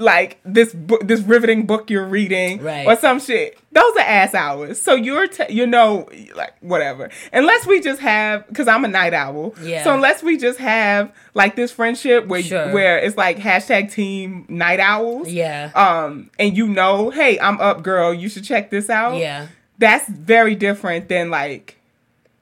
[0.00, 2.86] like this book this riveting book you're reading Right.
[2.86, 7.66] or some shit those are ass hours so you're te- you know like whatever unless
[7.66, 9.84] we just have because i'm a night owl Yeah.
[9.84, 12.72] so unless we just have like this friendship where Sure.
[12.72, 15.70] where it's like hashtag team night owls Yeah.
[15.74, 19.48] um and you know hey i'm up girl you should check this out Yeah.
[19.78, 21.76] that's very different than like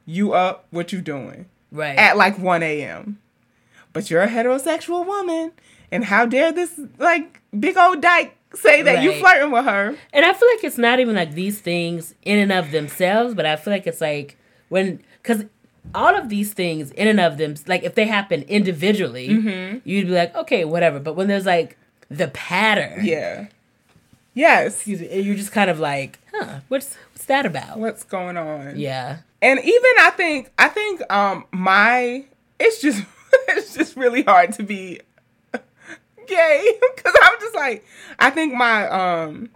[0.06, 1.98] you up what you doing Right.
[1.98, 3.18] at like 1 a.m
[3.92, 5.52] but you're a heterosexual woman
[5.92, 9.20] and how dare this like big old dyke say that you Right.
[9.20, 12.50] flirting with her And I feel like it's not even like these things in and
[12.52, 14.36] of themselves, but I feel like it's like
[14.68, 15.44] when because
[15.94, 19.78] all of these things in and of them, like if they happen individually, Mm-hmm.
[19.88, 20.98] you'd be like, okay, whatever.
[21.00, 21.76] But when there's like
[22.10, 23.46] the pattern, yeah
[24.34, 27.78] yes excuse me, and you're just kind of like, huh, what's what's that about?
[27.78, 32.24] what's going on Yeah, and even i think i think um my
[32.60, 33.02] it's just
[33.48, 35.00] it's just really hard to be
[36.28, 36.72] gay.
[36.96, 37.84] Because i'm just like
[38.18, 39.50] i think my um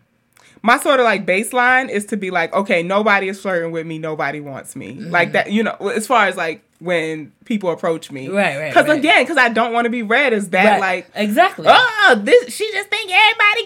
[0.62, 3.98] my sort of like baseline is to be like okay nobody is flirting with me
[3.98, 4.92] nobody wants me.
[4.94, 8.88] Like that you know as far as like when people approach me Right, right, because
[8.88, 8.98] right.
[8.98, 10.80] again because i don't want to be read as that Right.
[10.80, 11.66] like exactly.
[11.68, 13.64] oh this she just think everybody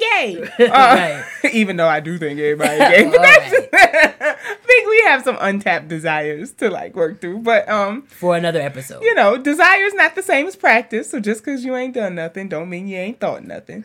[0.59, 1.25] gay Uh, Right.
[1.55, 4.37] even though i do think everybody gay but that's just, i
[4.67, 9.03] think we have some untapped desires to like work through but um For another episode.
[9.03, 11.11] you know, desire is not the same as practice.
[11.11, 13.85] So just because you ain't done nothing, don't mean you ain't thought nothing.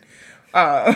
[0.52, 0.94] Uh,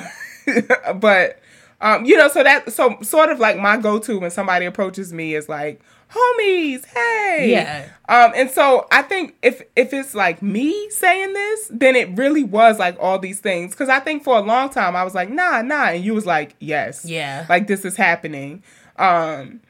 [0.97, 1.39] but
[1.81, 5.13] um, you know, so that so sort of like my go to when somebody approaches
[5.13, 5.81] me is like,
[6.11, 7.89] homies, hey, Yeah.
[8.09, 12.45] Um, and so I think if if it's like me saying this, then it really
[12.45, 13.73] was like all these things.
[13.73, 16.25] Because I think for a long time I was like, nah, nah, and you was
[16.27, 17.45] like, yes, Yeah.
[17.49, 18.63] like this is happening.
[18.97, 19.61] Um,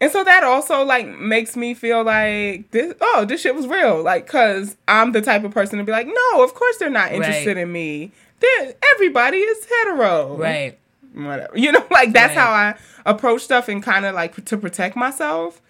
[0.00, 4.02] and so that also like makes me feel like this oh, this shit was real.
[4.02, 7.12] Like cuz I'm the type of person to be like, "No, of course they're not
[7.12, 7.62] interested Right.
[7.62, 8.10] in me.
[8.40, 10.78] They're, everybody is hetero." Right.
[11.16, 11.56] Whatever.
[11.58, 12.42] You know, like that's Right.
[12.42, 12.74] how I
[13.04, 15.60] approach stuff and kind of like to protect myself.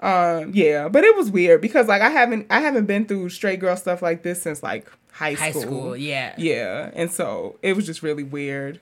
[0.00, 3.60] Um, yeah, but it was weird because like I haven't I haven't been through straight
[3.60, 5.62] girl stuff like this since like high High school.
[5.62, 5.96] school.
[5.96, 6.34] Yeah.
[6.36, 8.80] Yeah, and so it was just really weird.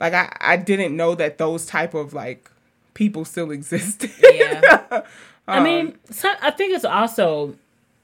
[0.00, 2.50] Like I, I didn't know that those type of like
[2.94, 4.10] people still existed.
[4.22, 5.02] Yeah.
[5.48, 7.54] I Um, mean, so, I think it's also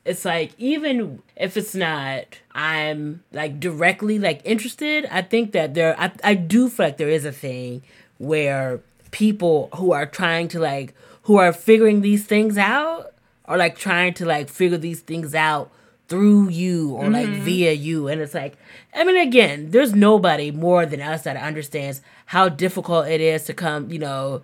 [0.05, 5.95] it's like even if it's not I'm like directly like interested, I think that there
[5.99, 7.83] I, I do feel like there is a thing
[8.19, 8.81] where
[9.11, 13.13] people who are trying to like who are figuring these things out
[13.45, 15.71] are like trying to like figure these things out
[16.09, 17.43] through you or like mm-hmm.
[17.43, 18.09] via you.
[18.09, 18.57] And it's like,
[18.95, 23.55] I mean, again, there's nobody more than us that understands how difficult it is to
[23.55, 24.43] come, you know,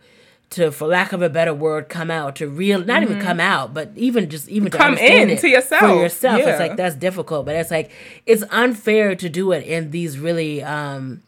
[0.50, 3.74] to, for lack of a better word, come out to real, not even come out,
[3.74, 5.80] but even just even to Come understand in it to yourself.
[5.82, 6.38] for yourself.
[6.40, 6.48] Yeah.
[6.50, 7.90] It's like that's difficult, but it's like
[8.24, 11.22] it's unfair to do it in these really um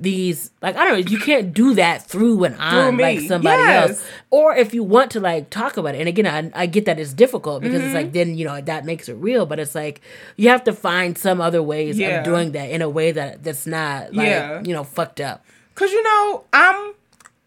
[0.00, 3.02] these like I don't know you can't do that through and on me.
[3.04, 3.90] like somebody Yes.
[3.90, 6.86] else or if you want to like talk about it and again I, I get
[6.86, 7.94] that it's difficult because it's Mm-hmm.
[7.94, 10.00] like then you know that makes it real but it's like
[10.36, 12.18] you have to find some other ways Yeah.
[12.20, 14.62] of doing that in a way that that's not like Yeah.
[14.64, 15.44] you know fucked up
[15.76, 16.94] Cause you know, I'm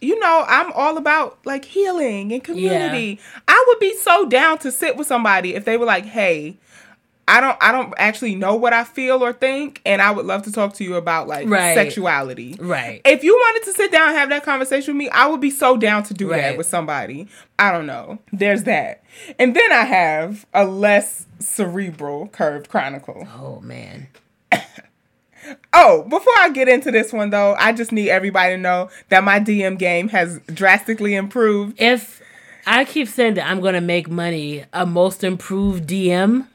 [0.02, 3.20] you know, I'm all about like healing and community.
[3.48, 6.58] I would be so down to sit with somebody if they were like, "Hey,
[7.28, 10.44] I don't I don't actually know what I feel or think and I would love
[10.44, 11.74] to talk to you about like Right.
[11.74, 15.26] sexuality." right If you wanted to sit down and have that conversation with me, I
[15.28, 17.28] would be so down to do that with somebody.
[17.58, 18.20] I don't know.
[18.32, 19.04] There's that.
[19.40, 23.28] And then I have a less cerebral curved chronicle.
[23.40, 24.08] oh man
[25.74, 29.24] Oh, before I get into this one though, I just need everybody to know that
[29.24, 31.80] my DM game has drastically improved.
[31.82, 32.22] if
[32.68, 36.48] I keep saying that I'm gonna make money a most improved DM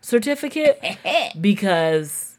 [0.00, 0.80] certificate
[1.40, 2.38] because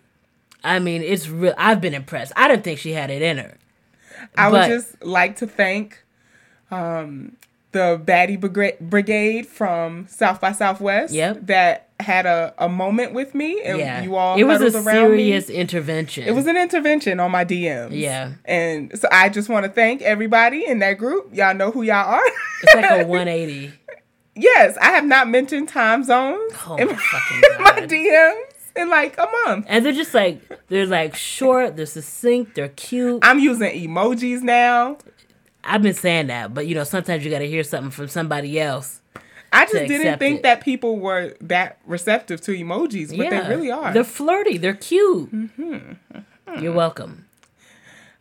[0.63, 3.57] I mean it's real I've been impressed I didn't think she had it in her
[4.35, 6.03] I would just like to thank
[6.71, 7.35] um,
[7.71, 11.45] the Baddie Brigra- Brigade from South by Southwest Yep.
[11.47, 15.49] that had a, a moment with me and yeah you all it was a serious
[15.49, 15.55] me.
[15.55, 17.89] intervention It was an intervention on my DMs.
[17.91, 18.33] Yeah.
[18.45, 21.35] And so I just want to thank everybody in that group.
[21.35, 22.21] Y'all know who y'all are.
[22.63, 23.73] it's like a 180
[24.35, 29.17] yes, I have not mentioned time zones oh in my my, my DMs in like
[29.17, 29.65] a month.
[29.67, 34.97] and they're just like they're like short they're succinct they're cute I'm using emojis now.
[35.63, 38.59] I've been saying that but you know sometimes you got to hear something from somebody
[38.59, 38.98] else
[39.51, 40.43] I just didn't think it.
[40.43, 43.93] that people were that receptive to emojis, but they really are.
[43.93, 46.63] they're flirty they're cute Mm-hmm.
[46.63, 47.25] you're welcome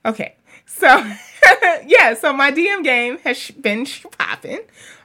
[0.04, 0.34] okay.
[0.66, 0.86] So,
[1.86, 3.86] yeah, so my DM game has been
[4.18, 4.60] popping.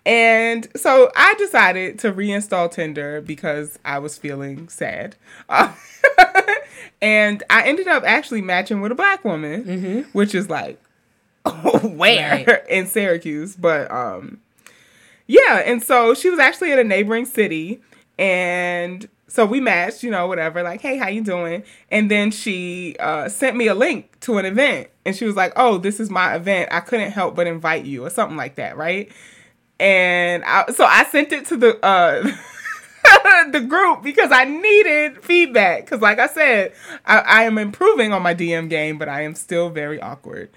[0.06, 5.16] And so I decided to reinstall Tinder because I was feeling sad.
[5.48, 5.74] Uh,
[7.02, 10.82] and I ended up actually matching with a black woman, which is like,
[11.46, 11.52] where?
[12.38, 12.50] Mm-hmm.
[12.50, 12.68] Right.
[12.70, 13.56] In Syracuse.
[13.56, 14.42] But um,
[15.28, 17.82] yeah, and so she was actually in a neighboring city,
[18.18, 20.62] and so we matched, you know, whatever.
[20.62, 21.64] Like, hey, how you doing?
[21.90, 25.54] And then she uh, sent me a link to an event, and she was like,
[25.56, 26.70] "Oh, this is my event.
[26.72, 29.12] I couldn't help but invite you," or something like that, right?
[29.80, 32.22] And I, so I sent it to the uh,
[33.52, 35.86] the group because I needed feedback.
[35.86, 36.74] Because, like I said,
[37.06, 40.50] I, I am improving on my DM game, but I am still very awkward.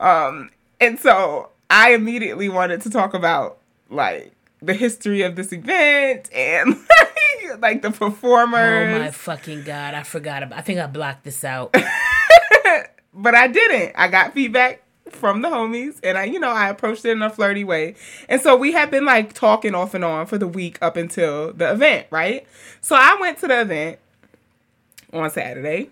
[0.00, 3.58] Um, and so I immediately wanted to talk about
[3.90, 8.96] like the history of this event and like, like the performers.
[8.96, 9.94] Oh my fucking god!
[9.94, 10.58] I forgot about.
[10.58, 11.72] I think I blocked this out.
[13.14, 13.92] but I didn't.
[13.96, 17.30] I got feedback from the homies and I, you know, I approached it in a
[17.30, 17.94] flirty way.
[18.28, 21.52] And so we had been like talking off and on for the week up until
[21.52, 22.46] the event, right?
[22.80, 23.98] So I went to the event
[25.12, 25.90] on Saturday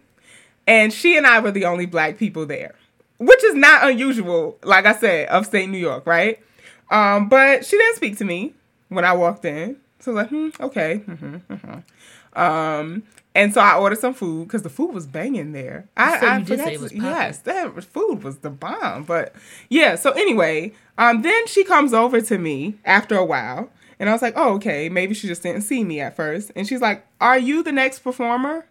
[0.66, 2.74] and she and I were the only black people there,
[3.18, 6.40] which is not unusual, like I said, upstate New York, right?
[6.90, 8.54] Um, but she didn't speak to me
[8.88, 9.76] when I walked in.
[10.00, 10.96] So I was like, hmm, okay.
[10.98, 13.02] hmm hmm Um,
[13.34, 15.88] and so I ordered some food because the food was banging there.
[15.96, 19.04] I, said I forgot say it to- yes, that food was the bomb.
[19.04, 19.34] But
[19.68, 24.12] yeah, so anyway, um, then she comes over to me after a while, and I
[24.12, 26.52] was like, oh, okay, maybe she just didn't see me at first.
[26.54, 28.66] And she's like, are you the next performer?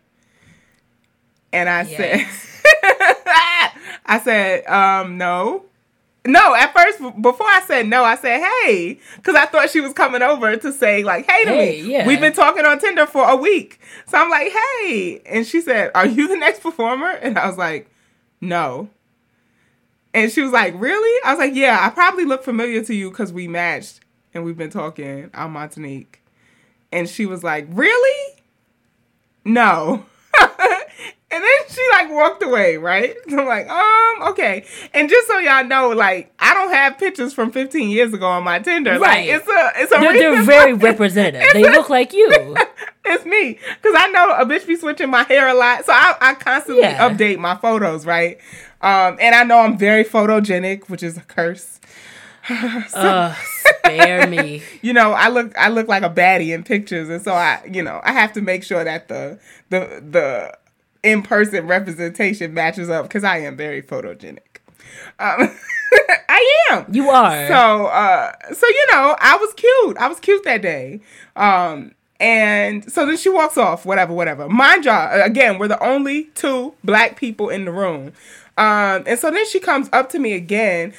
[1.51, 2.25] And I said,
[4.05, 5.65] I said, um, no.
[6.25, 9.91] No, at first, before I said no, I said, hey, because I thought she was
[9.93, 11.91] coming over to say, like, hey to Hey, me.
[11.91, 12.07] yeah.
[12.07, 13.79] We've been talking on Tinder for a week.
[14.07, 15.21] So I'm like, hey.
[15.25, 17.09] And she said, are you the next performer?
[17.09, 17.89] And I was like,
[18.39, 18.89] no.
[20.13, 21.21] And she was like, really?
[21.25, 23.99] I was like, yeah, I probably look familiar to you because we matched
[24.33, 25.29] and we've been talking.
[25.33, 26.15] I'm Montanique.
[26.91, 28.35] And she was like, really?
[29.43, 30.05] No.
[31.33, 33.15] And then she like walked away, right?
[33.29, 34.65] So I'm like, um, okay.
[34.93, 38.43] And just so y'all know, like, I don't have pictures from 15 years ago on
[38.43, 38.99] my Tinder.
[38.99, 39.27] Right.
[39.27, 41.49] Like, it's a, it's a They're, they're very representative.
[41.53, 42.29] They look like you.
[43.05, 46.15] it's me because I know a bitch be switching my hair a lot, so I,
[46.21, 47.09] I constantly Yeah.
[47.09, 48.37] update my photos, right?
[48.81, 51.79] Um, and I know I'm very photogenic, which is a curse.
[52.49, 53.35] Ugh,
[53.79, 54.61] spare me.
[54.81, 57.81] You know, I look I look like a baddie in pictures, and so I, you
[57.81, 59.39] know, I have to make sure that the
[59.69, 60.57] the the
[61.03, 64.39] in person representation matches up because I am very photogenic.
[65.19, 65.55] Um,
[66.29, 66.85] I am.
[66.91, 67.47] You are.
[67.47, 69.97] So, uh, so you know, I was cute.
[69.97, 71.01] I was cute that day.
[71.35, 74.47] Um, And so then she walks off, whatever, whatever.
[74.47, 78.13] Mind y'all, again, we're the only two black people in the room.
[78.57, 80.93] Um, and so then she comes up to me again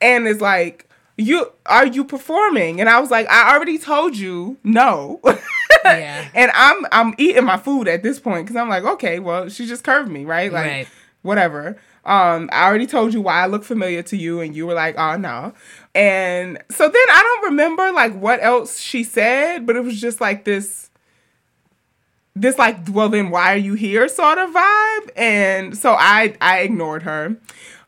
[0.00, 2.80] and is like, You are you performing?
[2.80, 5.20] And I was like, I already told you no.
[5.84, 6.28] Yeah.
[6.34, 9.66] and I'm I'm eating my food at this point because I'm like, okay, well, she
[9.66, 10.52] just curved me, right?
[10.52, 10.88] Like Right.
[11.22, 11.78] whatever.
[12.04, 14.98] Um, I already told you why I look familiar to you, and you were like,
[14.98, 15.52] oh no.
[15.94, 20.20] And so then I don't remember like what else she said, but it was just
[20.20, 20.90] like this
[22.34, 26.60] this like well then why are you here sort of vibe and so i i
[26.60, 27.36] ignored her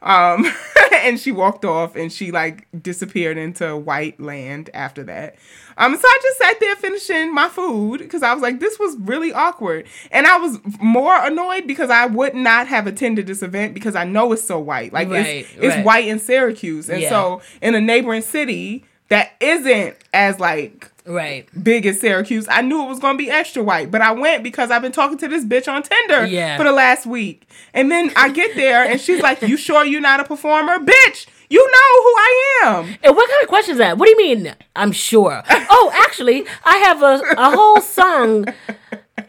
[0.03, 0.45] um
[0.97, 5.35] and she walked off and she like disappeared into white land after that
[5.79, 8.97] um so i just sat there finishing my food because i was like this was
[9.01, 13.75] really awkward and i was more annoyed because i would not have attended this event
[13.75, 17.09] because i know it's so white like Right, it's it's white in syracuse and Yeah.
[17.11, 21.47] so in a neighboring city that isn't as like Right.
[21.63, 22.49] big as Syracuse.
[22.51, 25.19] I knew it was gonna be extra white, but I went because I've been talking
[25.19, 26.57] to this bitch on Tinder Yeah.
[26.57, 27.47] for the last week.
[27.75, 30.79] And then I get there and she's like, You sure you're not a performer?
[30.79, 32.85] Bitch, you know who I am.
[33.05, 33.97] And what kind of question is that?
[33.97, 34.55] What do you mean?
[34.75, 35.43] I'm sure.
[35.49, 38.47] Oh, actually, I have a, a whole song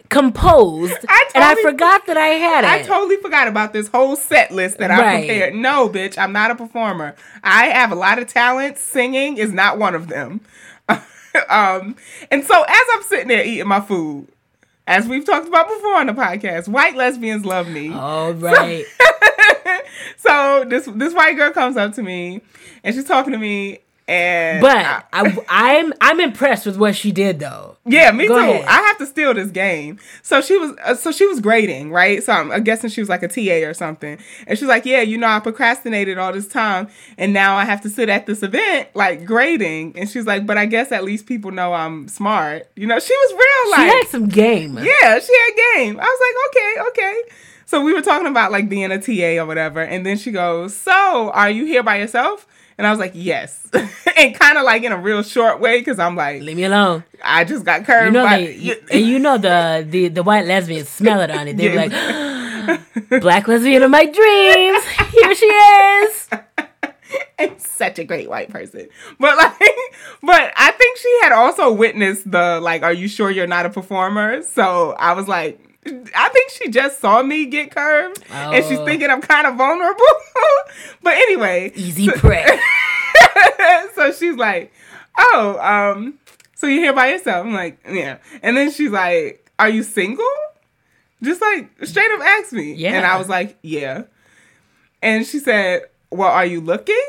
[0.10, 2.68] composed, I and I forgot that I had it.
[2.70, 5.28] I totally forgot about this whole set list that I Right.
[5.28, 5.54] prepared.
[5.56, 7.16] No, bitch, I'm not a performer.
[7.44, 8.78] I have a lot of talent.
[8.78, 10.42] Singing is not one of them.
[11.50, 11.96] um,
[12.32, 14.28] and so as I'm sitting there eating my food,
[14.88, 17.91] as we've talked about before on the podcast, white lesbians love me.
[17.91, 18.86] All right.
[20.18, 22.41] so this this white girl comes up to me
[22.84, 27.11] and she's talking to me and But I- I, I'm I'm impressed with what she
[27.11, 27.77] did though.
[27.86, 28.41] yeah, me Go too.
[28.41, 28.65] ahead.
[28.65, 29.99] I have to steal this game.
[30.22, 32.22] So she was, uh, so she was grading, right?
[32.23, 34.18] So I'm, I'm guessing she was like a TA or something.
[34.48, 36.88] And she's like, "Yeah, you know, I procrastinated all this time,
[37.18, 40.57] and now I have to sit at this event, like grading." And she's like, "But
[40.57, 43.98] I guess at least people know I'm smart." You know, she was real, Like She
[43.98, 44.77] had some game.
[44.77, 45.99] yeah, she had game.
[45.99, 47.22] I was like, okay, okay.
[47.68, 50.76] So we were talking about like being a TA or whatever, and then she goes,
[50.76, 52.45] "So, are you here by yourself?"
[52.78, 53.70] And I was like, "Yes,"
[54.18, 57.04] and kind of like in a real short way because I'm like, Leave me alone.
[57.24, 58.08] I just got curved.
[58.08, 61.48] You know by, they, and you know the, the the white lesbians smell it on
[61.48, 61.58] it.
[61.58, 66.30] They were like, "Black lesbian of my dreams, here she is."
[67.40, 68.88] and such a great white person.
[69.20, 69.54] But like,
[70.22, 73.70] but I think she had also witnessed the like, "Are you sure you're not a
[73.70, 75.62] performer?" So I was like.
[75.88, 78.86] I think she just saw me get curved, and she's Oh.
[78.86, 80.03] thinking I'm kind of vulnerable.
[81.03, 82.45] but anyway, Easy prey.
[83.95, 84.74] so she's like,
[85.18, 86.16] "Oh, um,
[86.56, 90.26] so you're here by yourself?" I'm like, "Yeah." And then she's like, "Are you single?"
[91.24, 92.94] Just like straight up asked me, Yeah.
[92.94, 94.03] And I was like, "Yeah."
[95.02, 97.02] And she said, "Well, are you looking?"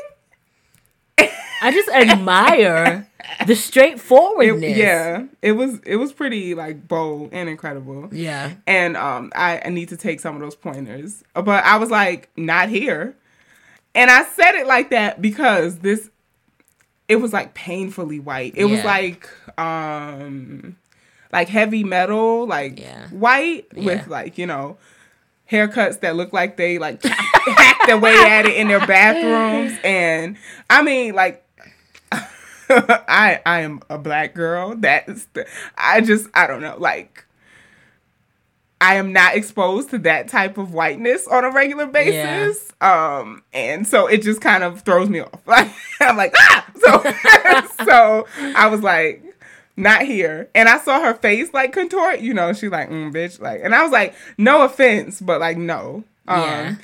[1.19, 3.06] I just admire
[3.45, 4.77] the It, straightforwardness.
[4.77, 8.09] yeah, it was it was pretty like bold and incredible.
[8.11, 8.53] Yeah.
[8.65, 12.29] And um, I, I need to take some of those pointers, but I was like,
[12.37, 13.15] "Not here."
[13.95, 16.09] And I said it like that because this
[17.07, 18.53] it was like painfully white.
[18.55, 20.75] It was like um
[21.33, 23.07] like heavy metal, like Yeah.
[23.09, 24.77] white with like, you know,
[25.51, 30.37] haircuts that look like they like hacked their way at it in their bathrooms and
[30.69, 31.43] I mean like
[33.07, 34.75] I I am a black girl.
[34.75, 35.45] That's the,
[35.77, 37.25] I just I don't know like
[38.79, 42.71] I am not exposed to that type of whiteness on a regular basis.
[42.79, 45.31] Um, and so it just kind of throws me off.
[45.47, 46.65] Like I'm like, ah!
[46.75, 49.23] So so I was like,
[49.75, 50.49] not here.
[50.53, 53.73] And I saw her face like contort, you know, she like, mm, bitch, like and
[53.73, 56.03] I was like, no offense, but like no.
[56.27, 56.75] Um Yeah.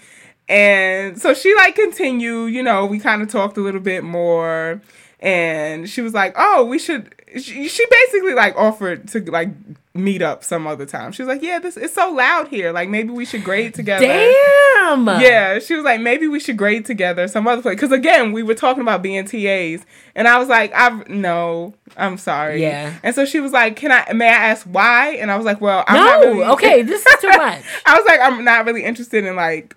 [0.49, 4.81] and so she like continued, you know, we kind of talked a little bit more
[5.23, 9.49] and she was like, "Oh, we should." She, she basically like offered to like
[9.95, 11.11] meet up some other time.
[11.13, 12.71] She was like, "Yeah, this it's so loud here.
[12.73, 15.07] Like maybe we should grade together." Damn.
[15.21, 17.75] Yeah, she was like, maybe we should grade together some other place.
[17.75, 22.17] Because again, we were talking about being TAs, and I was like, "I've no, I'm
[22.17, 22.61] sorry.
[22.61, 22.93] Yeah.
[23.01, 24.11] And so she was like, can I?
[24.13, 25.11] May I ask why?
[25.15, 26.27] And I was like, well, I'm not No.
[26.33, 27.63] really, Okay, this is too much.
[27.85, 29.75] I was like, I'm not really interested in like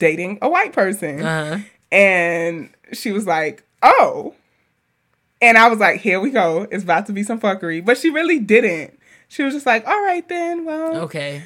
[0.00, 1.22] dating a white person.
[1.22, 1.58] Uh-huh.
[1.92, 4.34] And she was like, oh.
[5.40, 6.68] And I was like, here we go.
[6.70, 7.84] It's about to be some fuckery.
[7.84, 8.98] But she really didn't.
[9.28, 10.64] She was just like, all right then.
[10.64, 11.42] Well, Okay.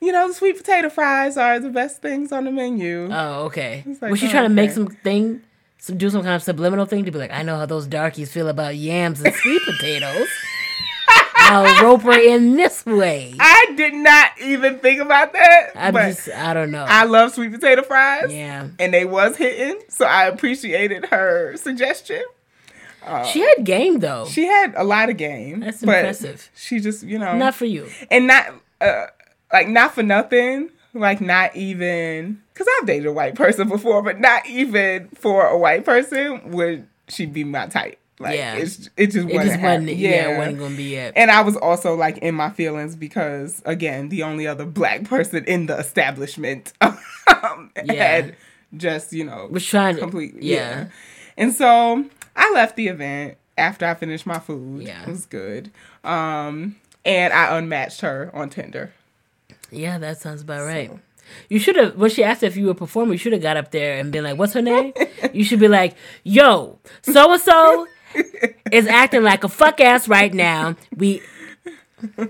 [0.00, 3.08] you know, the sweet potato fries are the best things on the menu.
[3.10, 3.84] Oh, okay.
[4.02, 4.74] like, Was she oh, trying to make okay.
[4.74, 5.42] some thing,
[5.78, 8.30] some do some kind of subliminal thing to be like, I know how those darkies
[8.30, 10.28] feel about yams and sweet potatoes.
[11.50, 13.34] I'll rope her in this way.
[13.40, 15.70] I did not even think about that.
[15.74, 16.84] I'm just, I don't know.
[16.86, 18.30] I love sweet potato fries.
[18.32, 18.68] yeah.
[18.78, 19.80] And they was hitting.
[19.88, 22.22] So I appreciated her suggestion.
[23.32, 24.26] she had game though.
[24.26, 25.60] She had a lot of game.
[25.60, 26.50] That's impressive.
[26.54, 27.88] She just, you know, Not for you.
[28.10, 28.46] and not
[28.80, 29.06] uh,
[29.52, 30.70] like not for nothing.
[30.94, 35.56] Like not even because I've dated a white person before, but not even for a
[35.56, 37.98] white person would she be my type.
[38.20, 38.54] Like Yeah.
[38.56, 39.60] it's it just It wasn't just wasn't.
[39.60, 39.98] happening.
[39.98, 41.12] Yeah, it wasn't gonna be it.
[41.16, 45.44] And I was also like in my feelings because again, the only other black person
[45.44, 47.92] in the establishment um, Yeah.
[47.94, 48.36] had
[48.76, 50.00] just you know Was trying to.
[50.00, 50.86] completely Yeah.
[51.36, 52.04] And so
[52.34, 54.82] I left the event after I finished my food.
[54.82, 55.02] Yeah.
[55.02, 55.70] it was good.
[56.04, 58.92] Um, and I unmatched her on Tinder.
[59.70, 60.90] Yeah, that sounds about right.
[61.50, 61.96] You should have.
[61.96, 64.24] When she asked if you were performing, you should have got up there and been
[64.24, 64.94] like, "What's her name?"
[65.34, 67.86] you should be like, "Yo, so and so
[68.72, 70.76] is acting like a fuck ass right now.
[70.96, 71.22] We,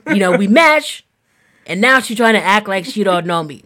[0.09, 1.05] you know, we match,
[1.67, 3.65] and now she's trying to act like she don't know me.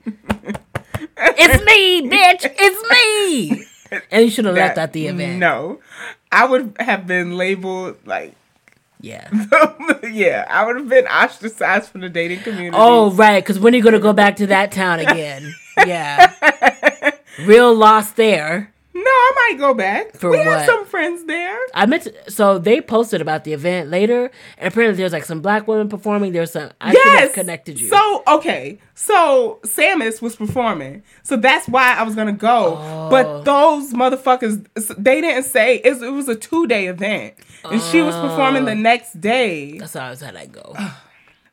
[1.16, 2.52] It's me, bitch.
[2.58, 3.66] It's me."
[4.10, 5.38] And you should have left at the event.
[5.38, 5.80] No,
[6.30, 8.34] I would have been labeled like,
[9.02, 9.28] Yeah.
[10.10, 12.74] yeah, I would have been ostracized from the dating community.
[12.74, 13.42] Oh, right.
[13.44, 15.54] Because when are you going to go back to that town again?
[15.86, 16.32] Yeah.
[17.46, 18.71] Real lost there.
[18.94, 20.16] No, I might go back.
[20.16, 20.46] For we what?
[20.46, 21.58] have some friends there.
[21.74, 25.40] I meant to, so they posted about the event later, and apparently there's like some
[25.40, 26.32] black women performing.
[26.32, 27.88] There's some I yes, connected you.
[27.88, 32.76] So okay, so Samus was performing, so that's why I was gonna go.
[32.78, 33.08] Oh.
[33.10, 34.66] But those motherfuckers,
[34.98, 38.66] they didn't say it, it was a two day event, and she was performing Oh.
[38.66, 39.78] the next day.
[39.78, 40.74] that's how I was had I go.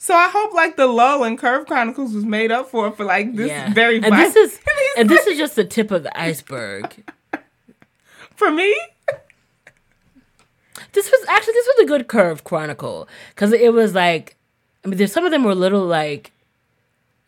[0.02, 3.36] So I hope like the lull in Curve Chronicles was made up for for like
[3.36, 4.58] this yeah, very and this is
[4.98, 7.04] and this is just the tip of the iceberg.
[8.40, 8.76] For me.
[10.94, 14.38] This was actually this was a good curved chronicle because it was like,
[14.84, 16.32] I mean, there's some of them were a little like.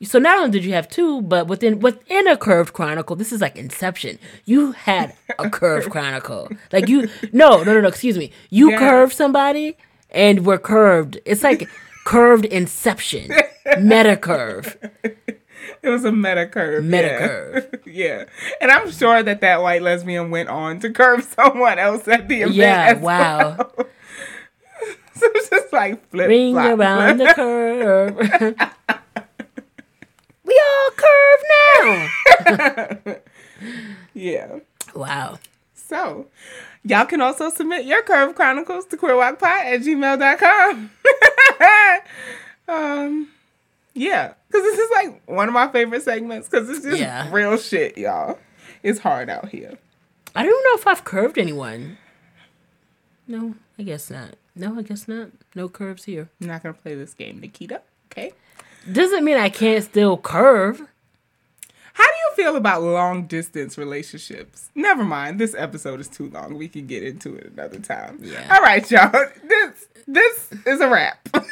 [0.03, 3.39] So not only did you have two, but within within a curved chronicle, this is
[3.39, 4.17] like Inception.
[4.45, 8.79] You had a curved chronicle, like you no no no no excuse me, you Yeah.
[8.79, 9.77] curved somebody
[10.09, 11.19] and we're curved.
[11.25, 11.69] It's like
[12.03, 13.29] curved Inception,
[13.79, 14.75] meta curve,
[15.81, 16.83] It was a meta curve.
[16.83, 17.27] meta yeah.
[17.27, 17.79] curve.
[17.85, 18.25] yeah,
[18.59, 22.41] and I'm sure that that white lesbian went on to curve someone else at the
[22.41, 22.55] event.
[22.55, 23.55] Yeah, wow.
[23.57, 23.73] well.
[25.15, 26.79] so it's just like flip Ring flop.
[26.79, 28.17] around the curve.
[30.43, 31.41] we all curve
[33.05, 33.15] now.
[34.13, 34.59] yeah.
[34.95, 35.39] Wow.
[35.73, 36.27] So,
[36.83, 40.89] y'all can also submit your Curve Chronicles to queerwalkpod at gmail.com.
[42.67, 43.27] um,
[43.93, 47.29] yeah, because this is like one of my favorite segments because it's just Yeah.
[47.31, 48.39] real shit, y'all.
[48.83, 49.77] It's hard out here.
[50.35, 51.97] I don't know if I've curved anyone.
[53.27, 54.35] No, I guess not.
[54.55, 55.29] No, I guess not.
[55.55, 56.29] No curves here.
[56.41, 57.81] I'm not going to play this game, Nikita.
[58.11, 58.33] Okay.
[58.91, 60.79] Doesn't mean I can't still curve.
[61.93, 64.69] How do you feel about long distance relationships?
[64.75, 65.39] Never mind.
[65.39, 66.57] This episode is too long.
[66.57, 68.19] We can get into it another time.
[68.21, 68.47] Yeah.
[68.53, 69.11] All right, y'all.
[69.43, 71.27] This this is a wrap.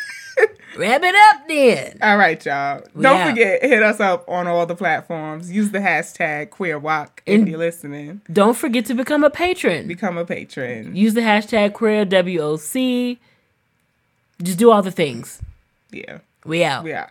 [0.78, 1.98] Wrap it up then.
[2.02, 2.82] All right, y'all.
[2.94, 3.30] Don't Yeah.
[3.30, 5.52] forget, hit us up on all the platforms.
[5.52, 8.22] Use the hashtag QueerWalk if And- you're listening.
[8.32, 9.88] Don't forget to become a patron.
[9.88, 10.95] Become a patron.
[10.95, 13.18] Use the hashtag queer WOC.
[14.41, 15.40] Just do all the things.
[15.91, 16.84] Yeah, We out.
[16.84, 17.07] we out.